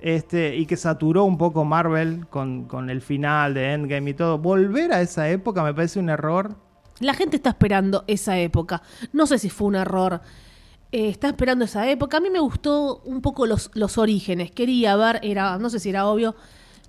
este, 0.00 0.56
y 0.56 0.64
que 0.64 0.76
saturó 0.76 1.24
un 1.24 1.36
poco 1.36 1.64
Marvel 1.64 2.26
con, 2.30 2.64
con 2.64 2.88
el 2.88 3.02
final 3.02 3.52
de 3.54 3.72
Endgame 3.74 4.10
y 4.10 4.14
todo. 4.14 4.38
Volver 4.38 4.92
a 4.92 5.00
esa 5.02 5.28
época 5.28 5.62
me 5.62 5.74
parece 5.74 5.98
un 5.98 6.08
error. 6.08 6.54
La 7.00 7.14
gente 7.14 7.36
está 7.36 7.50
esperando 7.50 8.04
esa 8.06 8.38
época. 8.38 8.82
No 9.12 9.26
sé 9.26 9.38
si 9.38 9.50
fue 9.50 9.68
un 9.68 9.74
error. 9.74 10.20
Eh, 10.92 11.08
está 11.08 11.28
esperando 11.28 11.64
esa 11.64 11.88
época. 11.90 12.16
A 12.16 12.20
mí 12.20 12.30
me 12.30 12.40
gustó 12.40 13.00
un 13.04 13.20
poco 13.20 13.46
los, 13.46 13.70
los 13.74 13.98
orígenes. 13.98 14.50
Quería 14.52 14.96
ver, 14.96 15.20
era, 15.22 15.58
no 15.58 15.68
sé 15.70 15.78
si 15.80 15.90
era 15.90 16.06
obvio, 16.06 16.34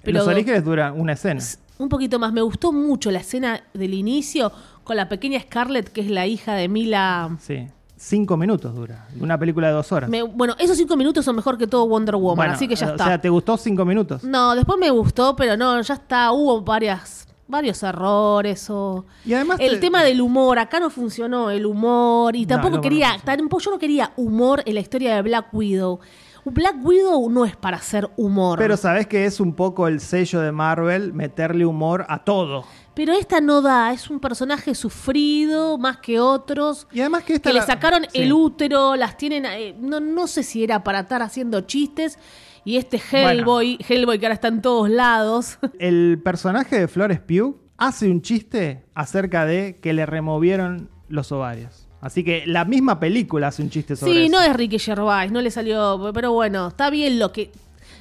pero 0.03 0.19
Los 0.19 0.27
orígenes 0.27 0.63
duran 0.63 0.99
una 0.99 1.13
escena. 1.13 1.41
Un 1.83 1.89
poquito 1.89 2.19
más. 2.19 2.31
Me 2.33 2.41
gustó 2.41 2.71
mucho 2.71 3.11
la 3.11 3.19
escena 3.19 3.63
del 3.73 3.93
inicio 3.93 4.51
con 4.83 4.95
la 4.97 5.07
pequeña 5.09 5.39
Scarlett, 5.39 5.89
que 5.89 6.01
es 6.01 6.09
la 6.09 6.25
hija 6.27 6.53
de 6.55 6.67
Mila. 6.67 7.37
Sí. 7.39 7.67
Cinco 7.95 8.35
minutos 8.35 8.73
dura. 8.73 9.07
Una 9.19 9.37
película 9.37 9.67
de 9.67 9.73
dos 9.73 9.91
horas. 9.91 10.09
Me- 10.09 10.23
bueno, 10.23 10.55
esos 10.57 10.75
cinco 10.75 10.97
minutos 10.97 11.23
son 11.23 11.35
mejor 11.35 11.57
que 11.57 11.67
todo 11.67 11.87
Wonder 11.87 12.15
Woman, 12.15 12.35
Bueno, 12.35 12.53
así 12.53 12.67
que 12.67 12.75
ya 12.75 12.87
o 12.87 12.89
está. 12.91 13.05
sea, 13.05 13.21
¿te 13.21 13.29
gustó 13.29 13.57
cinco 13.57 13.85
minutos? 13.85 14.23
No, 14.23 14.55
después 14.55 14.79
me 14.79 14.89
gustó, 14.89 15.35
pero 15.35 15.55
no, 15.55 15.79
ya 15.81 15.93
está. 15.93 16.31
Hubo 16.31 16.61
varias, 16.61 17.27
varios 17.47 17.83
errores 17.83 18.67
o. 18.71 19.05
Y 19.23 19.35
además 19.35 19.57
el 19.59 19.73
te- 19.73 19.77
tema 19.81 20.01
del 20.03 20.19
humor, 20.19 20.57
acá 20.57 20.79
no 20.79 20.89
funcionó 20.89 21.51
el 21.51 21.63
humor 21.67 22.35
y 22.35 22.47
tampoco 22.47 22.77
no, 22.77 22.81
quería, 22.81 23.17
no 23.17 23.23
tampoco 23.23 23.61
yo 23.61 23.69
no 23.71 23.77
quería 23.77 24.13
humor 24.17 24.63
en 24.65 24.73
la 24.73 24.79
historia 24.79 25.13
de 25.15 25.21
Black 25.21 25.53
Widow. 25.53 25.99
Black 26.45 26.75
Widow 26.83 27.29
no 27.29 27.45
es 27.45 27.55
para 27.55 27.77
hacer 27.77 28.09
humor. 28.17 28.57
Pero 28.57 28.75
sabes 28.77 29.07
que 29.07 29.25
es 29.25 29.39
un 29.39 29.53
poco 29.53 29.87
el 29.87 29.99
sello 29.99 30.39
de 30.41 30.51
Marvel 30.51 31.13
meterle 31.13 31.65
humor 31.65 32.05
a 32.09 32.23
todo. 32.23 32.65
Pero 32.93 33.13
esta 33.13 33.39
no 33.39 33.61
da, 33.61 33.93
es 33.93 34.09
un 34.09 34.19
personaje 34.19 34.75
sufrido 34.75 35.77
más 35.77 35.97
que 35.97 36.19
otros. 36.19 36.87
Y 36.91 36.99
además 36.99 37.23
que 37.23 37.33
esta 37.35 37.49
que 37.49 37.53
le 37.53 37.61
sacaron 37.61 38.03
Sí. 38.11 38.21
el 38.21 38.33
útero, 38.33 38.95
las 38.95 39.17
tienen, 39.17 39.45
eh, 39.45 39.75
no, 39.79 39.99
no 39.99 40.27
sé 40.27 40.43
si 40.43 40.63
era 40.63 40.83
para 40.83 41.01
estar 41.01 41.21
haciendo 41.21 41.61
chistes. 41.61 42.17
Y 42.65 42.77
este 42.77 43.01
Bueno. 43.11 43.29
Hellboy, 43.29 43.77
Hellboy 43.87 44.19
que 44.19 44.25
ahora 44.25 44.33
está 44.35 44.47
en 44.49 44.61
todos 44.61 44.89
lados. 44.89 45.57
El 45.79 46.21
personaje 46.23 46.79
de 46.79 46.87
Flores 46.87 47.19
Pugh 47.19 47.55
hace 47.77 48.09
un 48.11 48.21
chiste 48.21 48.85
acerca 48.93 49.45
de 49.45 49.79
que 49.81 49.93
le 49.93 50.05
removieron 50.05 50.89
los 51.07 51.31
ovarios. 51.31 51.80
Así 52.01 52.23
que 52.23 52.43
la 52.47 52.65
misma 52.65 52.99
película 52.99 53.47
hace 53.47 53.61
un 53.61 53.69
chiste 53.69 53.95
sobre 53.95 54.11
Sí, 54.13 54.19
eso. 54.25 54.31
no 54.31 54.41
es 54.41 54.53
Ricky 54.55 54.79
Gervais, 54.79 55.31
no 55.31 55.39
le 55.41 55.51
salió, 55.51 56.11
pero 56.13 56.31
bueno, 56.33 56.67
está 56.69 56.89
bien 56.89 57.19
lo 57.19 57.31
que 57.31 57.51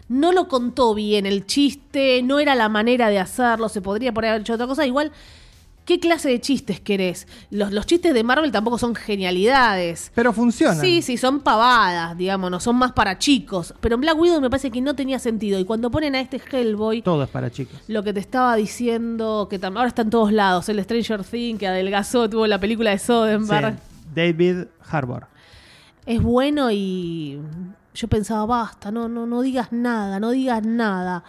no 0.08 0.32
lo 0.32 0.48
contó 0.48 0.94
bien 0.94 1.26
el 1.26 1.46
chiste, 1.46 2.22
no 2.22 2.40
era 2.40 2.54
la 2.54 2.68
manera 2.68 3.10
de 3.10 3.18
hacerlo, 3.18 3.68
se 3.68 3.80
podría 3.82 4.12
por 4.12 4.24
ahí 4.24 4.30
haber 4.30 4.40
hecho 4.42 4.54
otra 4.54 4.66
cosa, 4.66 4.86
igual 4.86 5.12
¿qué 5.84 5.98
clase 6.00 6.28
de 6.28 6.40
chistes 6.40 6.80
querés? 6.80 7.26
Los, 7.50 7.72
los 7.72 7.84
chistes 7.84 8.14
de 8.14 8.22
Marvel 8.24 8.52
tampoco 8.52 8.78
son 8.78 8.94
genialidades. 8.94 10.12
Pero 10.14 10.32
funciona. 10.32 10.80
Sí, 10.80 11.02
sí, 11.02 11.16
son 11.16 11.40
pavadas, 11.40 12.16
digamos, 12.16 12.50
no 12.50 12.60
son 12.60 12.76
más 12.76 12.92
para 12.92 13.18
chicos. 13.18 13.74
Pero 13.80 13.96
en 13.96 14.00
Black 14.02 14.16
Widow 14.18 14.40
me 14.40 14.48
parece 14.50 14.70
que 14.70 14.80
no 14.80 14.94
tenía 14.94 15.18
sentido. 15.18 15.58
Y 15.58 15.64
cuando 15.64 15.90
ponen 15.90 16.14
a 16.14 16.20
este 16.20 16.40
Hellboy, 16.50 17.02
Todo 17.02 17.24
es 17.24 17.28
para 17.30 17.50
chicos. 17.50 17.80
lo 17.88 18.04
que 18.04 18.12
te 18.12 18.20
estaba 18.20 18.54
diciendo, 18.56 19.48
que 19.50 19.58
ahora 19.62 19.88
está 19.88 20.02
en 20.02 20.10
todos 20.10 20.32
lados, 20.32 20.68
el 20.68 20.82
Stranger 20.84 21.24
Things, 21.24 21.58
que 21.58 21.66
adelgazó, 21.66 22.28
tuvo 22.30 22.46
la 22.46 22.60
película 22.60 22.90
de 22.90 22.98
Soderbergh. 22.98 23.74
Sí. 23.74 23.80
David 24.14 24.64
Harbour. 24.90 25.26
es 26.06 26.22
bueno 26.22 26.70
y 26.72 27.40
yo 27.94 28.08
pensaba, 28.08 28.46
basta, 28.46 28.90
no, 28.90 29.08
no, 29.08 29.26
no 29.26 29.42
digas 29.42 29.72
nada, 29.72 30.18
no 30.20 30.30
digas 30.30 30.64
nada. 30.64 31.24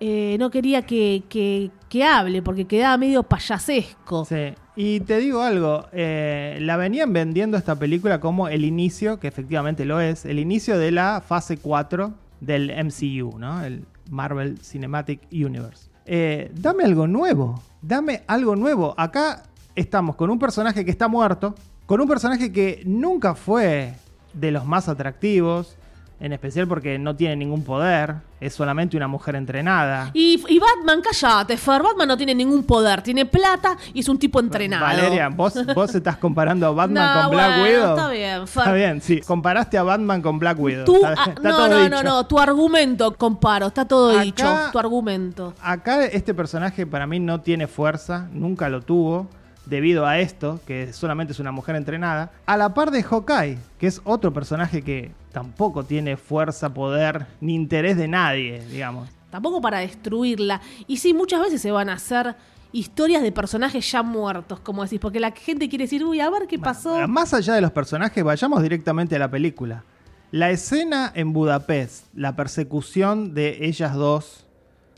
Eh, 0.00 0.36
no 0.38 0.50
quería 0.50 0.82
que, 0.82 1.22
que- 1.28 1.70
que 1.88 2.04
hable 2.04 2.42
porque 2.42 2.66
quedaba 2.66 2.96
medio 2.98 3.22
payasesco. 3.22 4.24
Sí. 4.24 4.52
Y 4.76 5.00
te 5.00 5.18
digo 5.18 5.40
algo, 5.42 5.86
eh, 5.92 6.58
la 6.60 6.76
venían 6.76 7.12
vendiendo 7.12 7.56
esta 7.56 7.76
película 7.76 8.18
como 8.20 8.48
el 8.48 8.64
inicio, 8.64 9.20
que 9.20 9.28
efectivamente 9.28 9.84
lo 9.84 10.00
es, 10.00 10.24
el 10.24 10.40
inicio 10.40 10.78
de 10.78 10.90
la 10.90 11.22
fase 11.26 11.56
4 11.58 12.12
del 12.40 12.72
MCU, 12.84 13.38
¿no? 13.38 13.62
El 13.64 13.84
Marvel 14.10 14.58
Cinematic 14.58 15.20
Universe. 15.32 15.88
Eh, 16.06 16.50
dame 16.54 16.84
algo 16.84 17.06
nuevo, 17.06 17.62
dame 17.80 18.24
algo 18.26 18.56
nuevo. 18.56 18.94
Acá 18.98 19.44
estamos 19.76 20.16
con 20.16 20.28
un 20.28 20.38
personaje 20.40 20.84
que 20.84 20.90
está 20.90 21.06
muerto, 21.06 21.54
con 21.86 22.00
un 22.00 22.08
personaje 22.08 22.52
que 22.52 22.82
nunca 22.86 23.34
fue 23.34 23.94
de 24.32 24.50
los 24.50 24.64
más 24.64 24.88
atractivos, 24.88 25.76
en 26.20 26.32
especial 26.32 26.66
porque 26.66 26.98
no 26.98 27.14
tiene 27.16 27.36
ningún 27.36 27.64
poder, 27.64 28.14
es 28.40 28.54
solamente 28.54 28.96
una 28.96 29.08
mujer 29.08 29.34
entrenada. 29.36 30.10
Y, 30.14 30.42
y 30.48 30.58
Batman, 30.58 31.02
cállate, 31.02 31.56
Fer, 31.58 31.82
Batman 31.82 32.08
no 32.08 32.16
tiene 32.16 32.34
ningún 32.34 32.62
poder, 32.62 33.02
tiene 33.02 33.26
plata 33.26 33.76
y 33.92 34.00
es 34.00 34.08
un 34.08 34.18
tipo 34.18 34.40
entrenado. 34.40 34.84
Valeria, 34.86 35.28
¿vos, 35.28 35.54
vos 35.74 35.94
estás 35.94 36.16
comparando 36.16 36.66
a 36.66 36.70
Batman 36.70 37.14
No, 37.16 37.22
con 37.22 37.30
Black 37.32 37.58
bueno, 37.58 37.64
Widow. 37.64 37.96
está 37.96 38.10
bien, 38.10 38.46
Fer. 38.48 38.60
Está 38.62 38.72
bien, 38.72 39.00
sí. 39.02 39.20
Comparaste 39.20 39.76
a 39.76 39.82
Batman 39.82 40.22
con 40.22 40.38
Black 40.38 40.58
Widow. 40.58 40.84
Tú, 40.86 40.94
está, 40.96 41.08
ah, 41.18 41.24
está 41.28 41.48
no, 41.48 41.56
todo 41.56 41.68
no, 41.68 41.78
dicho. 41.82 41.90
no, 41.90 42.02
no, 42.02 42.26
tu 42.26 42.38
argumento 42.38 43.14
comparo, 43.16 43.66
está 43.66 43.84
todo 43.84 44.12
Acá- 44.12 44.22
dicho, 44.22 44.56
tu 44.72 44.78
argumento. 44.78 45.52
Acá 45.60 46.04
este 46.06 46.32
personaje 46.32 46.86
para 46.86 47.06
mí 47.06 47.20
no 47.20 47.40
tiene 47.42 47.66
fuerza, 47.66 48.28
nunca 48.32 48.68
lo 48.70 48.80
tuvo, 48.80 49.26
debido 49.66 50.06
a 50.06 50.18
esto, 50.18 50.60
que 50.66 50.92
solamente 50.92 51.32
es 51.32 51.40
una 51.40 51.52
mujer 51.52 51.76
entrenada. 51.76 52.32
A 52.46 52.56
la 52.56 52.74
par 52.74 52.90
de 52.90 53.02
Hawkeye, 53.02 53.58
que 53.78 53.86
es 53.86 54.00
otro 54.04 54.32
personaje 54.32 54.82
que 54.82 55.12
tampoco 55.32 55.84
tiene 55.84 56.16
fuerza, 56.16 56.72
poder, 56.72 57.26
ni 57.40 57.54
interés 57.54 57.96
de 57.96 58.08
nadie, 58.08 58.64
digamos. 58.70 59.08
Tampoco 59.30 59.60
para 59.60 59.78
destruirla. 59.78 60.60
Y 60.86 60.98
sí, 60.98 61.12
muchas 61.12 61.40
veces 61.40 61.60
se 61.60 61.70
van 61.70 61.88
a 61.88 61.94
hacer 61.94 62.36
historias 62.72 63.22
de 63.22 63.32
personajes 63.32 63.90
ya 63.90 64.02
muertos, 64.02 64.60
como 64.60 64.82
decís, 64.82 65.00
porque 65.00 65.20
la 65.20 65.30
gente 65.30 65.68
quiere 65.68 65.84
decir, 65.84 66.04
uy, 66.04 66.20
a 66.20 66.28
ver 66.30 66.46
qué 66.48 66.58
pasó. 66.58 67.06
Más 67.08 67.32
allá 67.32 67.54
de 67.54 67.60
los 67.60 67.70
personajes, 67.70 68.22
vayamos 68.22 68.62
directamente 68.62 69.16
a 69.16 69.18
la 69.18 69.30
película. 69.30 69.84
La 70.30 70.50
escena 70.50 71.12
en 71.14 71.32
Budapest, 71.32 72.06
la 72.14 72.34
persecución 72.34 73.34
de 73.34 73.66
ellas 73.66 73.94
dos 73.94 74.44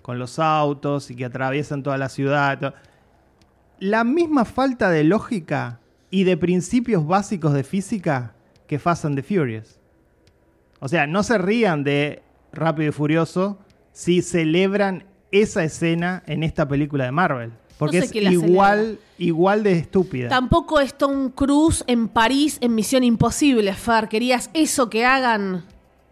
con 0.01 0.19
los 0.19 0.39
autos 0.39 1.11
y 1.11 1.17
que 1.17 1.25
atraviesan 1.25 1.83
toda 1.83 1.99
la 1.99 2.09
ciudad. 2.09 2.75
La 3.79 4.05
misma 4.05 4.45
falta 4.45 4.91
de 4.91 5.05
lógica 5.05 5.81
y 6.11 6.25
de 6.25 6.37
principios 6.37 7.07
básicos 7.07 7.53
de 7.53 7.65
física 7.65 8.35
que 8.67 8.79
Fast 8.79 9.05
and 9.05 9.17
the 9.17 9.23
Furious. 9.23 9.79
O 10.81 10.89
sea, 10.89 11.07
no 11.07 11.23
se 11.23 11.39
rían 11.39 11.85
de 11.85 12.23
Rápido 12.53 12.89
y 12.89 12.93
Furioso 12.93 13.59
si 13.93 14.23
celebran 14.23 15.05
esa 15.31 15.65
escena 15.65 16.23
en 16.27 16.43
esta 16.43 16.67
película 16.69 17.05
de 17.05 17.13
Marvel. 17.13 17.53
Porque 17.79 18.03
sé 18.03 18.19
es 18.19 18.33
igual, 18.33 18.99
igual 19.19 19.63
de 19.63 19.73
estúpida. 19.73 20.29
Tampoco 20.29 20.81
es 20.81 20.97
Tom 20.97 21.31
Cruise 21.31 21.85
en 21.87 22.09
París 22.09 22.59
en 22.63 22.75
Misión 22.75 23.05
Imposible, 23.05 23.75
Fer. 23.75 24.09
¿Querías 24.09 24.51
eso 24.55 24.89
que 24.89 25.05
hagan? 25.05 25.65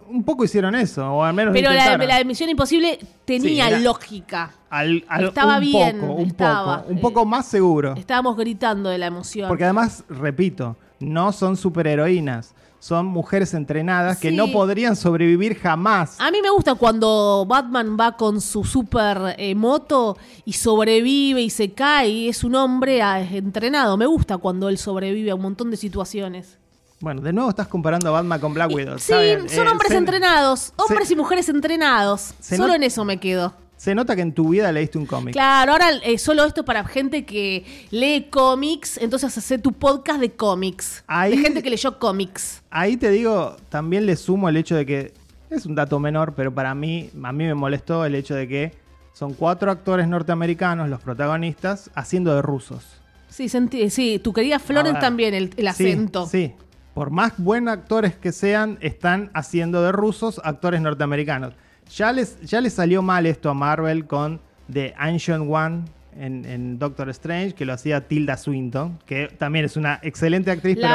Un 0.08 0.22
poco 0.24 0.44
hicieron 0.44 0.74
eso, 0.74 1.06
o 1.10 1.22
al 1.24 1.34
menos 1.34 1.52
Pero 1.52 1.72
la, 1.72 1.96
la 1.96 2.18
de 2.18 2.24
Misión 2.24 2.48
Imposible 2.50 2.98
tenía 3.24 3.76
Sí, 3.78 3.82
lógica. 3.84 4.50
Al- 4.70 5.04
al- 5.08 5.24
Estaba 5.24 5.54
un 5.56 5.60
bien, 5.60 6.00
poco, 6.00 6.12
un 6.14 6.26
estaba, 6.26 6.78
poco, 6.82 6.92
un 6.92 6.98
eh, 6.98 7.00
poco 7.00 7.24
más 7.26 7.46
seguro. 7.46 7.94
Estábamos 7.96 8.36
gritando 8.36 8.90
de 8.90 8.98
la 8.98 9.06
emoción. 9.06 9.48
Porque 9.48 9.64
además, 9.64 10.04
repito, 10.08 10.76
no 11.00 11.32
son 11.32 11.56
superheroínas, 11.56 12.54
son 12.78 13.06
mujeres 13.06 13.54
entrenadas 13.54 14.18
que 14.18 14.30
no 14.30 14.48
podrían 14.52 14.94
sobrevivir 14.94 15.56
jamás. 15.58 16.20
A 16.20 16.30
mí 16.30 16.38
me 16.42 16.50
gusta 16.50 16.74
cuando 16.74 17.46
Batman 17.48 17.96
va 17.98 18.16
con 18.16 18.40
su 18.42 18.62
super 18.64 19.34
eh, 19.38 19.54
moto 19.54 20.18
y 20.44 20.52
sobrevive 20.52 21.40
y 21.40 21.48
se 21.50 21.72
cae 21.72 22.08
y 22.10 22.28
es 22.28 22.44
un 22.44 22.54
hombre 22.56 23.00
ah, 23.00 23.20
entrenado. 23.22 23.96
Me 23.96 24.04
gusta 24.06 24.36
cuando 24.36 24.68
él 24.68 24.76
sobrevive 24.76 25.30
a 25.30 25.34
un 25.34 25.40
montón 25.42 25.70
de 25.70 25.78
situaciones. 25.78 26.58
Bueno, 27.04 27.20
de 27.20 27.34
nuevo 27.34 27.50
estás 27.50 27.68
comparando 27.68 28.08
a 28.08 28.12
Batman 28.12 28.40
con 28.40 28.54
Black 28.54 28.70
Widow. 28.72 28.98
Sí, 28.98 29.12
son 29.12 29.20
eh, 29.22 29.70
hombres 29.70 29.90
se- 29.90 29.96
entrenados, 29.98 30.72
hombres 30.76 31.06
se- 31.08 31.12
y 31.12 31.16
mujeres 31.18 31.50
entrenados. 31.50 32.32
Solo 32.40 32.74
en 32.74 32.82
eso 32.82 33.04
me 33.04 33.20
quedo. 33.20 33.52
Se 33.76 33.94
nota 33.94 34.16
que 34.16 34.22
en 34.22 34.32
tu 34.32 34.48
vida 34.48 34.72
leíste 34.72 34.96
un 34.96 35.04
cómic. 35.04 35.34
Claro, 35.34 35.72
ahora 35.72 35.90
eh, 36.02 36.16
solo 36.16 36.44
esto 36.46 36.64
para 36.64 36.82
gente 36.84 37.26
que 37.26 37.66
lee 37.90 38.28
cómics, 38.30 38.96
entonces 38.96 39.36
hace 39.36 39.58
tu 39.58 39.72
podcast 39.72 40.18
de 40.18 40.32
cómics. 40.32 41.04
Ahí- 41.06 41.32
De 41.36 41.42
gente 41.42 41.62
que 41.62 41.68
leyó 41.68 41.98
cómics. 41.98 42.62
Ahí 42.70 42.96
te 42.96 43.10
digo, 43.10 43.54
también 43.68 44.06
le 44.06 44.16
sumo 44.16 44.48
el 44.48 44.56
hecho 44.56 44.74
de 44.74 44.86
que 44.86 45.12
es 45.50 45.66
un 45.66 45.74
dato 45.74 45.98
menor, 46.00 46.32
pero 46.34 46.54
para 46.54 46.74
mí, 46.74 47.10
a 47.22 47.32
mí 47.32 47.44
me 47.44 47.54
molestó 47.54 48.06
el 48.06 48.14
hecho 48.14 48.34
de 48.34 48.48
que 48.48 48.72
son 49.12 49.34
cuatro 49.34 49.70
actores 49.70 50.08
norteamericanos, 50.08 50.88
los 50.88 51.00
protagonistas, 51.02 51.90
haciendo 51.94 52.34
de 52.34 52.40
rusos. 52.40 52.82
Sí, 53.28 53.48
sentí- 53.50 53.90
sí, 53.90 54.18
tu 54.20 54.32
querida 54.32 54.58
Florence 54.58 55.00
también, 55.00 55.34
el, 55.34 55.50
el 55.56 55.64
Sí, 55.74 55.88
acento. 55.90 56.26
Sí, 56.26 56.54
Por 56.94 57.10
más 57.10 57.32
buenos 57.38 57.74
actores 57.74 58.14
que 58.14 58.30
sean, 58.32 58.78
están 58.80 59.30
haciendo 59.34 59.82
de 59.82 59.90
rusos 59.92 60.40
actores 60.44 60.80
norteamericanos. 60.80 61.54
Ya 61.94 62.12
les, 62.12 62.40
ya 62.42 62.60
les 62.60 62.72
salió 62.72 63.02
mal 63.02 63.26
esto 63.26 63.50
a 63.50 63.54
Marvel 63.54 64.06
con 64.06 64.40
The 64.72 64.94
Ancient 64.96 65.46
One 65.50 65.82
en, 66.16 66.44
en 66.44 66.78
Doctor 66.78 67.10
Strange, 67.10 67.54
que 67.54 67.64
lo 67.64 67.72
hacía 67.72 68.06
Tilda 68.06 68.36
Swinton, 68.36 68.98
que 69.04 69.26
también 69.36 69.64
es 69.64 69.76
una 69.76 69.98
excelente 70.02 70.50
actriz, 70.52 70.76
pero, 70.76 70.88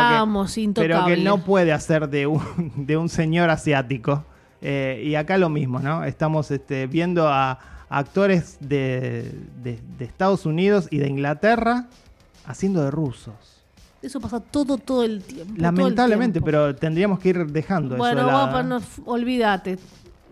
que, 1.06 1.12
pero 1.12 1.22
no 1.24 1.44
puede 1.44 1.74
hacer 1.74 2.10
de 2.10 2.26
un, 2.28 2.42
de 2.78 2.96
un 2.98 3.10
señor 3.10 3.50
asiático. 3.50 4.24
Eh, 4.62 5.04
y 5.06 5.16
acá 5.16 5.38
lo 5.38 5.50
mismo, 5.50 5.80
¿no? 5.80 6.04
Estamos 6.06 6.50
este, 6.52 6.88
viendo 6.88 7.28
a 7.28 7.60
actores 7.90 8.58
de, 8.62 9.32
de- 9.62 9.80
de 9.98 10.06
Estados 10.06 10.46
Unidos 10.46 10.88
y 10.92 10.98
de 11.00 11.08
Inglaterra 11.08 11.88
haciendo 12.46 12.84
de 12.84 12.92
rusos. 12.92 13.59
Eso 14.02 14.20
pasa 14.22 14.40
todo, 14.40 14.78
todo 14.78 15.04
el 15.04 15.22
tiempo. 15.22 15.54
el 15.56 15.62
Lamentablemente, 15.62 16.34
tiempo. 16.40 16.46
pero 16.46 16.76
tendríamos 16.76 17.20
que 17.20 17.30
ir 17.30 17.46
dejando 17.48 17.98
Bueno, 17.98 18.20
eso. 18.22 18.26
de 18.28 18.32
lado, 18.34 18.48
vamos, 18.48 18.62
¿eh? 18.62 18.68
no, 18.68 18.78
f- 18.78 19.02
olvídate. 19.06 19.78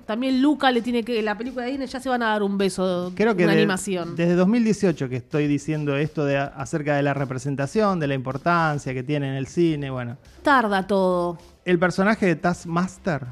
También 0.05 0.41
Luca 0.41 0.71
le 0.71 0.81
tiene 0.81 1.03
que. 1.03 1.21
La 1.21 1.37
película 1.37 1.65
de 1.65 1.71
Disney 1.71 1.87
ya 1.89 1.99
se 1.99 2.07
van 2.07 2.23
a 2.23 2.27
dar 2.27 2.41
un 2.43 2.57
beso. 2.57 3.11
Creo 3.13 3.35
que 3.35 3.43
una 3.43 3.51
de- 3.53 3.59
animación. 3.59 4.15
desde 4.15 4.35
2018 4.35 5.09
que 5.09 5.17
estoy 5.17 5.47
diciendo 5.47 5.97
esto 5.97 6.23
de 6.23 6.37
acerca 6.37 6.95
de 6.95 7.03
la 7.03 7.13
representación, 7.13 7.99
de 7.99 8.07
la 8.07 8.13
importancia 8.13 8.93
que 8.93 9.03
tiene 9.03 9.27
en 9.27 9.33
el 9.35 9.47
cine, 9.47 9.89
bueno. 9.89 10.15
Tarda 10.43 10.87
todo. 10.87 11.37
El 11.65 11.77
personaje 11.77 12.25
de 12.25 12.37
Taskmaster, 12.37 13.25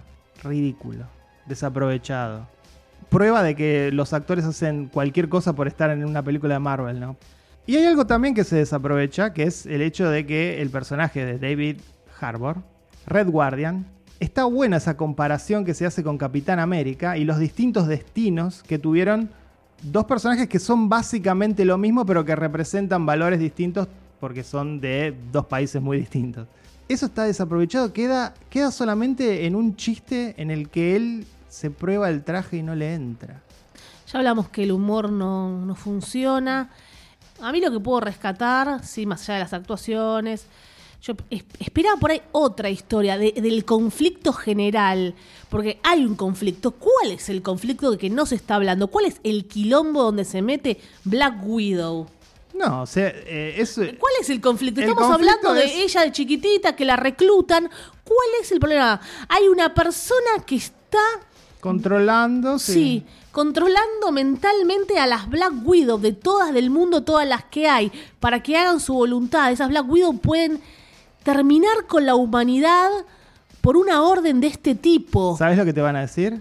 ridículo, 0.43 1.05
desaprovechado. 1.45 2.45
Prueba 3.09 3.41
de 3.41 3.55
que 3.55 3.91
los 3.93 4.11
actores 4.11 4.43
hacen 4.43 4.87
cualquier 4.91 5.29
cosa 5.29 5.53
por 5.53 5.67
estar 5.67 5.89
en 5.91 6.03
una 6.03 6.21
película 6.23 6.55
de 6.55 6.59
Marvel, 6.59 6.99
¿no? 6.99 7.15
Y 7.67 7.77
hay 7.77 7.85
algo 7.85 8.05
también 8.05 8.35
que 8.35 8.43
se 8.43 8.57
desaprovecha, 8.57 9.33
que 9.33 9.43
es 9.43 9.65
el 9.65 9.81
hecho 9.81 10.07
de 10.09 10.25
que 10.25 10.61
el 10.61 10.69
personaje 10.69 11.25
de 11.25 11.39
David 11.39 11.77
Harbour, 12.19 12.57
Red 13.07 13.29
Guardian, 13.29 13.87
está 14.19 14.45
buena 14.45 14.77
esa 14.77 14.95
comparación 14.95 15.65
que 15.65 15.73
se 15.73 15.85
hace 15.85 16.03
con 16.03 16.19
Capitán 16.19 16.59
América 16.59 17.17
y 17.17 17.23
los 17.23 17.39
distintos 17.39 17.87
destinos 17.87 18.61
que 18.63 18.77
tuvieron 18.77 19.29
dos 19.81 20.05
personajes 20.05 20.47
que 20.47 20.59
son 20.59 20.89
básicamente 20.89 21.65
lo 21.65 21.79
mismo, 21.79 22.05
pero 22.05 22.23
que 22.23 22.35
representan 22.35 23.05
valores 23.05 23.39
distintos 23.39 23.87
porque 24.19 24.43
son 24.43 24.79
de 24.79 25.15
dos 25.31 25.47
países 25.47 25.81
muy 25.81 25.97
distintos. 25.97 26.47
Eso 26.87 27.07
está 27.07 27.23
desaprovechado, 27.23 27.93
queda, 27.93 28.35
queda 28.51 28.69
solamente 28.69 29.47
en 29.47 29.55
un 29.55 29.75
chiste 29.75 30.35
en 30.37 30.51
el 30.51 30.69
que 30.69 30.95
él 30.95 31.25
se 31.49 31.71
prueba 31.71 32.09
el 32.09 32.23
traje 32.23 32.57
y 32.57 32.63
no 32.63 32.75
le 32.75 32.93
entra. 32.93 33.41
Ya 34.11 34.19
hablamos 34.19 34.49
que 34.49 34.63
el 34.63 34.71
humor 34.71 35.11
no, 35.11 35.65
no 35.65 35.73
funciona. 35.73 36.69
A 37.41 37.51
mí 37.51 37.59
lo 37.61 37.71
que 37.71 37.79
puedo 37.79 37.99
rescatar, 37.99 38.83
sí, 38.85 39.05
más 39.05 39.21
allá 39.23 39.33
de 39.35 39.39
las 39.41 39.53
actuaciones, 39.53 40.45
yo 41.01 41.13
es- 41.29 41.43
esperaba 41.59 41.99
por 41.99 42.11
ahí 42.11 42.21
otra 42.31 42.69
historia 42.69 43.17
de- 43.17 43.33
del 43.33 43.65
conflicto 43.65 44.33
general, 44.33 45.13
porque 45.49 45.79
hay 45.83 46.05
un 46.05 46.15
conflicto. 46.15 46.71
¿Cuál 46.71 47.11
es 47.11 47.29
el 47.29 47.41
conflicto 47.41 47.91
de 47.91 47.97
que 47.97 48.09
no 48.09 48.25
se 48.25 48.35
está 48.35 48.55
hablando? 48.55 48.87
¿Cuál 48.87 49.05
es 49.05 49.19
el 49.23 49.45
quilombo 49.45 50.01
donde 50.03 50.25
se 50.25 50.41
mete 50.41 50.79
Black 51.03 51.35
Widow? 51.45 52.07
No, 52.55 52.83
o 52.83 52.85
sea, 52.85 53.09
eh, 53.09 53.55
es, 53.57 53.73
¿Cuál 53.75 54.13
es 54.21 54.29
el 54.29 54.39
conflicto? 54.39 54.79
El 54.81 54.87
Estamos 54.89 55.09
conflicto 55.11 55.49
hablando 55.49 55.53
de 55.61 55.65
es- 55.65 55.91
ella 55.91 56.03
de 56.05 56.11
chiquitita, 56.13 56.73
que 56.75 56.85
la 56.85 56.95
reclutan. 56.95 57.69
¿Cuál 58.05 58.27
es 58.41 58.51
el 58.53 58.59
problema? 58.61 58.99
Hay 59.27 59.47
una 59.49 59.73
persona 59.73 60.41
que 60.45 60.55
está 60.55 60.99
controlando. 61.59 62.57
Sí, 62.59 63.03
controlando 63.35 64.13
mentalmente 64.13 64.97
a 64.97 65.05
las 65.05 65.27
Black 65.27 65.51
Widow 65.65 65.99
de 65.99 66.13
todas 66.13 66.53
del 66.53 66.69
mundo, 66.69 67.03
todas 67.03 67.27
las 67.27 67.43
que 67.43 67.67
hay, 67.67 67.91
para 68.21 68.41
que 68.41 68.55
hagan 68.55 68.79
su 68.79 68.93
voluntad. 68.93 69.51
Esas 69.51 69.67
Black 69.67 69.89
Widow 69.89 70.17
pueden 70.19 70.61
terminar 71.21 71.85
con 71.85 72.05
la 72.05 72.15
humanidad 72.15 72.89
por 73.59 73.75
una 73.75 74.03
orden 74.03 74.39
de 74.39 74.47
este 74.47 74.73
tipo. 74.73 75.35
¿Sabes 75.37 75.57
lo 75.57 75.65
que 75.65 75.73
te 75.73 75.81
van 75.81 75.97
a 75.97 76.01
decir? 76.01 76.39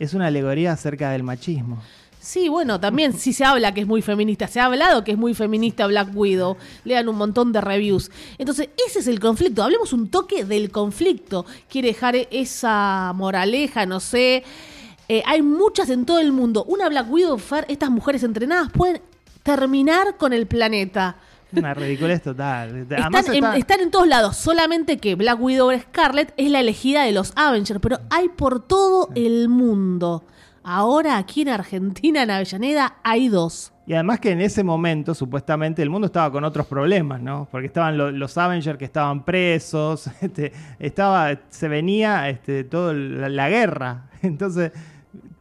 Es 0.00 0.14
una 0.14 0.26
alegoría 0.26 0.72
acerca 0.72 1.10
del 1.10 1.22
machismo. 1.22 1.80
Sí, 2.18 2.48
bueno, 2.48 2.80
también 2.80 3.12
sí 3.12 3.32
se 3.32 3.44
habla 3.44 3.72
que 3.72 3.82
es 3.82 3.86
muy 3.86 4.02
feminista. 4.02 4.48
Se 4.48 4.58
ha 4.58 4.64
hablado 4.64 5.04
que 5.04 5.12
es 5.12 5.18
muy 5.18 5.32
feminista 5.32 5.86
Black 5.86 6.08
Widow. 6.12 6.56
Lean 6.82 7.08
un 7.08 7.18
montón 7.18 7.52
de 7.52 7.60
reviews. 7.60 8.10
Entonces, 8.36 8.70
ese 8.84 8.98
es 8.98 9.06
el 9.06 9.20
conflicto. 9.20 9.62
Hablemos 9.62 9.92
un 9.92 10.08
toque 10.08 10.44
del 10.44 10.72
conflicto. 10.72 11.46
Quiere 11.68 11.86
dejar 11.86 12.16
esa 12.32 13.12
moraleja, 13.14 13.86
no 13.86 14.00
sé. 14.00 14.42
Eh, 15.08 15.22
hay 15.26 15.42
muchas 15.42 15.88
en 15.90 16.04
todo 16.04 16.18
el 16.18 16.32
mundo. 16.32 16.64
Una 16.64 16.88
Black 16.88 17.10
Widow, 17.10 17.38
Fer, 17.38 17.64
estas 17.68 17.90
mujeres 17.90 18.22
entrenadas 18.24 18.70
pueden 18.72 19.00
terminar 19.42 20.16
con 20.16 20.32
el 20.32 20.46
planeta. 20.46 21.16
Una 21.52 21.72
ridiculez 21.74 22.22
total. 22.22 22.76
Están 22.90 23.14
en, 23.14 23.34
está- 23.34 23.56
están 23.56 23.80
en 23.80 23.90
todos 23.92 24.08
lados, 24.08 24.36
solamente 24.36 24.98
que 24.98 25.14
Black 25.14 25.40
Widow 25.40 25.70
Scarlet 25.78 26.34
es 26.36 26.50
la 26.50 26.60
elegida 26.60 27.04
de 27.04 27.12
los 27.12 27.32
Avengers, 27.36 27.78
pero 27.80 27.98
hay 28.10 28.28
por 28.30 28.60
todo 28.66 29.10
el 29.14 29.48
mundo. 29.48 30.24
Ahora 30.64 31.16
aquí 31.16 31.42
en 31.42 31.50
Argentina, 31.50 32.24
en 32.24 32.30
Avellaneda, 32.32 32.96
hay 33.04 33.28
dos. 33.28 33.72
Y 33.86 33.94
además 33.94 34.18
que 34.18 34.32
en 34.32 34.40
ese 34.40 34.64
momento, 34.64 35.14
supuestamente, 35.14 35.80
el 35.80 35.88
mundo 35.90 36.06
estaba 36.06 36.32
con 36.32 36.42
otros 36.42 36.66
problemas, 36.66 37.20
¿no? 37.22 37.46
Porque 37.52 37.68
estaban 37.68 37.96
lo- 37.96 38.10
los 38.10 38.36
Avengers 38.36 38.76
que 38.76 38.84
estaban 38.84 39.24
presos, 39.24 40.08
este, 40.20 40.52
estaba, 40.80 41.38
se 41.48 41.68
venía 41.68 42.28
este, 42.28 42.64
toda 42.64 42.92
la, 42.92 43.28
la 43.28 43.48
guerra. 43.48 44.10
Entonces, 44.22 44.72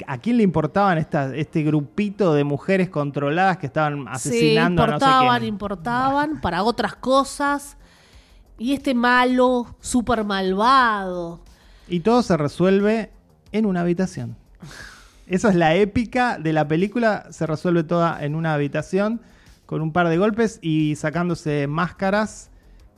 ¿a 0.07 0.17
quién 0.17 0.37
le 0.37 0.43
importaban 0.43 0.97
esta, 0.97 1.35
este 1.35 1.63
grupito 1.63 2.33
de 2.33 2.43
mujeres 2.43 2.89
controladas 2.89 3.57
que 3.57 3.65
estaban 3.65 4.07
asesinando 4.07 4.83
sí, 4.83 4.89
a 4.89 4.91
no 4.91 4.99
sé 4.99 5.05
importaban, 5.05 5.43
importaban 5.43 6.41
para 6.41 6.63
otras 6.63 6.95
cosas. 6.95 7.77
Y 8.57 8.73
este 8.73 8.93
malo, 8.93 9.75
súper 9.79 10.23
malvado. 10.23 11.41
Y 11.87 11.99
todo 11.99 12.21
se 12.23 12.37
resuelve 12.37 13.11
en 13.51 13.65
una 13.65 13.81
habitación. 13.81 14.37
Esa 15.27 15.49
es 15.49 15.55
la 15.55 15.75
épica 15.75 16.37
de 16.37 16.53
la 16.53 16.67
película, 16.67 17.27
se 17.31 17.45
resuelve 17.45 17.83
toda 17.83 18.23
en 18.23 18.35
una 18.35 18.53
habitación 18.53 19.21
con 19.65 19.81
un 19.81 19.91
par 19.91 20.07
de 20.09 20.17
golpes 20.17 20.59
y 20.61 20.95
sacándose 20.95 21.67
máscaras 21.67 22.51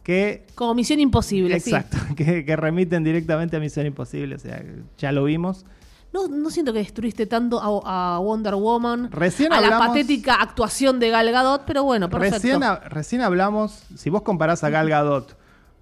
que 0.03 0.45
Como 0.55 0.73
misión 0.73 0.99
imposible, 0.99 1.59
sí. 1.59 1.69
Exacto, 1.69 1.97
que, 2.15 2.45
que 2.45 2.55
remiten 2.55 3.03
directamente 3.03 3.57
a 3.57 3.59
Misión 3.59 3.85
Imposible, 3.85 4.35
o 4.35 4.39
sea, 4.39 4.63
ya 4.97 5.11
lo 5.11 5.25
vimos. 5.25 5.65
No, 6.13 6.27
no 6.27 6.49
siento 6.49 6.73
que 6.73 6.79
destruiste 6.79 7.25
tanto 7.25 7.59
a, 7.85 8.15
a 8.15 8.19
Wonder 8.19 8.55
Woman, 8.55 9.11
Recién 9.11 9.51
a 9.51 9.61
la 9.61 9.77
patética 9.77 10.35
actuación 10.35 10.99
de 10.99 11.09
Gal 11.09 11.31
Gadot, 11.31 11.63
pero 11.65 11.83
bueno, 11.83 12.09
perfecto. 12.09 12.35
Recién, 12.37 12.61
recién 12.89 13.21
hablamos, 13.21 13.83
si 13.95 14.09
vos 14.09 14.21
comparás 14.21 14.63
a 14.63 14.69
Gal 14.69 14.89
Gadot 14.89 15.37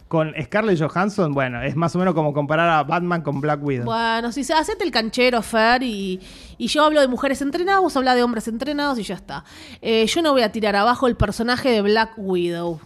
con 0.08 0.34
Scarlett 0.42 0.80
Johansson, 0.80 1.34
bueno, 1.34 1.62
es 1.62 1.76
más 1.76 1.96
o 1.96 2.00
menos 2.00 2.14
como 2.14 2.34
comparar 2.34 2.70
a 2.70 2.84
Batman 2.84 3.22
con 3.22 3.42
Black 3.42 3.64
Widow. 3.64 3.86
Bueno, 3.86 4.32
si 4.32 4.44
se 4.44 4.54
hacete 4.54 4.84
el 4.84 4.92
canchero, 4.92 5.42
Fer, 5.42 5.82
y, 5.84 6.20
y 6.58 6.68
yo 6.68 6.84
hablo 6.84 7.02
de 7.02 7.08
mujeres 7.08 7.42
entrenadas, 7.42 7.82
vos 7.82 7.98
hablas 7.98 8.16
de 8.16 8.24
hombres 8.24 8.48
entrenados 8.48 9.00
y 9.00 9.04
ya 9.04 9.16
está. 9.16 9.44
Eh, 9.82 10.06
yo 10.06 10.22
no 10.22 10.32
voy 10.32 10.44
a 10.44 10.52
tirar 10.52 10.76
abajo 10.76 11.08
el 11.08 11.16
personaje 11.16 11.70
de 11.70 11.82
Black 11.82 12.14
Widow. 12.18 12.80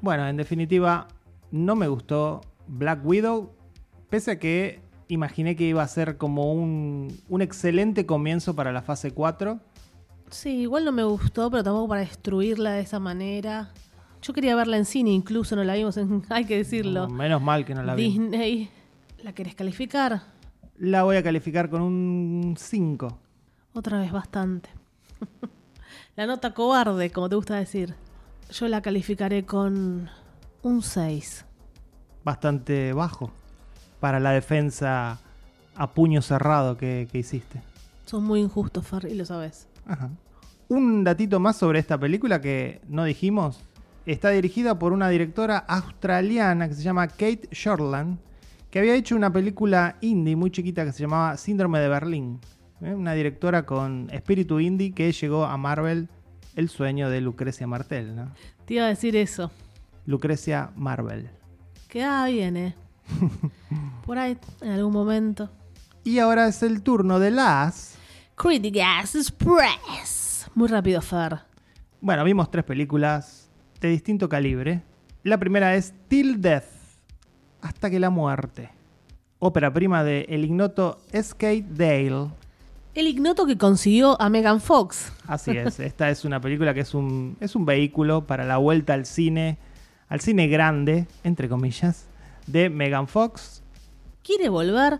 Bueno, 0.00 0.26
en 0.26 0.36
definitiva, 0.36 1.08
no 1.50 1.76
me 1.76 1.86
gustó 1.86 2.40
Black 2.66 3.04
Widow, 3.04 3.52
pese 4.08 4.32
a 4.32 4.38
que 4.38 4.80
imaginé 5.08 5.56
que 5.56 5.64
iba 5.64 5.82
a 5.82 5.88
ser 5.88 6.16
como 6.16 6.52
un, 6.52 7.16
un 7.28 7.42
excelente 7.42 8.06
comienzo 8.06 8.54
para 8.54 8.72
la 8.72 8.82
fase 8.82 9.12
4. 9.12 9.58
Sí, 10.30 10.60
igual 10.60 10.84
no 10.84 10.92
me 10.92 11.04
gustó, 11.04 11.50
pero 11.50 11.64
tampoco 11.64 11.88
para 11.88 12.00
destruirla 12.02 12.72
de 12.72 12.80
esa 12.80 12.98
manera. 12.98 13.70
Yo 14.20 14.32
quería 14.32 14.54
verla 14.56 14.76
en 14.76 14.84
cine, 14.84 15.10
incluso 15.10 15.56
no 15.56 15.64
la 15.64 15.74
vimos 15.74 15.96
en, 15.96 16.22
hay 16.30 16.44
que 16.44 16.56
decirlo. 16.56 17.08
Menos 17.08 17.40
mal 17.40 17.64
que 17.64 17.74
no 17.74 17.82
la 17.82 17.94
vi. 17.94 18.10
Disney. 18.10 18.70
¿La 19.22 19.32
querés 19.32 19.54
calificar? 19.54 20.22
La 20.76 21.02
voy 21.02 21.16
a 21.16 21.22
calificar 21.22 21.70
con 21.70 21.82
un 21.82 22.54
5. 22.56 23.18
Otra 23.74 24.00
vez 24.00 24.12
bastante. 24.12 24.68
la 26.16 26.26
nota 26.26 26.54
cobarde, 26.54 27.10
como 27.10 27.28
te 27.28 27.36
gusta 27.36 27.56
decir. 27.56 27.94
Yo 28.50 28.68
la 28.68 28.80
calificaré 28.80 29.44
con 29.44 30.08
un 30.62 30.82
6. 30.82 31.44
Bastante 32.24 32.92
bajo 32.92 33.32
para 34.00 34.20
la 34.20 34.30
defensa 34.30 35.18
a 35.76 35.90
puño 35.90 36.22
cerrado 36.22 36.76
que, 36.76 37.08
que 37.10 37.18
hiciste. 37.18 37.60
Son 38.06 38.24
muy 38.24 38.40
injustos, 38.40 38.86
Fer, 38.86 39.06
y 39.10 39.14
lo 39.14 39.24
sabes. 39.24 39.68
Ajá. 39.86 40.10
Un 40.68 41.04
datito 41.04 41.40
más 41.40 41.56
sobre 41.56 41.78
esta 41.78 41.98
película 41.98 42.40
que 42.40 42.80
no 42.88 43.04
dijimos. 43.04 43.60
Está 44.06 44.30
dirigida 44.30 44.78
por 44.78 44.92
una 44.92 45.08
directora 45.08 45.58
australiana 45.58 46.68
que 46.68 46.74
se 46.74 46.82
llama 46.82 47.08
Kate 47.08 47.48
Shortland, 47.52 48.18
que 48.70 48.78
había 48.78 48.94
hecho 48.94 49.16
una 49.16 49.32
película 49.32 49.96
indie 50.00 50.36
muy 50.36 50.50
chiquita 50.50 50.84
que 50.84 50.92
se 50.92 51.02
llamaba 51.02 51.36
Síndrome 51.36 51.78
de 51.80 51.88
Berlín. 51.88 52.40
¿eh? 52.82 52.94
Una 52.94 53.14
directora 53.14 53.64
con 53.64 54.08
espíritu 54.12 54.60
indie 54.60 54.92
que 54.92 55.12
llegó 55.12 55.44
a 55.44 55.56
Marvel 55.56 56.08
el 56.56 56.68
sueño 56.68 57.08
de 57.08 57.20
Lucrecia 57.20 57.66
Martel. 57.66 58.16
¿no? 58.16 58.32
Te 58.66 58.74
iba 58.74 58.84
a 58.84 58.88
decir 58.88 59.16
eso. 59.16 59.50
Lucrecia 60.06 60.70
Marvel. 60.76 61.30
Queda 61.88 62.26
bien, 62.26 62.56
¿eh? 62.56 62.74
Por 64.06 64.18
ahí, 64.18 64.38
en 64.60 64.70
algún 64.70 64.92
momento. 64.92 65.50
Y 66.04 66.18
ahora 66.18 66.48
es 66.48 66.62
el 66.62 66.82
turno 66.82 67.18
de 67.18 67.30
las... 67.30 67.96
Critic 68.34 68.76
Gas 68.76 69.14
Express. 69.16 70.50
Muy 70.54 70.68
rápido, 70.68 71.02
Fer. 71.02 71.40
Bueno, 72.00 72.22
vimos 72.24 72.50
tres 72.50 72.64
películas 72.64 73.50
de 73.80 73.88
distinto 73.88 74.28
calibre. 74.28 74.82
La 75.24 75.38
primera 75.38 75.74
es 75.74 75.92
Till 76.06 76.40
Death, 76.40 76.64
hasta 77.60 77.90
que 77.90 77.98
la 77.98 78.10
muerte. 78.10 78.70
Ópera 79.40 79.72
prima 79.72 80.02
de 80.04 80.26
el 80.28 80.44
ignoto 80.44 81.00
Skate 81.14 81.66
Dale. 81.68 82.28
El 82.94 83.06
ignoto 83.06 83.46
que 83.46 83.56
consiguió 83.56 84.20
a 84.20 84.28
Megan 84.28 84.60
Fox. 84.60 85.12
Así 85.26 85.56
es, 85.56 85.78
esta 85.80 86.10
es 86.10 86.24
una 86.24 86.40
película 86.40 86.74
que 86.74 86.80
es 86.80 86.94
un, 86.94 87.36
es 87.40 87.54
un 87.54 87.64
vehículo 87.64 88.26
para 88.26 88.44
la 88.44 88.56
vuelta 88.56 88.94
al 88.94 89.06
cine, 89.06 89.58
al 90.08 90.20
cine 90.20 90.48
grande, 90.48 91.06
entre 91.22 91.48
comillas, 91.48 92.07
de 92.48 92.68
Megan 92.70 93.06
Fox. 93.08 93.62
Quiere 94.22 94.48
volver, 94.48 94.98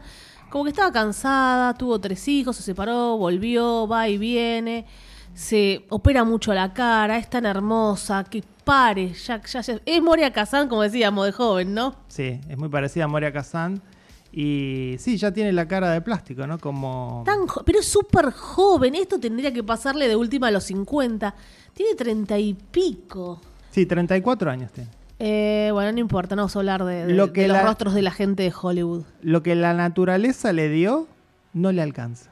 como 0.50 0.64
que 0.64 0.70
estaba 0.70 0.92
cansada, 0.92 1.74
tuvo 1.74 2.00
tres 2.00 2.26
hijos, 2.28 2.56
se 2.56 2.62
separó, 2.62 3.16
volvió, 3.18 3.86
va 3.86 4.08
y 4.08 4.16
viene, 4.18 4.86
se 5.34 5.84
opera 5.90 6.24
mucho 6.24 6.54
la 6.54 6.72
cara, 6.72 7.18
es 7.18 7.28
tan 7.28 7.44
hermosa, 7.46 8.24
que 8.24 8.42
pare, 8.64 9.12
ya, 9.12 9.42
ya, 9.42 9.60
ya- 9.60 9.80
es 9.84 10.02
Moria 10.02 10.32
Kazan, 10.32 10.68
como 10.68 10.82
decíamos, 10.82 11.26
de 11.26 11.32
joven, 11.32 11.74
¿no? 11.74 11.94
Sí, 12.08 12.40
es 12.48 12.56
muy 12.58 12.68
parecida 12.68 13.04
a 13.04 13.08
Moria 13.08 13.32
Kazan. 13.32 13.82
Y 14.30 14.96
sí, 14.98 15.16
ya 15.16 15.32
tiene 15.32 15.52
la 15.52 15.66
cara 15.66 15.90
de 15.90 16.02
plástico, 16.02 16.46
¿no? 16.46 16.58
Como... 16.58 17.22
Tan 17.24 17.46
jo- 17.46 17.62
pero 17.64 17.80
es 17.80 17.86
súper 17.88 18.30
joven, 18.30 18.94
esto 18.94 19.18
tendría 19.18 19.52
que 19.52 19.64
pasarle 19.64 20.06
de 20.06 20.16
última 20.16 20.48
a 20.48 20.50
los 20.50 20.64
50, 20.64 21.34
tiene 21.72 21.94
treinta 21.94 22.38
y 22.38 22.52
pico. 22.54 23.40
Sí, 23.70 23.86
34 23.86 24.50
años 24.50 24.70
tiene. 24.70 24.90
Eh, 25.18 25.70
bueno, 25.72 25.90
no 25.92 25.98
importa, 25.98 26.36
no 26.36 26.42
vamos 26.42 26.54
a 26.54 26.58
hablar 26.60 26.84
de, 26.84 27.06
de- 27.06 27.14
Lo 27.14 27.32
que 27.32 27.42
de 27.42 27.48
los 27.48 27.62
rostros 27.62 27.94
de 27.94 28.02
la 28.02 28.10
gente 28.12 28.44
de 28.44 28.52
Hollywood. 28.60 29.04
Lo 29.22 29.42
que 29.42 29.54
la 29.54 29.74
naturaleza 29.74 30.52
le 30.52 30.68
dio, 30.68 31.08
no 31.52 31.72
le 31.72 31.82
alcanza. 31.82 32.30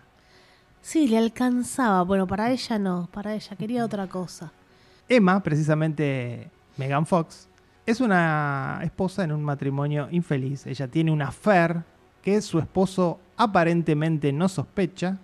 Sí, 0.82 1.09
le 1.09 1.18
alcanzaba. 1.18 2.03
Bueno, 2.03 2.26
para 2.28 2.51
ella 2.53 2.78
no, 2.78 3.09
para 3.12 3.34
ella 3.34 3.57
quería 3.57 3.84
otra 3.84 4.07
cosa. 4.07 4.53
Emma, 5.09 5.43
precisamente 5.43 6.49
Megan 6.76 7.07
Fox, 7.07 7.49
es 7.87 8.01
una 8.01 8.80
esposa 8.84 9.24
en 9.24 9.32
un 9.32 9.43
matrimonio 9.43 10.09
infeliz. 10.12 10.64
Ella 10.66 10.87
tiene 10.87 11.11
una 11.11 11.28
affair 11.28 11.82
que 12.22 12.41
su 12.41 12.59
esposo 12.61 13.18
aparentemente 13.37 14.32
no 14.32 14.49
sospecha. 14.49 15.18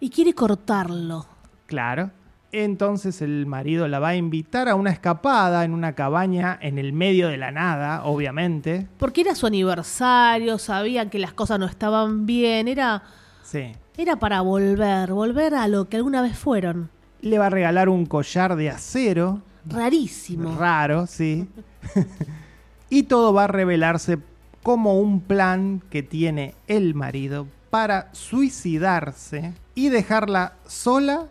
Y 0.00 0.10
quiere 0.10 0.32
cortarlo. 0.34 1.24
Claro. 1.66 2.10
Entonces 2.52 3.20
el 3.22 3.44
marido 3.46 3.88
la 3.88 3.98
va 3.98 4.08
a 4.08 4.16
invitar 4.16 4.68
a 4.68 4.74
una 4.76 4.90
escapada 4.90 5.64
en 5.64 5.72
una 5.74 5.94
cabaña 5.94 6.58
en 6.62 6.78
el 6.78 6.92
medio 6.92 7.28
de 7.28 7.36
la 7.36 7.50
nada, 7.50 8.04
obviamente. 8.04 8.86
Porque 8.98 9.22
era 9.22 9.34
su 9.34 9.46
aniversario, 9.46 10.58
sabían 10.58 11.10
que 11.10 11.18
las 11.18 11.32
cosas 11.32 11.58
no 11.58 11.66
estaban 11.66 12.24
bien, 12.24 12.68
era, 12.68 13.02
Sí. 13.42 13.72
era 13.96 14.16
para 14.16 14.40
volver, 14.40 15.12
volver 15.12 15.54
a 15.54 15.68
lo 15.68 15.88
que 15.88 15.96
alguna 15.96 16.22
vez 16.22 16.38
fueron. 16.38 16.88
Le 17.20 17.38
va 17.38 17.46
a 17.46 17.50
regalar 17.50 17.88
un 17.88 18.06
collar 18.06 18.56
de 18.56 18.70
acero, 18.70 19.42
Rarísimo. 19.66 20.56
raro, 20.56 21.06
sí. 21.06 21.48
y 22.90 23.04
todo 23.04 23.32
va 23.32 23.44
a 23.44 23.48
revelarse 23.48 24.18
como 24.62 24.98
un 25.00 25.20
plan 25.20 25.82
que 25.90 26.02
tiene 26.02 26.54
el 26.68 26.94
marido 26.94 27.46
para 27.70 28.08
suicidarse 28.12 29.52
y 29.74 29.88
dejarla 29.90 30.54
sola 30.66 31.26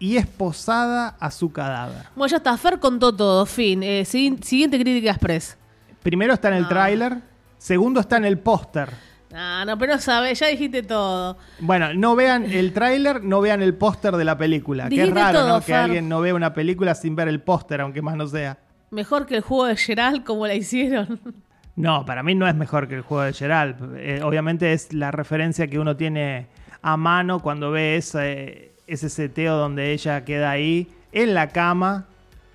y 0.00 0.16
esposada 0.16 1.14
a 1.20 1.30
su 1.30 1.52
cadáver. 1.52 2.06
bueno, 2.16 2.30
ya 2.30 2.38
está, 2.38 2.56
Fer 2.56 2.80
contó 2.80 3.14
todo, 3.14 3.46
fin. 3.46 3.82
Eh, 3.84 4.02
sigui- 4.04 4.42
siguiente 4.42 4.80
crítica 4.80 5.10
express. 5.12 5.56
Primero 6.02 6.32
está 6.34 6.48
en 6.48 6.54
el 6.54 6.62
No. 6.62 6.68
tráiler, 6.68 7.18
segundo 7.58 8.00
está 8.00 8.16
en 8.16 8.24
el 8.24 8.38
póster. 8.38 8.88
No, 9.32 9.64
no, 9.64 9.78
pero 9.78 9.96
sabes, 9.98 10.40
ya 10.40 10.48
dijiste 10.48 10.82
todo. 10.82 11.36
Bueno, 11.60 11.94
no 11.94 12.16
vean 12.16 12.50
el 12.50 12.72
tráiler, 12.72 13.22
no 13.22 13.40
vean 13.40 13.62
el 13.62 13.74
póster 13.74 14.16
de 14.16 14.24
la 14.24 14.36
película. 14.36 14.88
Dijiste 14.88 15.14
raro, 15.14 15.38
todo, 15.40 15.48
¿no? 15.50 15.60
Que 15.64 15.72
alguien 15.74 16.08
no 16.08 16.20
vea 16.20 16.34
una 16.34 16.52
película 16.52 16.96
sin 16.96 17.14
ver 17.14 17.28
el 17.28 17.40
póster, 17.40 17.80
aunque 17.82 18.02
más 18.02 18.16
no 18.16 18.26
sea. 18.26 18.58
Mejor 18.90 19.26
que 19.26 19.36
el 19.36 19.42
juego 19.42 19.66
de 19.66 19.76
Gerald, 19.76 20.24
como 20.24 20.46
la 20.46 20.54
hicieron. 20.54 21.20
No, 21.76 22.04
para 22.04 22.22
mí 22.22 22.34
no 22.34 22.46
es 22.46 22.54
mejor 22.54 22.88
que 22.88 22.96
el 22.96 23.00
juego 23.02 23.22
de 23.22 23.32
Gerald. 23.32 23.96
Eh, 23.96 24.20
obviamente 24.22 24.72
es 24.74 24.92
la 24.92 25.12
referencia 25.12 25.66
que 25.68 25.78
uno 25.78 25.96
tiene 25.96 26.48
a 26.82 26.96
mano 26.98 27.38
cuando 27.40 27.70
ve 27.70 27.96
ese, 27.96 28.69
ese 28.90 29.08
seteo 29.08 29.56
donde 29.56 29.92
ella 29.92 30.24
queda 30.24 30.50
ahí 30.50 30.88
en 31.12 31.32
la 31.32 31.48
cama 31.48 32.06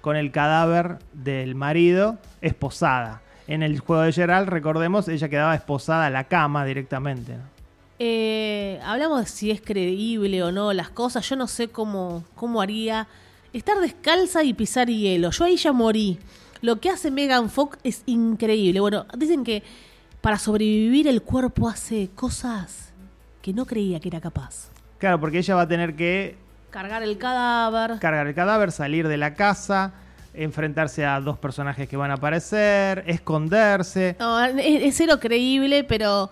con 0.01 0.17
el 0.17 0.31
cadáver 0.31 0.99
del 1.13 1.55
marido 1.55 2.17
esposada. 2.41 3.21
En 3.47 3.63
el 3.63 3.79
juego 3.79 4.03
de 4.03 4.11
Gerald, 4.11 4.49
recordemos, 4.49 5.07
ella 5.07 5.29
quedaba 5.29 5.55
esposada 5.55 6.07
a 6.07 6.09
la 6.09 6.25
cama 6.25 6.65
directamente. 6.65 7.37
Eh, 7.99 8.79
hablamos 8.83 9.21
de 9.21 9.25
si 9.27 9.51
es 9.51 9.61
creíble 9.61 10.43
o 10.43 10.51
no 10.51 10.73
las 10.73 10.89
cosas. 10.89 11.27
Yo 11.29 11.35
no 11.37 11.47
sé 11.47 11.69
cómo, 11.69 12.25
cómo 12.35 12.61
haría 12.61 13.07
estar 13.53 13.79
descalza 13.79 14.43
y 14.43 14.53
pisar 14.53 14.89
hielo. 14.89 15.31
Yo 15.31 15.45
ahí 15.45 15.55
ya 15.55 15.71
morí. 15.71 16.19
Lo 16.61 16.81
que 16.81 16.89
hace 16.89 17.11
Megan 17.11 17.49
Fox 17.49 17.77
es 17.83 18.03
increíble. 18.05 18.79
Bueno, 18.81 19.05
dicen 19.17 19.43
que 19.43 19.63
para 20.19 20.37
sobrevivir 20.37 21.07
el 21.07 21.21
cuerpo 21.21 21.69
hace 21.69 22.09
cosas 22.13 22.91
que 23.41 23.53
no 23.53 23.65
creía 23.65 23.99
que 23.99 24.09
era 24.09 24.19
capaz. 24.19 24.74
Claro, 25.05 25.19
porque 25.19 25.37
ella 25.37 25.53
va 25.53 25.61
a 25.61 25.67
tener 25.67 25.95
que 25.95 26.35
Cargar 26.71 27.03
el 27.03 27.19
cadáver. 27.19 27.99
cargar 27.99 28.25
el 28.25 28.33
cadáver, 28.33 28.71
salir 28.71 29.07
de 29.07 29.17
la 29.17 29.35
casa, 29.35 29.93
enfrentarse 30.33 31.05
a 31.05 31.19
dos 31.21 31.37
personajes 31.37 31.87
que 31.87 31.95
van 31.95 32.09
a 32.09 32.15
aparecer, 32.15 33.03
esconderse. 33.05 34.15
No, 34.19 34.43
es, 34.43 34.55
es 34.57 34.97
cero 34.97 35.19
creíble, 35.21 35.83
pero 35.83 36.31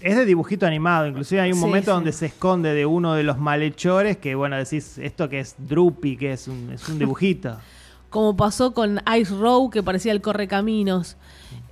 Es 0.00 0.14
de 0.14 0.24
dibujito 0.24 0.66
animado, 0.66 1.08
inclusive 1.08 1.40
hay 1.40 1.50
un 1.50 1.58
Sí, 1.58 1.64
momento 1.64 1.90
sí. 1.90 1.94
donde 1.96 2.12
se 2.12 2.26
esconde 2.26 2.74
de 2.74 2.86
uno 2.86 3.14
de 3.14 3.24
los 3.24 3.38
malhechores 3.38 4.16
que, 4.18 4.36
bueno, 4.36 4.56
decís, 4.56 4.98
esto 4.98 5.28
que 5.28 5.40
es 5.40 5.56
Droopy, 5.58 6.16
que 6.16 6.32
es 6.34 6.46
un, 6.46 6.70
es 6.72 6.88
un 6.88 7.00
dibujito. 7.00 7.58
como 8.08 8.36
pasó 8.36 8.72
con 8.74 9.00
Ice 9.18 9.34
Row, 9.34 9.68
que 9.68 9.82
parecía 9.82 10.12
el 10.12 10.20
correcaminos 10.20 11.16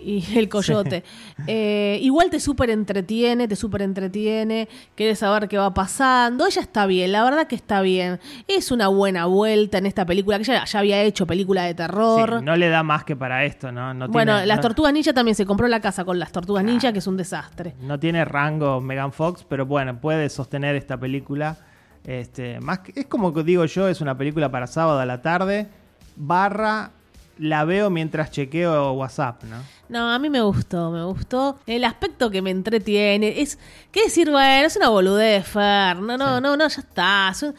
y 0.01 0.25
el 0.39 0.49
coyote. 0.49 1.05
Eh, 1.47 1.99
igual 2.03 2.31
te 2.31 2.41
súper 2.41 2.71
entretiene, 2.71 3.47
te 3.49 3.57
súper 3.57 3.83
entretiene, 3.83 4.69
quieres 4.95 5.19
saber 5.19 5.47
qué 5.49 5.59
va 5.59 5.75
pasando. 5.75 6.47
Ella 6.47 6.63
está 6.63 6.87
bien, 6.87 7.13
la 7.13 7.23
verdad 7.25 7.47
que 7.47 7.55
está 7.57 7.81
bien. 7.83 8.19
Es 8.49 8.71
una 8.71 8.89
buena 8.89 9.27
vuelta 9.27 9.79
en 9.79 9.87
esta 9.87 10.07
película, 10.07 10.39
que 10.39 10.45
ella 10.45 10.65
ya 10.65 10.79
había 10.79 11.03
hecho 11.03 11.27
película 11.27 11.65
de 11.65 11.75
terror. 11.75 12.39
Sí, 12.39 12.45
no 12.45 12.57
le 12.57 12.69
da 12.69 12.83
más 12.83 13.05
que 13.05 13.15
para 13.17 13.45
esto, 13.45 13.71
¿no? 13.73 13.93
no 13.93 14.09
bueno, 14.09 14.33
tiene, 14.35 14.47
las 14.47 14.57
no- 14.59 14.63
tortugas 14.63 14.93
ninja 14.93 15.13
también 15.13 15.35
se 15.35 15.45
compró 15.45 15.69
la 15.69 15.81
casa 15.81 16.05
con 16.05 16.19
las 16.19 16.33
tortugas 16.33 16.65
ninja, 16.65 16.93
que 16.93 17.01
es 17.01 17.07
un 17.07 17.17
desastre. 17.17 17.75
No 17.83 17.99
tiene 18.01 18.25
rango 18.25 18.81
Megan 18.81 19.13
Fox, 19.13 19.45
pero 19.49 19.67
bueno, 19.67 20.01
puede 20.01 20.29
sostener 20.31 20.77
esta 20.77 20.99
película. 20.99 21.57
Este, 22.05 22.59
más 22.61 22.79
que- 22.79 22.99
es 23.01 23.07
como 23.07 23.33
digo 23.43 23.65
yo, 23.67 23.87
es 23.89 24.01
una 24.01 24.17
película 24.17 24.51
para 24.51 24.67
sábado 24.67 24.99
a 25.01 25.05
la 25.07 25.21
tarde, 25.21 25.69
barra 26.17 26.93
la 27.41 27.65
veo 27.65 27.89
mientras 27.91 28.31
chequeo 28.31 28.93
WhatsApp, 28.93 29.43
¿no? 29.45 29.57
No, 29.89 30.11
a 30.11 30.19
mí 30.19 30.29
me 30.31 30.41
gustó, 30.43 30.91
me 30.91 31.03
gustó. 31.05 31.59
El 31.67 31.85
aspecto 31.85 32.31
que 32.31 32.43
me 32.43 32.51
entretiene 32.51 33.41
es, 33.41 33.59
¿qué 33.91 34.05
decir? 34.05 34.31
Bueno, 34.31 34.67
es 34.67 34.77
una 34.77 34.91
boludez, 34.91 35.47
Fer. 35.47 35.97
No, 35.97 36.17
no, 36.19 36.41
no, 36.41 36.57
no, 36.57 36.69
ya 36.69 36.81
está. 36.81 37.31
Es 37.33 37.43
un- 37.43 37.55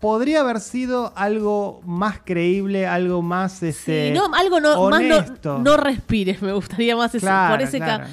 Podría 0.00 0.40
haber 0.40 0.60
sido 0.60 1.12
algo 1.14 1.82
más 1.84 2.20
creíble, 2.24 2.86
algo 2.86 3.20
más 3.20 3.62
este, 3.62 4.08
Sí, 4.08 4.14
no, 4.18 4.34
algo 4.34 4.58
no, 4.58 4.88
más 4.88 5.02
no, 5.02 5.58
no 5.58 5.76
respires, 5.76 6.40
me 6.40 6.54
gustaría 6.54 6.96
más 6.96 7.14
eso, 7.14 7.26
Claro, 7.26 7.54
por 7.54 7.62
ese 7.62 7.76
claro. 7.76 8.06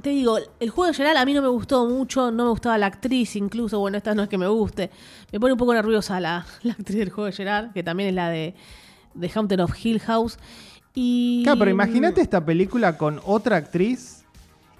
te 0.00 0.08
digo, 0.08 0.38
el 0.58 0.70
juego 0.70 0.88
en 0.88 0.94
general 0.94 1.18
a 1.18 1.24
mí 1.26 1.34
no 1.34 1.42
me 1.42 1.48
gustó 1.48 1.86
mucho, 1.86 2.30
no 2.30 2.44
me 2.44 2.50
gustaba 2.50 2.78
la 2.78 2.86
actriz 2.86 3.36
incluso, 3.36 3.78
bueno, 3.78 3.98
esta 3.98 4.14
no 4.14 4.22
es 4.22 4.30
que 4.30 4.38
me 4.38 4.48
guste. 4.48 4.90
Me 5.32 5.38
pone 5.38 5.52
un 5.52 5.58
poco 5.58 5.74
nerviosa 5.74 6.18
la, 6.18 6.46
la 6.62 6.72
actriz 6.72 6.96
del 6.98 7.10
juego 7.10 7.26
de 7.26 7.32
Gerard, 7.32 7.72
que 7.74 7.82
también 7.82 8.08
es 8.08 8.14
la 8.14 8.30
de, 8.30 8.54
de 9.14 9.30
Haunted 9.34 9.60
of 9.60 9.74
Hill 9.84 10.00
House. 10.00 10.38
Y, 10.94 11.42
Claro, 11.44 11.58
pero 11.58 11.70
imagínate 11.70 12.20
esta 12.20 12.44
película 12.44 12.96
con 12.96 13.20
otra 13.24 13.56
actriz 13.56 14.24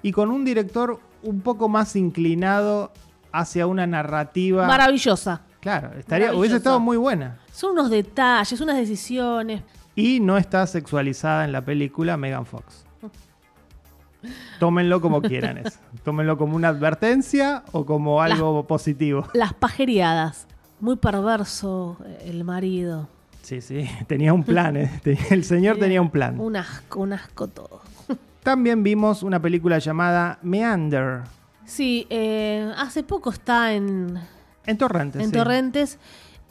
y 0.01 0.11
con 0.11 0.31
un 0.31 0.45
director 0.45 0.99
un 1.23 1.41
poco 1.41 1.67
más 1.67 1.95
inclinado 1.95 2.91
hacia 3.31 3.67
una 3.67 3.85
narrativa. 3.85 4.65
Maravillosa. 4.67 5.41
Claro, 5.59 5.87
estaría, 5.97 6.27
Maravillosa. 6.27 6.39
hubiese 6.39 6.55
estado 6.57 6.79
muy 6.79 6.97
buena. 6.97 7.39
Son 7.51 7.71
unos 7.71 7.89
detalles, 7.89 8.61
unas 8.61 8.77
decisiones. 8.77 9.63
Y 9.95 10.19
no 10.19 10.37
está 10.37 10.67
sexualizada 10.67 11.45
en 11.45 11.51
la 11.51 11.63
película 11.63 12.17
Megan 12.17 12.45
Fox. 12.45 12.85
Tómenlo 14.59 15.01
como 15.01 15.21
quieran 15.21 15.57
eso. 15.57 15.79
Tómenlo 16.03 16.37
como 16.37 16.55
una 16.55 16.69
advertencia 16.69 17.63
o 17.71 17.85
como 17.85 18.21
algo 18.21 18.65
positivo. 18.67 19.27
Las 19.33 19.53
pajereadas. 19.53 20.47
Muy 20.79 20.97
perverso 20.97 21.97
el 22.21 22.43
marido. 22.43 23.09
Sí, 23.45 23.61
sí, 23.61 23.87
tenía 24.07 24.33
un 24.33 24.43
plan. 24.43 24.75
¿eh? 24.75 24.89
El 25.29 25.43
señor 25.43 25.77
tenía 25.77 26.01
un 26.01 26.09
plan. 26.09 26.39
Un 26.39 26.55
asco, 26.55 27.01
un 27.01 27.13
asco 27.13 27.47
todo. 27.47 27.81
También 28.43 28.81
vimos 28.81 29.21
una 29.21 29.39
película 29.39 29.77
llamada 29.79 30.39
Meander 30.41 31.21
Sí, 31.65 32.07
eh, 32.09 32.71
hace 32.77 33.03
poco 33.03 33.29
está 33.29 33.73
en, 33.73 34.19
en 34.65 34.77
Torrentes. 34.79 35.21
en 35.21 35.27
sí. 35.29 35.33
Torrentes 35.33 35.99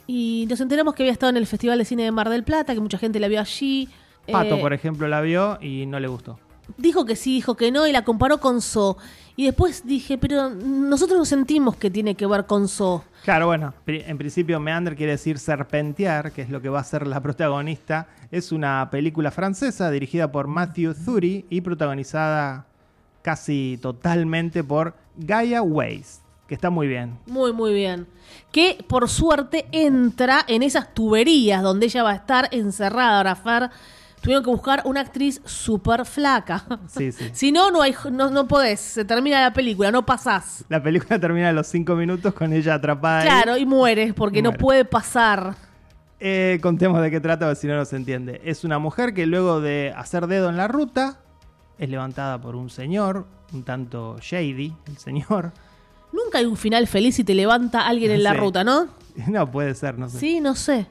y 0.07 0.45
nos 0.49 0.61
enteramos 0.61 0.93
que 0.93 1.03
había 1.03 1.11
estado 1.13 1.31
en 1.31 1.37
el 1.37 1.47
Festival 1.47 1.77
de 1.79 1.85
Cine 1.85 2.03
de 2.03 2.11
Mar 2.11 2.29
del 2.29 2.43
Plata, 2.43 2.73
que 2.73 2.79
mucha 2.79 2.97
gente 2.97 3.19
la 3.19 3.27
vio 3.27 3.39
allí. 3.41 3.89
Pato, 4.31 4.55
Eh, 4.55 4.61
por 4.61 4.71
ejemplo, 4.73 5.07
la 5.09 5.19
vio 5.21 5.57
y 5.61 5.85
no 5.85 5.99
le 5.99 6.07
gustó. 6.07 6.39
Dijo 6.77 7.05
que 7.05 7.15
sí, 7.15 7.35
dijo 7.35 7.55
que 7.55 7.71
no 7.71 7.85
y 7.87 7.91
la 7.91 8.03
comparó 8.05 8.39
con 8.39 8.61
So. 8.61 8.97
Y 9.37 9.45
después 9.45 9.85
dije, 9.85 10.17
pero 10.17 10.49
nosotros 10.49 11.17
no 11.17 11.25
sentimos 11.25 11.75
que 11.75 11.91
tiene 11.91 12.15
que 12.15 12.25
ver 12.25 12.45
con 12.45 12.67
So. 12.67 13.03
Claro, 13.23 13.47
bueno, 13.47 13.73
en 13.85 14.17
principio 14.17 14.59
Meander 14.59 14.95
quiere 14.95 15.13
decir 15.13 15.39
serpentear, 15.39 16.31
que 16.31 16.41
es 16.41 16.49
lo 16.49 16.61
que 16.61 16.69
va 16.69 16.79
a 16.79 16.83
ser 16.83 17.05
la 17.05 17.21
protagonista. 17.21 18.07
Es 18.31 18.51
una 18.51 18.87
película 18.89 19.31
francesa 19.31 19.91
dirigida 19.91 20.31
por 20.31 20.47
Matthew 20.47 20.93
Thury 20.93 21.45
y 21.49 21.61
protagonizada 21.61 22.65
casi 23.21 23.77
totalmente 23.81 24.63
por 24.63 24.95
Gaia 25.17 25.61
Weiss, 25.61 26.21
que 26.47 26.55
está 26.55 26.69
muy 26.69 26.87
bien. 26.87 27.17
Muy, 27.25 27.51
muy 27.51 27.73
bien. 27.73 28.07
Que 28.51 28.85
por 28.87 29.09
suerte 29.09 29.65
entra 29.71 30.45
en 30.47 30.63
esas 30.63 30.93
tuberías 30.93 31.61
donde 31.61 31.87
ella 31.87 32.03
va 32.03 32.11
a 32.11 32.15
estar 32.15 32.47
encerrada. 32.51 33.17
Ahora, 33.17 33.35
Fer, 33.35 33.69
tuvieron 34.25 34.43
que 34.43 34.49
buscar 34.49 34.81
una 34.85 35.01
actriz 35.01 35.39
súper 35.45 36.03
flaca. 36.03 36.65
Sí, 36.87 37.11
sí. 37.11 37.29
si 37.33 37.51
no, 37.51 37.69
no, 37.69 37.83
hay, 37.83 37.93
no, 38.11 38.31
no 38.31 38.47
podés. 38.47 38.79
Se 38.79 39.05
termina 39.05 39.39
la 39.39 39.53
película, 39.53 39.91
no 39.91 40.03
pasás. 40.03 40.65
La 40.67 40.81
película 40.81 41.19
termina 41.21 41.49
a 41.49 41.53
los 41.53 41.67
cinco 41.67 41.95
minutos 41.95 42.33
con 42.33 42.51
ella 42.51 42.73
atrapada. 42.73 43.21
ahí. 43.21 43.27
Claro, 43.27 43.57
y 43.57 43.65
mueres 43.67 44.15
porque 44.15 44.41
no 44.41 44.51
puede 44.53 44.83
pasar. 44.83 45.55
Eh, 46.19 46.57
contemos 46.61 47.01
de 47.01 47.11
qué 47.11 47.19
trata, 47.19 47.53
si 47.53 47.67
no, 47.67 47.75
no 47.75 47.85
se 47.85 47.97
entiende. 47.97 48.41
Es 48.43 48.63
una 48.63 48.79
mujer 48.79 49.13
que 49.13 49.27
luego 49.27 49.61
de 49.61 49.93
hacer 49.95 50.25
dedo 50.25 50.49
en 50.49 50.57
la 50.57 50.67
ruta, 50.67 51.19
es 51.77 51.87
levantada 51.87 52.41
por 52.41 52.55
un 52.55 52.71
señor, 52.71 53.27
un 53.53 53.63
tanto 53.63 54.17
shady, 54.19 54.73
el 54.87 54.97
señor. 54.97 55.51
Nunca 56.11 56.39
hay 56.39 56.45
un 56.45 56.57
final 56.57 56.87
feliz 56.87 57.15
si 57.15 57.23
te 57.23 57.35
levanta 57.35 57.85
alguien 57.85 58.09
en 58.09 58.23
la 58.23 58.33
ruta, 58.33 58.63
¿no? 58.63 58.87
No 59.27 59.49
puede 59.49 59.75
ser, 59.75 59.97
no 59.97 60.09
sé. 60.09 60.19
Sí, 60.19 60.41
no 60.41 60.55
sé. 60.55 60.87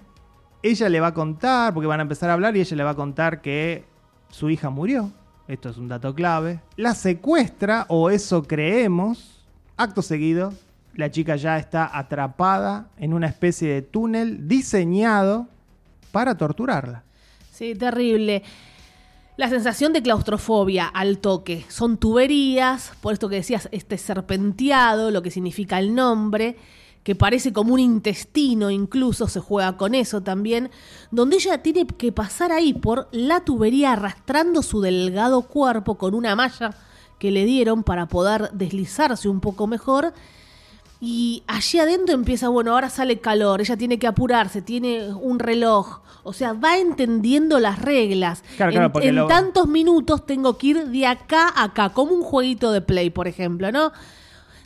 Ella 0.65 0.89
le 0.89 0.99
va 0.99 1.09
a 1.09 1.15
contar, 1.15 1.75
porque 1.75 1.87
van 1.87 2.01
a 2.01 2.05
empezar 2.05 2.31
a 2.31 2.33
hablar, 2.33 2.57
y 2.57 2.61
ella 2.61 2.77
le 2.79 2.85
va 2.85 2.91
a 2.91 2.97
contar 2.97 3.43
que 3.43 3.85
su 4.31 4.49
hija 4.49 4.71
murió. 4.71 5.13
Esto 5.47 5.69
es 5.69 5.77
un 5.77 5.89
dato 5.89 6.15
clave. 6.15 6.63
La 6.77 6.95
secuestra, 6.95 7.85
o 7.91 8.09
eso 8.09 8.45
creemos. 8.45 9.45
Acto 9.77 10.01
seguido, 10.01 10.55
la 10.95 11.11
chica 11.11 11.37
ya 11.37 11.59
está 11.59 11.91
atrapada 11.93 12.89
en 12.97 13.13
una 13.13 13.27
especie 13.27 13.69
de 13.69 13.83
túnel 13.83 14.49
diseñado 14.49 15.49
para 16.13 16.39
torturarla. 16.39 17.03
Sí, 17.53 17.75
terrible. 17.75 18.43
La 19.37 19.51
sensación 19.51 19.93
de 19.93 20.01
claustrofobia 20.01 20.87
al 20.87 21.19
toque. 21.19 21.67
Son 21.69 21.99
tuberías, 21.99 22.93
por 23.03 23.13
esto 23.13 23.29
que 23.29 23.37
decías, 23.37 23.69
este 23.71 23.99
serpenteado, 23.99 25.11
lo 25.11 25.21
que 25.21 25.31
significa 25.31 25.79
el 25.79 25.95
nombre, 25.95 26.57
que 27.05 27.15
parece 27.15 27.53
como 27.53 27.75
un 27.75 27.81
intestino, 27.81 28.71
incluso 28.71 29.29
se 29.29 29.39
juega 29.39 29.77
con 29.77 29.95
eso 29.95 30.23
también, 30.23 30.71
donde 31.13 31.37
ella 31.37 31.59
tiene 31.63 31.87
que 31.87 32.11
pasar 32.11 32.51
ahí 32.51 32.73
por 32.75 33.09
la 33.13 33.41
tubería 33.45 33.93
arrastrando 33.93 34.63
su 34.63 34.81
delgado 34.81 35.43
cuerpo 35.43 35.97
con 35.97 36.15
una 36.15 36.35
malla 36.35 36.75
que 37.19 37.31
le 37.31 37.45
dieron 37.45 37.85
para 37.85 38.07
poder 38.09 38.51
deslizarse 38.53 39.29
un 39.29 39.41
poco 39.41 39.67
mejor. 39.67 40.13
Y 41.01 41.43
allí 41.47 41.79
adentro 41.79 42.15
empieza, 42.15 42.49
bueno, 42.49 42.73
ahora 42.73 42.89
sale 42.89 43.21
calor, 43.21 43.61
ella 43.61 43.77
tiene 43.77 43.99
que 43.99 44.07
apurarse, 44.07 44.63
tiene 44.63 45.13
un 45.13 45.39
reloj. 45.39 46.01
O 46.23 46.33
sea, 46.33 46.55
va 46.55 46.79
entendiendo 46.79 47.61
las 47.61 47.79
reglas. 47.83 48.43
Claro, 48.57 48.73
claro, 48.73 48.93
en 49.03 49.09
en 49.11 49.17
lo- 49.17 49.27
tantos 49.27 49.69
minutos 49.69 50.25
tengo 50.25 50.57
que 50.57 50.69
ir 50.69 50.87
de 50.89 51.07
acá 51.07 51.49
a 51.55 51.65
acá, 51.65 51.91
como 51.91 52.13
un 52.15 52.23
jueguito 52.23 52.73
de 52.73 52.81
play, 52.81 53.11
por 53.11 53.29
ejemplo, 53.29 53.71
¿no? 53.71 53.93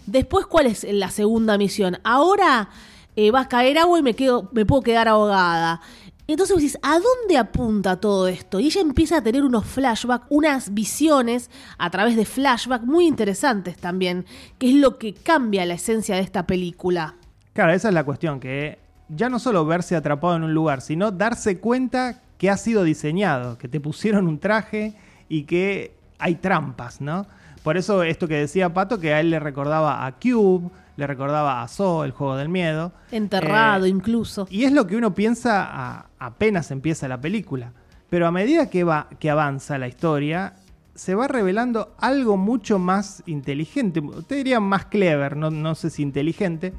Después, 0.09 0.47
¿cuál 0.47 0.67
es 0.67 0.87
la 0.91 1.11
segunda 1.11 1.59
misión? 1.59 1.99
Ahora 2.03 2.71
eh, 3.15 3.31
va 3.31 3.41
a 3.41 3.49
caer 3.49 3.77
agua 3.77 3.99
y 3.99 4.03
me, 4.03 4.17
me 4.53 4.65
puedo 4.65 4.81
quedar 4.81 5.07
ahogada. 5.07 5.83
Entonces 6.27 6.55
vos 6.55 6.63
decís, 6.63 6.79
¿a 6.83 6.99
dónde 6.99 7.37
apunta 7.37 8.01
todo 8.01 8.27
esto? 8.27 8.59
Y 8.59 8.67
ella 8.67 8.81
empieza 8.81 9.19
a 9.19 9.23
tener 9.23 9.45
unos 9.45 9.67
flashbacks, 9.67 10.25
unas 10.31 10.73
visiones 10.73 11.51
a 11.77 11.91
través 11.91 12.17
de 12.17 12.25
flashbacks 12.25 12.87
muy 12.87 13.07
interesantes 13.07 13.77
también, 13.77 14.25
que 14.57 14.71
es 14.71 14.77
lo 14.77 14.97
que 14.97 15.13
cambia 15.13 15.67
la 15.67 15.75
esencia 15.75 16.15
de 16.17 16.23
esta 16.23 16.47
película. 16.47 17.15
Claro, 17.53 17.73
esa 17.73 17.89
es 17.89 17.95
la 17.95 18.05
cuestión, 18.05 18.41
que 18.41 18.79
ya 19.11 19.29
no 19.29 19.39
solo 19.39 19.67
verse 19.67 19.95
atrapado 19.95 20.37
en 20.37 20.45
un 20.45 20.55
lugar, 20.55 20.81
sino 20.81 21.11
darse 21.11 21.61
cuenta 21.61 22.23
que 22.39 22.49
ha 22.49 22.57
sido 22.57 22.83
diseñado, 22.83 23.59
que 23.59 23.69
te 23.69 23.79
pusieron 23.79 24.27
un 24.27 24.39
traje 24.39 24.95
y 25.29 25.45
que 25.45 25.95
hay 26.19 26.37
trampas, 26.37 27.03
¿no? 27.03 27.27
Por 27.69 27.77
eso 27.77 28.03
esto 28.03 28.27
que 28.27 28.37
decía 28.37 28.73
Pato, 28.73 28.99
que 28.99 29.13
a 29.13 29.21
él 29.21 29.29
le 29.29 29.39
recordaba 29.39 30.07
a 30.07 30.13
Cube, 30.13 30.71
le 30.97 31.07
recordaba 31.07 31.61
a 31.63 31.69
Saw, 31.69 32.05
el 32.05 32.13
juego 32.13 32.35
del 32.35 32.49
miedo. 32.49 32.93
Enterrado 33.13 33.85
Eh, 33.85 33.91
incluso. 33.91 34.47
Y 34.49 34.65
es 34.65 34.73
lo 34.73 34.87
que 34.87 34.97
uno 34.97 35.15
piensa 35.15 35.65
a- 35.71 36.07
apenas 36.19 36.71
empieza 36.71 37.09
la 37.09 37.21
película. 37.21 37.75
Pero 38.09 38.27
a 38.27 38.31
medida 38.31 38.71
que, 38.71 38.85
va, 38.85 39.09
que 39.21 39.29
avanza 39.29 39.77
la 39.77 39.87
historia, 39.87 40.55
se 40.95 41.15
va 41.15 41.29
revelando 41.29 41.95
algo 41.99 42.39
mucho 42.39 42.79
más 42.79 43.23
inteligente. 43.27 44.01
Te 44.27 44.37
diría 44.37 44.61
más 44.61 44.87
clever, 44.87 45.37
no, 45.37 45.51
no 45.51 45.75
sé 45.75 45.91
si 45.91 46.01
inteligente. 46.03 46.73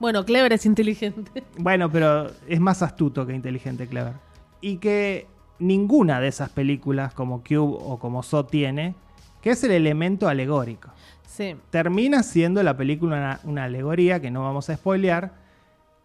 Bueno, 0.00 0.24
Clever 0.24 0.54
es 0.54 0.64
inteligente. 0.64 1.44
Bueno, 1.58 1.90
pero 1.90 2.30
es 2.48 2.58
más 2.58 2.80
astuto 2.80 3.26
que 3.26 3.34
inteligente, 3.34 3.86
clever. 3.86 4.14
Y 4.62 4.78
que 4.78 5.26
ninguna 5.58 6.20
de 6.20 6.28
esas 6.28 6.48
películas 6.48 7.12
como 7.12 7.40
Cube 7.46 7.76
o 7.78 7.98
como 7.98 8.22
So 8.22 8.46
tiene, 8.46 8.94
que 9.42 9.50
es 9.50 9.62
el 9.64 9.72
elemento 9.72 10.28
alegórico. 10.28 10.88
Sí. 11.26 11.56
Termina 11.70 12.22
siendo 12.22 12.62
la 12.62 12.76
película 12.76 13.16
una, 13.16 13.40
una 13.44 13.64
alegoría, 13.64 14.20
que 14.20 14.30
no 14.30 14.42
vamos 14.42 14.70
a 14.70 14.76
spoilear. 14.76 15.32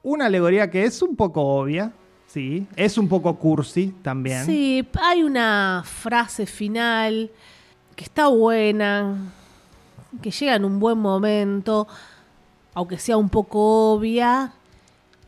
Una 0.03 0.25
alegoría 0.27 0.69
que 0.69 0.83
es 0.85 1.01
un 1.01 1.15
poco 1.15 1.41
obvia, 1.43 1.91
sí. 2.27 2.65
Es 2.75 2.97
un 2.97 3.07
poco 3.07 3.35
cursi 3.37 3.93
también. 4.01 4.45
Sí, 4.45 4.87
hay 5.01 5.23
una 5.23 5.83
frase 5.85 6.45
final 6.45 7.29
que 7.95 8.03
está 8.05 8.27
buena, 8.27 9.17
que 10.21 10.31
llega 10.31 10.55
en 10.55 10.63
un 10.65 10.79
buen 10.79 10.97
momento, 10.97 11.87
aunque 12.73 12.97
sea 12.97 13.17
un 13.17 13.29
poco 13.29 13.93
obvia. 13.93 14.53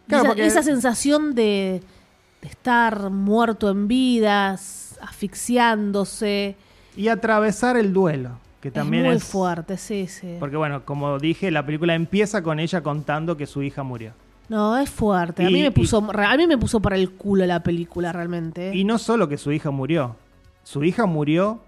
Claro, 0.07 0.23
esa, 0.23 0.29
porque- 0.29 0.45
esa 0.45 0.63
sensación 0.63 1.35
de, 1.35 1.83
de 2.41 2.47
estar 2.47 3.09
muerto 3.09 3.69
en 3.69 3.87
vidas, 3.89 4.97
asfixiándose, 5.01 6.55
Y 6.95 7.07
atravesar 7.07 7.77
el 7.77 7.93
duelo, 7.93 8.31
que 8.61 8.71
también 8.71 9.05
es 9.05 9.09
muy 9.09 9.17
es... 9.17 9.23
fuerte, 9.23 9.77
sí, 9.77 10.07
sí. 10.07 10.35
Porque 10.39 10.57
bueno, 10.57 10.83
como 10.85 11.17
dije, 11.19 11.51
la 11.51 11.65
película 11.65 11.95
empieza 11.95 12.41
con 12.43 12.59
ella 12.59 12.81
contando 12.81 13.37
que 13.37 13.45
su 13.45 13.61
hija 13.63 13.83
murió. 13.83 14.11
No, 14.49 14.77
es 14.77 14.89
fuerte. 14.89 15.45
A 15.45 15.49
mí 15.49 15.61
me 15.61 15.67
y- 15.67 15.69
puso, 15.71 16.05
a 16.11 16.37
mí 16.37 16.47
me 16.47 16.57
puso 16.57 16.79
para 16.81 16.95
el 16.95 17.11
culo 17.11 17.45
la 17.45 17.61
película 17.61 18.11
realmente. 18.11 18.75
Y 18.75 18.83
no 18.83 18.97
solo 18.97 19.27
que 19.29 19.37
su 19.37 19.51
hija 19.51 19.69
murió, 19.71 20.15
su 20.63 20.83
hija 20.83 21.05
murió 21.05 21.61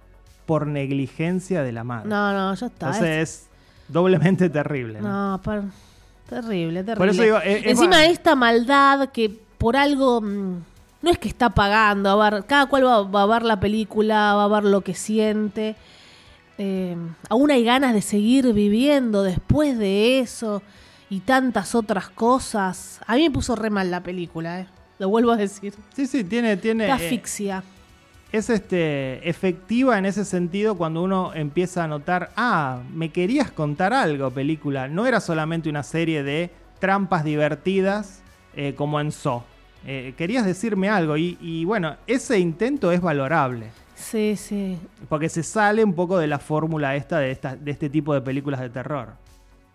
por 0.47 0.65
negligencia 0.67 1.61
de 1.63 1.71
la 1.71 1.83
madre. 1.83 2.09
No, 2.09 2.33
no, 2.33 2.53
ya 2.55 2.65
está. 2.65 2.87
Entonces 2.87 3.09
es- 3.09 3.29
es 3.29 3.47
doblemente 3.87 4.49
terrible. 4.49 4.99
¿no? 4.99 5.31
No, 5.33 5.41
per- 5.41 5.63
terrible, 6.27 6.83
terrible. 6.83 6.95
Por 6.97 7.09
eso 7.09 7.21
digo, 7.23 7.37
Encima 7.43 7.97
más- 7.97 8.05
esta 8.07 8.35
maldad 8.35 9.09
que 9.09 9.31
por 9.57 9.77
algo 9.77 10.19
mm, 10.21 10.55
no 11.01 11.09
es 11.09 11.17
que 11.17 11.27
está 11.27 11.49
pagando, 11.49 12.09
a 12.09 12.29
ver, 12.29 12.45
cada 12.45 12.67
cual 12.67 12.85
va, 12.85 13.03
va 13.03 13.23
a 13.23 13.25
ver 13.25 13.43
la 13.43 13.59
película, 13.59 14.35
va 14.35 14.43
a 14.43 14.47
ver 14.47 14.63
lo 14.63 14.81
que 14.81 14.93
siente. 14.93 15.75
Eh, 16.57 16.95
aún 17.29 17.49
hay 17.49 17.63
ganas 17.63 17.93
de 17.93 18.01
seguir 18.01 18.53
viviendo 18.53 19.23
después 19.23 19.77
de 19.79 20.19
eso 20.19 20.61
y 21.09 21.21
tantas 21.21 21.73
otras 21.73 22.09
cosas. 22.09 23.01
A 23.07 23.15
mí 23.15 23.23
me 23.23 23.31
puso 23.31 23.55
re 23.55 23.69
mal 23.69 23.89
la 23.89 24.03
película, 24.03 24.61
eh. 24.61 24.67
Lo 24.99 25.09
vuelvo 25.09 25.31
a 25.31 25.37
decir. 25.37 25.73
Sí, 25.95 26.05
sí, 26.05 26.23
tiene, 26.23 26.57
tiene. 26.57 26.85
Qué 26.85 26.91
eh, 26.91 26.93
asfixia. 26.93 27.63
es 28.31 28.51
este, 28.51 29.27
efectiva 29.27 29.97
en 29.97 30.05
ese 30.05 30.23
sentido 30.23 30.75
cuando 30.75 31.01
uno 31.01 31.33
empieza 31.33 31.83
a 31.83 31.87
notar, 31.87 32.29
ah, 32.35 32.83
me 32.93 33.09
querías 33.09 33.49
contar 33.49 33.93
algo, 33.93 34.29
película. 34.29 34.87
No 34.87 35.07
era 35.07 35.19
solamente 35.19 35.67
una 35.69 35.81
serie 35.81 36.21
de 36.21 36.51
trampas 36.77 37.23
divertidas 37.23 38.21
eh, 38.55 38.75
como 38.75 38.99
en 38.99 39.11
So. 39.11 39.43
Eh, 39.85 40.13
querías 40.17 40.45
decirme 40.45 40.89
algo 40.89 41.17
y, 41.17 41.37
y 41.41 41.65
bueno, 41.65 41.95
ese 42.05 42.39
intento 42.39 42.91
es 42.91 43.01
valorable. 43.01 43.71
Sí, 44.01 44.35
sí. 44.35 44.77
Porque 45.09 45.29
se 45.29 45.43
sale 45.43 45.83
un 45.83 45.93
poco 45.93 46.17
de 46.17 46.27
la 46.27 46.39
fórmula 46.39 46.95
esta 46.95 47.19
de, 47.19 47.31
esta 47.31 47.55
de 47.55 47.71
este 47.71 47.89
tipo 47.89 48.13
de 48.13 48.21
películas 48.21 48.59
de 48.59 48.69
terror. 48.69 49.09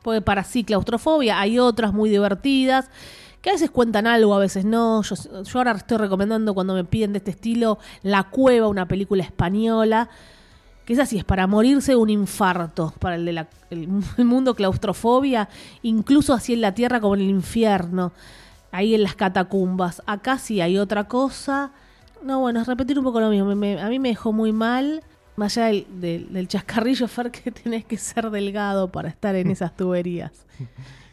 Porque 0.03 0.21
para 0.21 0.45
sí, 0.45 0.65
claustrofobia, 0.65 1.41
hay 1.41 1.59
otras 1.59 1.93
muy 1.93 2.11
divertidas 2.11 2.91
que 3.41 3.51
a 3.51 3.53
veces 3.53 3.71
cuentan 3.71 4.07
algo, 4.07 4.35
a 4.35 4.39
veces 4.39 4.65
no. 4.65 5.03
Yo, 5.03 5.15
yo 5.43 5.59
ahora 5.59 5.73
estoy 5.73 5.99
recomendando 5.99 6.55
cuando 6.55 6.75
me 6.75 6.85
piden 6.85 7.13
de 7.13 7.19
este 7.19 7.31
estilo 7.31 7.79
La 8.03 8.25
Cueva, 8.25 8.69
una 8.69 8.89
película 8.89 9.23
española, 9.23 10.09
que 10.85 10.93
es 10.93 10.99
así, 10.99 11.19
es 11.19 11.25
para 11.25 11.47
morirse 11.47 11.93
de 11.93 11.97
un 11.97 12.11
infarto, 12.11 12.93
para 12.99 13.15
el 13.17 13.25
de 13.25 13.33
la, 13.33 13.49
el, 13.71 13.89
el 14.19 14.25
mundo 14.25 14.55
claustrofobia, 14.55 15.49
incluso 15.83 16.35
así 16.35 16.55
en 16.55 16.61
la 16.61 16.75
tierra 16.75 17.01
como 17.01 17.15
en 17.15 17.23
el 17.23 17.31
infierno, 17.31 18.13
ahí 18.73 18.95
en 18.95 19.03
las 19.03 19.15
catacumbas. 19.15 20.03
Acá 20.07 20.39
sí 20.39 20.61
hay 20.61 20.79
otra 20.79 21.05
cosa. 21.09 21.73
No, 22.23 22.41
bueno, 22.41 22.61
es 22.61 22.67
repetir 22.67 22.99
un 22.99 23.05
poco 23.05 23.21
lo 23.21 23.31
mismo. 23.31 23.47
Me- 23.47 23.55
me- 23.55 23.81
a 23.81 23.89
mí 23.89 23.99
me 23.99 24.09
dejó 24.09 24.33
muy 24.33 24.53
mal. 24.53 25.03
Más 25.37 25.57
allá 25.59 25.67
del, 25.67 25.87
del- 26.01 26.33
del 26.33 26.49
chascarrillo, 26.49 27.07
Fer, 27.09 27.31
que 27.31 27.51
tenés 27.53 27.85
que 27.85 27.97
ser 27.99 28.31
delgado 28.31 28.91
para 28.91 29.09
estar 29.09 29.35
en 29.35 29.51
esas 29.51 29.77
tuberías. 29.77 30.33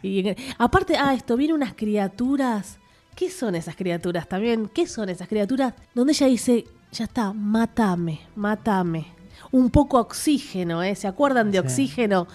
Y 0.02 0.36
aparte, 0.58 0.96
ah, 0.98 1.14
esto, 1.14 1.36
vienen 1.38 1.56
unas 1.58 1.74
criaturas. 1.74 2.80
¿Qué 3.16 3.30
son 3.30 3.54
esas 3.56 3.76
criaturas 3.76 4.28
también? 4.28 4.68
¿Qué 4.74 4.88
son 4.88 5.10
esas 5.10 5.28
criaturas? 5.28 5.74
Donde 5.94 6.14
ella 6.14 6.28
dice, 6.28 6.66
ya 6.92 7.04
está, 7.06 7.32
mátame, 7.34 8.22
mátame. 8.36 9.06
Un 9.52 9.70
poco 9.70 10.00
oxígeno, 10.00 10.82
¿eh? 10.82 10.96
¿Se 10.96 11.08
acuerdan 11.08 11.52
de 11.52 11.60
Sí. 11.60 11.64
oxígeno? 11.66 12.28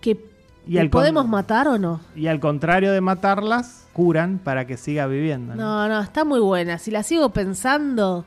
Que 0.00 0.18
Y 0.66 0.72
¿le 0.72 0.80
al 0.80 0.90
con- 0.90 1.00
podemos 1.02 1.28
matar 1.28 1.68
o 1.68 1.78
no? 1.78 2.00
Y 2.16 2.26
al 2.26 2.40
contrario 2.40 2.90
de 2.90 3.00
matarlas, 3.00 3.83
curan 3.94 4.38
para 4.38 4.66
que 4.66 4.76
siga 4.76 5.06
viviendo. 5.06 5.54
¿no? 5.54 5.62
No, 5.62 5.88
no, 5.88 6.00
está 6.02 6.24
muy 6.26 6.40
buena. 6.40 6.78
Si 6.78 6.90
la 6.90 7.02
sigo 7.02 7.30
pensando... 7.30 8.26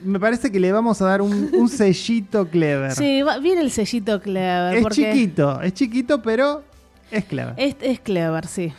Me 0.00 0.20
parece 0.20 0.50
que 0.52 0.60
le 0.60 0.70
vamos 0.72 1.02
a 1.02 1.06
dar 1.06 1.20
un, 1.20 1.50
un 1.52 1.68
sellito 1.68 2.48
clever. 2.48 2.92
Sí, 2.92 3.20
va- 3.22 3.38
viene 3.38 3.60
el 3.60 3.70
sellito 3.72 4.20
clever. 4.22 4.76
es 4.76 4.82
porque 4.82 5.12
chiquito, 5.12 5.60
es 5.60 5.74
chiquito, 5.74 6.22
pero 6.22 6.62
es 7.10 7.24
clever. 7.24 7.54
Es, 7.58 7.76
es 7.82 7.98
clever, 8.00 8.46
sí. 8.46 8.72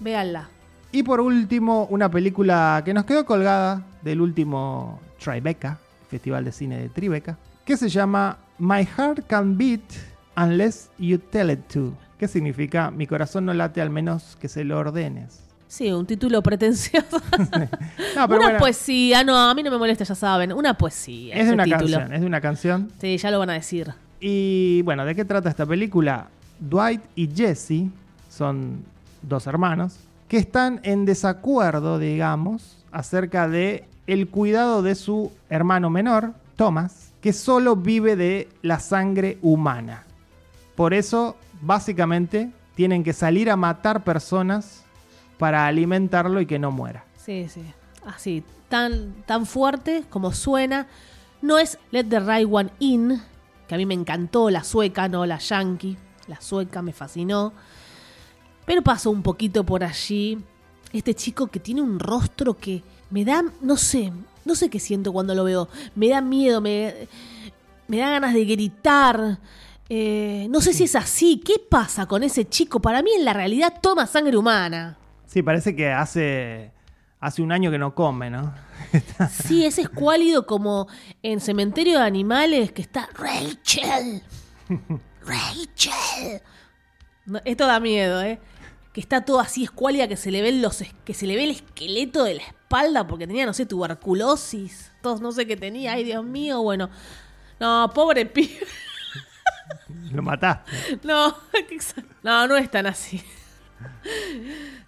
Véanla. 0.00 0.48
Y 0.92 1.02
por 1.02 1.20
último, 1.20 1.86
una 1.90 2.10
película 2.10 2.80
que 2.84 2.94
nos 2.94 3.04
quedó 3.04 3.26
colgada 3.26 3.84
del 4.02 4.20
último 4.22 4.98
Tribeca, 5.22 5.78
Festival 6.08 6.44
de 6.46 6.52
Cine 6.52 6.78
de 6.78 6.88
Tribeca, 6.88 7.36
que 7.66 7.76
se 7.76 7.90
llama 7.90 8.38
My 8.58 8.84
Heart 8.86 9.26
Can 9.26 9.58
Beat 9.58 9.82
Unless 10.38 10.90
You 10.98 11.18
Tell 11.18 11.50
It 11.50 11.66
To. 11.74 11.92
¿Qué 12.18 12.28
significa? 12.28 12.90
Mi 12.90 13.06
corazón 13.06 13.44
no 13.44 13.52
late 13.52 13.82
al 13.82 13.90
menos 13.90 14.38
que 14.40 14.48
se 14.48 14.64
lo 14.64 14.78
ordenes. 14.78 15.40
Sí, 15.68 15.90
un 15.90 16.06
título 16.06 16.42
pretencioso. 16.42 17.20
No, 18.16 18.26
pero 18.28 18.38
una 18.40 18.46
bueno, 18.48 18.58
poesía, 18.60 19.22
no, 19.24 19.36
a 19.36 19.52
mí 19.54 19.62
no 19.62 19.70
me 19.70 19.76
molesta, 19.76 20.04
ya 20.04 20.14
saben. 20.14 20.50
Una 20.52 20.72
poesía. 20.78 21.34
es 21.34 21.48
de 21.48 21.52
una 21.52 21.64
título. 21.64 21.80
canción, 21.98 22.12
es 22.14 22.20
de 22.20 22.26
una 22.26 22.40
canción. 22.40 22.90
Sí, 22.98 23.18
ya 23.18 23.30
lo 23.30 23.38
van 23.38 23.50
a 23.50 23.52
decir. 23.52 23.92
Y 24.20 24.80
bueno, 24.82 25.04
¿de 25.04 25.14
qué 25.14 25.26
trata 25.26 25.50
esta 25.50 25.66
película? 25.66 26.28
Dwight 26.58 27.02
y 27.14 27.28
Jesse 27.28 27.90
son 28.30 28.82
dos 29.20 29.46
hermanos 29.46 29.98
que 30.28 30.38
están 30.38 30.80
en 30.82 31.04
desacuerdo, 31.04 31.98
digamos, 31.98 32.78
acerca 32.90 33.48
de 33.48 33.84
el 34.06 34.28
cuidado 34.28 34.82
de 34.82 34.94
su 34.94 35.30
hermano 35.50 35.90
menor, 35.90 36.32
Thomas, 36.56 37.12
que 37.20 37.34
solo 37.34 37.76
vive 37.76 38.16
de 38.16 38.48
la 38.62 38.80
sangre 38.80 39.36
humana. 39.42 40.04
Por 40.74 40.94
eso, 40.94 41.36
básicamente, 41.60 42.50
tienen 42.74 43.04
que 43.04 43.12
salir 43.12 43.50
a 43.50 43.56
matar 43.56 44.04
personas 44.04 44.84
para 45.38 45.66
alimentarlo 45.66 46.40
y 46.40 46.46
que 46.46 46.58
no 46.58 46.70
muera. 46.70 47.04
Sí, 47.16 47.48
sí. 47.48 47.62
Así, 48.04 48.44
tan, 48.68 49.14
tan 49.26 49.46
fuerte 49.46 50.04
como 50.10 50.32
suena. 50.32 50.86
No 51.42 51.58
es 51.58 51.78
Let 51.90 52.04
the 52.04 52.20
Right 52.20 52.48
One 52.50 52.70
In, 52.78 53.22
que 53.68 53.74
a 53.74 53.78
mí 53.78 53.86
me 53.86 53.94
encantó, 53.94 54.50
la 54.50 54.64
sueca, 54.64 55.08
no 55.08 55.26
la 55.26 55.38
yankee. 55.38 55.96
La 56.28 56.40
sueca 56.40 56.82
me 56.82 56.92
fascinó. 56.92 57.52
Pero 58.64 58.82
paso 58.82 59.10
un 59.10 59.22
poquito 59.22 59.64
por 59.64 59.84
allí. 59.84 60.38
Este 60.92 61.14
chico 61.14 61.48
que 61.48 61.60
tiene 61.60 61.82
un 61.82 61.98
rostro 61.98 62.54
que 62.54 62.82
me 63.10 63.24
da, 63.24 63.44
no 63.60 63.76
sé, 63.76 64.12
no 64.44 64.54
sé 64.54 64.70
qué 64.70 64.80
siento 64.80 65.12
cuando 65.12 65.34
lo 65.34 65.44
veo. 65.44 65.68
Me 65.94 66.08
da 66.08 66.20
miedo, 66.20 66.60
me, 66.60 67.08
me 67.86 67.98
da 67.98 68.10
ganas 68.10 68.34
de 68.34 68.44
gritar. 68.44 69.38
Eh, 69.88 70.46
no 70.50 70.60
sé 70.60 70.72
si 70.72 70.84
es 70.84 70.96
así. 70.96 71.40
¿Qué 71.44 71.58
pasa 71.58 72.06
con 72.06 72.22
ese 72.22 72.48
chico? 72.48 72.80
Para 72.80 73.02
mí 73.02 73.10
en 73.16 73.24
la 73.24 73.32
realidad 73.32 73.74
toma 73.80 74.06
sangre 74.06 74.36
humana. 74.36 74.96
Sí, 75.26 75.42
parece 75.42 75.74
que 75.76 75.90
hace, 75.90 76.72
hace 77.20 77.42
un 77.42 77.52
año 77.52 77.70
que 77.70 77.78
no 77.78 77.94
come, 77.94 78.30
¿no? 78.30 78.54
Sí, 79.30 79.64
ese 79.66 79.82
escuálido 79.82 80.46
como 80.46 80.86
en 81.22 81.40
Cementerio 81.40 81.98
de 81.98 82.04
Animales 82.04 82.72
que 82.72 82.82
está 82.82 83.08
Rachel. 83.14 84.22
Rachel. 85.22 86.40
No, 87.26 87.40
esto 87.44 87.66
da 87.66 87.80
miedo, 87.80 88.22
¿eh? 88.22 88.38
Que 88.92 89.00
está 89.00 89.24
todo 89.24 89.40
así 89.40 89.64
escuálida, 89.64 90.08
que 90.08 90.16
se 90.16 90.30
le 90.30 90.40
ven 90.42 90.62
los 90.62 90.80
es- 90.80 90.94
que 91.04 91.12
se 91.12 91.26
le 91.26 91.36
ve 91.36 91.44
el 91.44 91.50
esqueleto 91.50 92.24
de 92.24 92.34
la 92.34 92.42
espalda 92.42 93.06
porque 93.06 93.26
tenía, 93.26 93.44
no 93.44 93.52
sé, 93.52 93.66
tuberculosis. 93.66 94.92
Todos 95.02 95.20
no 95.20 95.32
sé 95.32 95.46
qué 95.46 95.56
tenía. 95.56 95.92
Ay, 95.92 96.04
Dios 96.04 96.24
mío, 96.24 96.62
bueno. 96.62 96.88
No, 97.60 97.90
pobre 97.94 98.24
pibe. 98.26 98.58
Lo 100.12 100.22
mataste. 100.22 100.70
No, 101.02 101.36
no, 102.22 102.46
no 102.46 102.56
es 102.56 102.70
tan 102.70 102.86
así. 102.86 103.20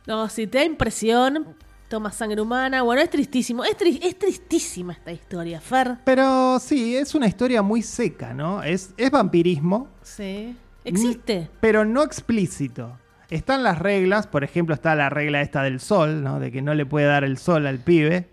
No, 0.09 0.29
si 0.29 0.47
te 0.47 0.59
da 0.59 0.65
impresión, 0.65 1.55
toma 1.89 2.11
sangre 2.11 2.41
humana. 2.41 2.83
Bueno, 2.83 3.03
es 3.03 3.11
tristísimo. 3.11 3.63
Es, 3.63 3.77
tri- 3.77 4.01
es 4.03 4.19
tristísima 4.19 4.95
esta 4.95 5.13
historia, 5.13 5.61
Fer. 5.61 5.99
Pero 6.05 6.59
sí, 6.59 6.97
es 6.97 7.15
una 7.15 7.27
historia 7.29 7.61
muy 7.63 7.83
seca, 7.83 8.33
¿no? 8.35 8.63
Es, 8.63 8.95
es 8.97 9.11
vampirismo, 9.11 9.89
Sí. 10.03 10.57
Existe. 10.85 11.51
pero 11.61 11.85
no 11.85 12.03
explícito. 12.03 12.97
Están 13.29 13.63
las 13.63 13.79
reglas, 13.79 14.27
por 14.27 14.43
ejemplo, 14.43 14.75
está 14.75 14.95
la 14.95 15.11
regla 15.11 15.43
esta 15.43 15.63
del 15.63 15.81
sol, 15.81 16.25
¿no? 16.25 16.41
De 16.41 16.51
que 16.51 16.63
no 16.63 16.73
le 16.75 16.87
puede 16.87 17.05
dar 17.07 17.25
el 17.25 17.37
sol 17.37 17.67
al 17.67 17.79
pibe. 17.79 18.31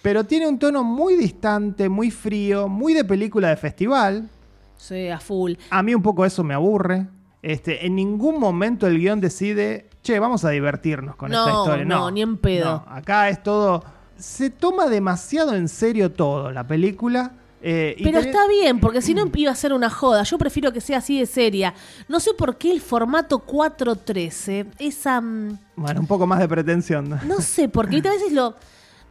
Pero 0.00 0.24
tiene 0.24 0.48
un 0.48 0.58
tono 0.58 0.82
muy 0.82 1.14
distante, 1.16 1.90
muy 1.90 2.10
frío, 2.10 2.66
muy 2.68 2.94
de 2.94 3.04
película 3.04 3.50
de 3.50 3.56
festival. 3.56 4.30
Sí, 4.78 5.08
a 5.08 5.20
full. 5.20 5.52
A 5.68 5.82
mí 5.82 5.94
un 5.94 6.02
poco 6.02 6.24
eso 6.24 6.42
me 6.42 6.54
aburre. 6.54 7.06
Este, 7.42 7.84
en 7.84 7.94
ningún 7.96 8.40
momento 8.40 8.86
el 8.86 8.98
guion 8.98 9.20
decide, 9.20 9.90
che, 10.02 10.18
vamos 10.18 10.44
a 10.44 10.50
divertirnos 10.50 11.16
con 11.16 11.32
esta 11.32 11.44
No, 11.50 11.62
historia. 11.62 11.84
no, 11.84 12.10
ni 12.10 12.22
en 12.22 12.36
pedo. 12.36 12.84
No, 12.86 12.92
acá 12.94 13.28
es 13.28 13.42
todo. 13.42 13.84
Se 14.16 14.50
toma 14.50 14.86
demasiado 14.86 15.54
en 15.54 15.68
serio 15.68 16.10
todo 16.12 16.50
la 16.52 16.66
película. 16.66 17.32
eh, 17.64 17.94
Pero 18.02 18.18
tenés- 18.20 18.26
está 18.26 18.48
bien, 18.48 18.80
porque 18.80 19.00
si 19.00 19.14
no 19.14 19.30
iba 19.34 19.52
a 19.52 19.54
ser 19.54 19.72
una 19.72 19.88
joda. 19.88 20.24
Yo 20.24 20.36
prefiero 20.38 20.72
que 20.72 20.80
sea 20.80 20.98
así 20.98 21.20
de 21.20 21.26
seria. 21.26 21.72
No 22.08 22.18
sé 22.18 22.32
por 22.34 22.56
qué 22.56 22.72
el 22.72 22.80
formato 22.80 23.38
413, 23.38 24.66
esa... 24.78 25.20
mm, 25.20 25.58
Bueno, 25.76 26.00
un 26.00 26.06
poco 26.06 26.26
más 26.26 26.40
de 26.40 26.48
pretensión. 26.48 27.08
¿no? 27.08 27.18
No 27.24 27.40
sé, 27.40 27.68
porque 27.68 27.96
ahorita 27.96 28.10
a 28.10 28.12
veces 28.12 28.32
lo... 28.32 28.54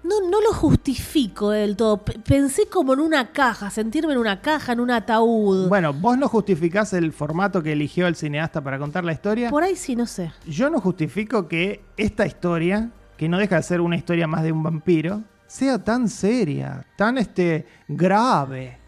No, 0.03 0.27
no 0.29 0.41
lo 0.41 0.51
justifico 0.53 1.51
del 1.51 1.75
todo. 1.75 1.97
P- 2.03 2.17
pensé 2.19 2.65
como 2.67 2.93
en 2.93 2.99
una 2.99 3.31
caja, 3.31 3.69
sentirme 3.69 4.13
en 4.13 4.19
una 4.19 4.41
caja, 4.41 4.73
en 4.73 4.79
un 4.79 4.89
ataúd. 4.91 5.67
Bueno, 5.69 5.93
vos 5.93 6.17
no 6.17 6.27
justificás 6.27 6.93
el 6.93 7.13
formato 7.13 7.61
que 7.61 7.73
eligió 7.73 8.07
el 8.07 8.15
cineasta 8.15 8.61
para 8.61 8.79
contar 8.79 9.03
la 9.03 9.11
historia. 9.13 9.49
Por 9.51 9.63
ahí 9.63 9.75
sí, 9.75 9.95
no 9.95 10.07
sé. 10.07 10.31
Yo 10.47 10.69
no 10.71 10.81
justifico 10.81 11.47
que 11.47 11.81
esta 11.97 12.25
historia, 12.25 12.89
que 13.15 13.29
no 13.29 13.37
deja 13.37 13.57
de 13.57 13.63
ser 13.63 13.79
una 13.81 13.95
historia 13.95 14.25
más 14.25 14.41
de 14.43 14.51
un 14.51 14.63
vampiro, 14.63 15.21
sea 15.45 15.77
tan 15.83 16.09
seria, 16.09 16.83
tan 16.97 17.17
este 17.19 17.67
grave. 17.87 18.79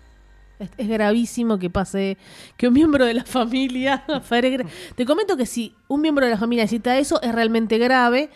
Es, 0.58 0.70
es 0.78 0.88
gravísimo 0.88 1.60
que 1.60 1.70
pase 1.70 2.18
que 2.58 2.68
un 2.68 2.74
miembro 2.74 3.06
de 3.06 3.14
la 3.14 3.24
familia. 3.26 4.04
Te 4.96 5.06
comento 5.06 5.38
que 5.38 5.46
si 5.46 5.76
un 5.88 6.02
miembro 6.02 6.26
de 6.26 6.32
la 6.32 6.38
familia 6.38 6.64
necesita 6.64 6.98
eso, 6.98 7.22
es 7.22 7.34
realmente 7.36 7.78
grave 7.78 8.30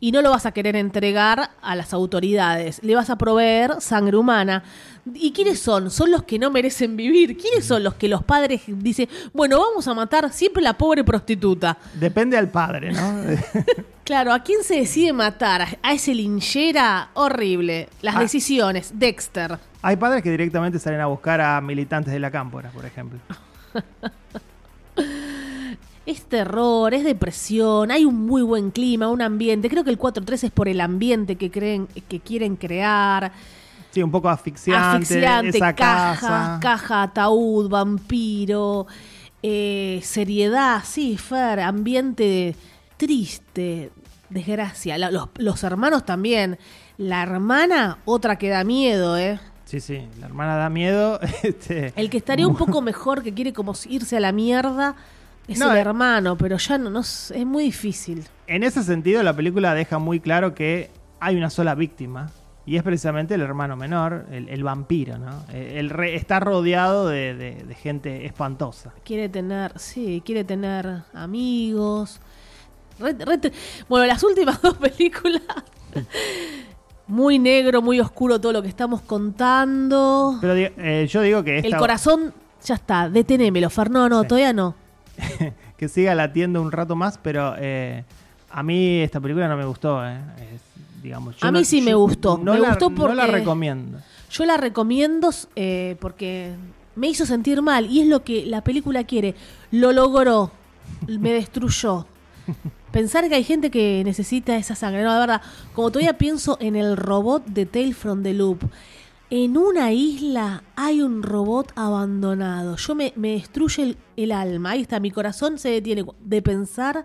y 0.00 0.12
no 0.12 0.22
lo 0.22 0.30
vas 0.30 0.46
a 0.46 0.52
querer 0.52 0.76
entregar 0.76 1.50
a 1.60 1.74
las 1.74 1.92
autoridades. 1.92 2.80
Le 2.82 2.94
vas 2.94 3.10
a 3.10 3.16
proveer 3.18 3.80
sangre 3.80 4.16
humana. 4.16 4.62
¿Y 5.14 5.32
quiénes 5.32 5.58
son? 5.60 5.90
Son 5.90 6.10
los 6.10 6.22
que 6.24 6.38
no 6.38 6.50
merecen 6.50 6.96
vivir. 6.96 7.36
¿Quiénes 7.36 7.64
son 7.64 7.82
los 7.82 7.94
que 7.94 8.08
los 8.08 8.22
padres 8.22 8.62
dicen, 8.66 9.08
bueno, 9.32 9.58
vamos 9.58 9.88
a 9.88 9.94
matar 9.94 10.30
siempre 10.32 10.62
la 10.62 10.76
pobre 10.76 11.02
prostituta? 11.02 11.78
Depende 11.94 12.36
al 12.36 12.48
padre, 12.50 12.92
¿no? 12.92 13.14
Claro, 14.04 14.32
¿a 14.32 14.42
quién 14.42 14.64
se 14.64 14.76
decide 14.76 15.12
matar? 15.12 15.60
¿A- 15.60 15.68
¿A 15.82 15.92
ese 15.92 16.14
linchera? 16.14 17.10
Horrible. 17.12 17.90
Las 18.00 18.16
Ah. 18.16 18.20
decisiones. 18.20 18.92
Dexter. 18.94 19.58
Hay 19.82 19.96
padres 19.96 20.22
que 20.22 20.30
directamente 20.30 20.78
salen 20.78 21.00
a 21.00 21.06
buscar 21.06 21.42
a 21.42 21.60
militantes 21.60 22.14
de 22.14 22.18
la 22.18 22.30
cámpora, 22.30 22.70
por 22.70 22.86
ejemplo. 22.86 23.18
Es 26.08 26.24
terror, 26.24 26.94
es 26.94 27.04
depresión, 27.04 27.90
hay 27.90 28.06
un 28.06 28.24
muy 28.26 28.40
buen 28.40 28.70
clima, 28.70 29.08
un 29.10 29.20
ambiente. 29.20 29.68
Creo 29.68 29.84
que 29.84 29.90
el 29.90 29.98
4-3 29.98 30.44
es 30.44 30.50
por 30.50 30.66
el 30.66 30.80
ambiente 30.80 31.36
que 31.36 31.50
creen, 31.50 31.86
que 32.08 32.20
quieren 32.20 32.56
crear. 32.56 33.30
Sí, 33.90 34.02
un 34.02 34.10
poco 34.10 34.30
asfixiante. 34.30 35.04
asfixiante, 35.04 35.58
esa 35.58 35.74
caja, 35.74 36.14
casa. 36.20 36.58
caja, 36.62 37.02
ataúd, 37.02 37.68
vampiro, 37.68 38.86
eh, 39.42 40.00
seriedad, 40.02 40.82
sí, 40.82 41.18
Fer, 41.18 41.60
ambiente 41.60 42.56
triste, 42.96 43.90
desgracia. 44.30 44.96
La- 44.96 45.10
los, 45.10 45.28
los 45.36 45.62
hermanos 45.62 46.06
también. 46.06 46.58
La 46.96 47.22
hermana, 47.22 47.98
otra 48.06 48.36
que 48.36 48.48
da 48.48 48.64
miedo, 48.64 49.18
¿eh? 49.18 49.38
Sí, 49.66 49.80
sí, 49.80 50.00
la 50.18 50.24
hermana 50.26 50.56
da 50.56 50.70
miedo. 50.70 51.20
este, 51.42 51.92
El 51.96 52.08
que 52.08 52.16
estaría 52.16 52.48
un 52.48 52.56
poco 52.64 52.80
mejor, 52.80 53.22
que 53.22 53.34
quiere 53.34 53.52
como 53.52 53.74
irse 53.90 54.16
a 54.16 54.20
la 54.20 54.32
mierda, 54.32 54.96
es 55.48 55.58
No, 55.58 55.70
el 55.72 55.78
eh. 55.78 55.80
hermano, 55.80 56.36
pero 56.36 56.56
ya 56.58 56.78
no, 56.78 56.90
no 56.90 57.00
es 57.00 57.32
muy 57.46 57.64
difícil. 57.64 58.24
En 58.46 58.62
ese 58.62 58.82
sentido, 58.82 59.22
la 59.22 59.34
película 59.34 59.74
deja 59.74 59.98
muy 59.98 60.20
claro 60.20 60.54
que 60.54 60.90
hay 61.20 61.36
una 61.36 61.50
sola 61.50 61.74
víctima. 61.74 62.30
Y 62.66 62.76
es 62.76 62.82
precisamente 62.82 63.34
el 63.34 63.40
hermano 63.40 63.76
menor, 63.76 64.26
el, 64.30 64.46
el 64.50 64.62
vampiro, 64.62 65.16
¿no? 65.16 65.42
El 65.50 65.88
re- 65.88 66.14
está 66.16 66.38
rodeado 66.38 67.08
de, 67.08 67.34
de- 67.34 67.64
de 67.64 67.74
gente 67.74 68.26
espantosa. 68.26 68.92
Quiere 69.06 69.30
tener, 69.30 69.72
sí, 69.78 70.22
quiere 70.22 70.44
tener 70.44 71.04
amigos. 71.14 72.20
Re- 72.98 73.14
re- 73.18 73.52
bueno, 73.88 74.04
las 74.04 74.22
últimas 74.22 74.60
dos 74.62 74.76
películas. 74.76 75.40
Muy 77.06 77.38
negro, 77.38 77.80
muy 77.80 78.00
oscuro 78.00 78.38
todo 78.38 78.52
lo 78.52 78.60
que 78.60 78.68
estamos 78.68 79.00
contando. 79.00 80.36
Pero 80.42 80.54
eh, 80.54 81.06
yo 81.10 81.22
digo 81.22 81.42
que 81.42 81.60
El 81.60 81.74
corazón, 81.76 82.34
ya 82.62 82.74
está, 82.74 83.08
detenémelo, 83.08 83.70
Fer. 83.70 83.90
No, 83.90 84.10
no, 84.10 84.22
Sí. 84.22 84.28
todavía 84.28 84.52
no. 84.52 84.74
que 85.76 85.88
siga 85.88 86.14
latiendo 86.14 86.60
un 86.62 86.72
rato 86.72 86.96
más, 86.96 87.18
pero 87.18 87.54
eh, 87.58 88.04
a 88.50 88.62
mí 88.62 89.00
esta 89.00 89.20
película 89.20 89.48
no 89.48 89.56
me 89.56 89.64
gustó. 89.64 90.04
eh. 90.06 90.18
Es, 90.54 91.02
digamos, 91.02 91.36
yo 91.36 91.46
A 91.46 91.50
no- 91.50 91.58
mí 91.58 91.64
sí 91.64 91.80
me 91.82 91.94
gustó. 91.94 92.38
No 92.38 92.54
Me 92.54 92.60
la, 92.60 92.68
gustó 92.70 92.90
no 92.90 93.14
la 93.14 93.26
recomiendo. 93.26 93.98
Yo 94.30 94.44
la 94.44 94.56
recomiendo 94.56 95.30
eh, 95.56 95.96
porque 96.00 96.52
me 96.96 97.08
hizo 97.08 97.24
sentir 97.24 97.62
mal 97.62 97.86
y 97.86 98.00
es 98.00 98.06
lo 98.08 98.22
que 98.24 98.44
la 98.46 98.62
película 98.62 99.04
quiere. 99.04 99.34
Lo 99.70 99.92
logró, 99.92 100.50
me 101.06 101.32
destruyó. 101.34 102.06
Pensar 102.92 103.28
que 103.28 103.34
hay 103.34 103.44
gente 103.44 103.70
que 103.70 104.02
necesita 104.04 104.56
esa 104.56 104.74
sangre, 104.74 105.02
no, 105.02 105.12
de 105.12 105.20
verdad. 105.20 105.42
Como 105.74 105.90
todavía 105.90 106.16
pienso 106.16 106.56
en 106.60 106.74
el 106.76 106.96
robot 106.96 107.44
de 107.46 107.66
Tale 107.66 107.92
from 107.94 108.22
the 108.22 108.32
Loop. 108.34 108.62
En 109.30 109.58
una 109.58 109.92
isla 109.92 110.62
hay 110.74 111.02
un 111.02 111.22
robot 111.22 111.72
abandonado. 111.76 112.76
Yo 112.76 112.94
me, 112.94 113.12
me 113.16 113.32
destruye 113.32 113.82
el, 113.82 113.96
el 114.16 114.32
alma. 114.32 114.70
Ahí 114.70 114.82
está, 114.82 115.00
mi 115.00 115.10
corazón 115.10 115.58
se 115.58 115.68
detiene 115.68 116.04
de 116.24 116.40
pensar 116.42 117.04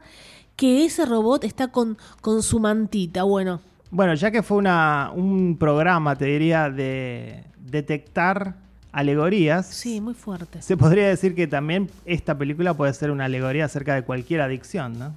que 0.55 0.86
ese 0.86 1.05
robot 1.05 1.43
está 1.43 1.67
con, 1.69 1.97
con 2.21 2.41
su 2.41 2.59
mantita. 2.59 3.24
Bueno, 3.24 3.59
Bueno, 3.91 4.13
ya 4.13 4.32
que 4.32 4.41
fue 4.41 4.57
una, 4.57 5.11
un 5.13 5.57
programa, 5.57 6.15
te 6.15 6.26
diría, 6.26 6.69
de 6.69 7.43
detectar 7.57 8.55
alegorías, 8.93 9.65
sí, 9.67 9.99
muy 9.99 10.13
fuerte. 10.13 10.61
se 10.61 10.78
podría 10.78 11.07
decir 11.07 11.34
que 11.36 11.47
también 11.47 11.89
esta 12.05 12.38
película 12.38 12.76
puede 12.76 12.93
ser 12.93 13.09
una 13.11 13.26
alegoría 13.26 13.65
acerca 13.65 13.95
de 13.95 14.03
cualquier 14.03 14.39
adicción, 14.41 14.97
¿no? 14.99 15.15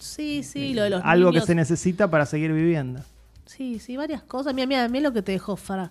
Sí, 0.00 0.42
sí, 0.42 0.74
lo 0.74 0.82
de 0.82 0.90
los 0.90 1.02
Algo 1.04 1.30
niños. 1.30 1.44
que 1.44 1.46
se 1.46 1.54
necesita 1.54 2.10
para 2.10 2.26
seguir 2.26 2.52
viviendo. 2.52 3.00
Sí, 3.46 3.78
sí, 3.78 3.96
varias 3.96 4.22
cosas. 4.24 4.52
Mira, 4.52 4.66
mira, 4.66 4.88
mira 4.88 5.04
lo 5.08 5.12
que 5.14 5.22
te 5.22 5.32
dejó 5.32 5.56
Farah. 5.56 5.90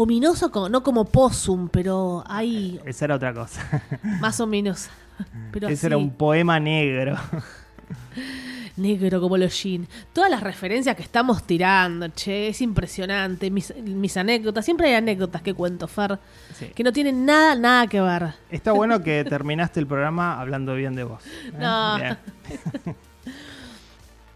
Ominoso, 0.00 0.52
como, 0.52 0.68
no 0.68 0.84
como 0.84 1.06
Possum, 1.06 1.68
pero 1.68 2.22
hay 2.28 2.78
Esa 2.84 3.06
era 3.06 3.16
otra 3.16 3.34
cosa. 3.34 3.82
más 4.20 4.38
ominosa. 4.38 4.90
Pero 5.50 5.66
Ese 5.66 5.74
así, 5.74 5.86
era 5.86 5.96
un 5.96 6.10
poema 6.10 6.60
negro. 6.60 7.16
negro 8.76 9.20
como 9.20 9.36
los 9.36 9.60
jeans. 9.60 9.88
Todas 10.12 10.30
las 10.30 10.40
referencias 10.40 10.94
que 10.94 11.02
estamos 11.02 11.42
tirando, 11.42 12.06
che, 12.10 12.46
es 12.46 12.60
impresionante. 12.62 13.50
Mis, 13.50 13.74
mis 13.82 14.16
anécdotas, 14.16 14.64
siempre 14.64 14.86
hay 14.86 14.94
anécdotas 14.94 15.42
que 15.42 15.52
cuento, 15.52 15.88
Far, 15.88 16.20
Sí. 16.54 16.66
que 16.76 16.84
no 16.84 16.92
tienen 16.92 17.26
nada, 17.26 17.56
nada 17.56 17.88
que 17.88 18.00
ver. 18.00 18.34
Está 18.50 18.70
bueno 18.70 19.02
que 19.02 19.24
terminaste 19.28 19.80
el 19.80 19.88
programa 19.88 20.40
hablando 20.40 20.76
bien 20.76 20.94
de 20.94 21.02
vos. 21.02 21.26
¿eh? 21.26 21.52
No. 21.58 21.96
Bien. 21.96 22.16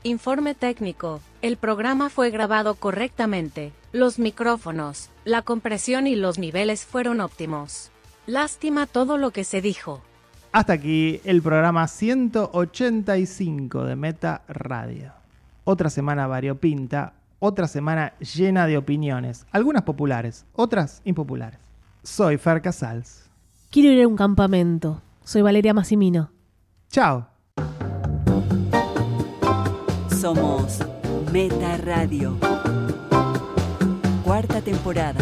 Informe 0.04 0.56
técnico. 0.56 1.20
El 1.42 1.56
programa 1.56 2.10
fue 2.10 2.30
grabado 2.30 2.74
correctamente. 2.74 3.72
Los 3.92 4.18
micrófonos, 4.18 5.10
la 5.24 5.42
compresión 5.42 6.08
y 6.08 6.16
los 6.16 6.40
niveles 6.40 6.84
fueron 6.84 7.20
óptimos. 7.20 7.92
Lástima 8.26 8.86
todo 8.86 9.16
lo 9.16 9.30
que 9.30 9.44
se 9.44 9.60
dijo. 9.60 10.02
Hasta 10.50 10.72
aquí 10.72 11.20
el 11.24 11.40
programa 11.40 11.86
185 11.86 13.84
de 13.84 13.94
Meta 13.94 14.42
Radio. 14.48 15.12
Otra 15.62 15.88
semana 15.88 16.26
variopinta, 16.26 17.12
otra 17.38 17.68
semana 17.68 18.14
llena 18.18 18.66
de 18.66 18.78
opiniones, 18.78 19.46
algunas 19.52 19.82
populares, 19.82 20.46
otras 20.52 21.00
impopulares. 21.04 21.60
Soy 22.02 22.38
Fer 22.38 22.60
Casals. 22.60 23.30
Quiero 23.70 23.92
ir 23.92 24.02
a 24.02 24.08
un 24.08 24.16
campamento. 24.16 25.00
Soy 25.22 25.42
Valeria 25.42 25.72
Massimino. 25.72 26.32
Chao. 26.90 27.31
Somos 30.22 30.78
Meta 31.32 31.76
Radio. 31.78 32.38
Cuarta 34.22 34.60
temporada. 34.60 35.18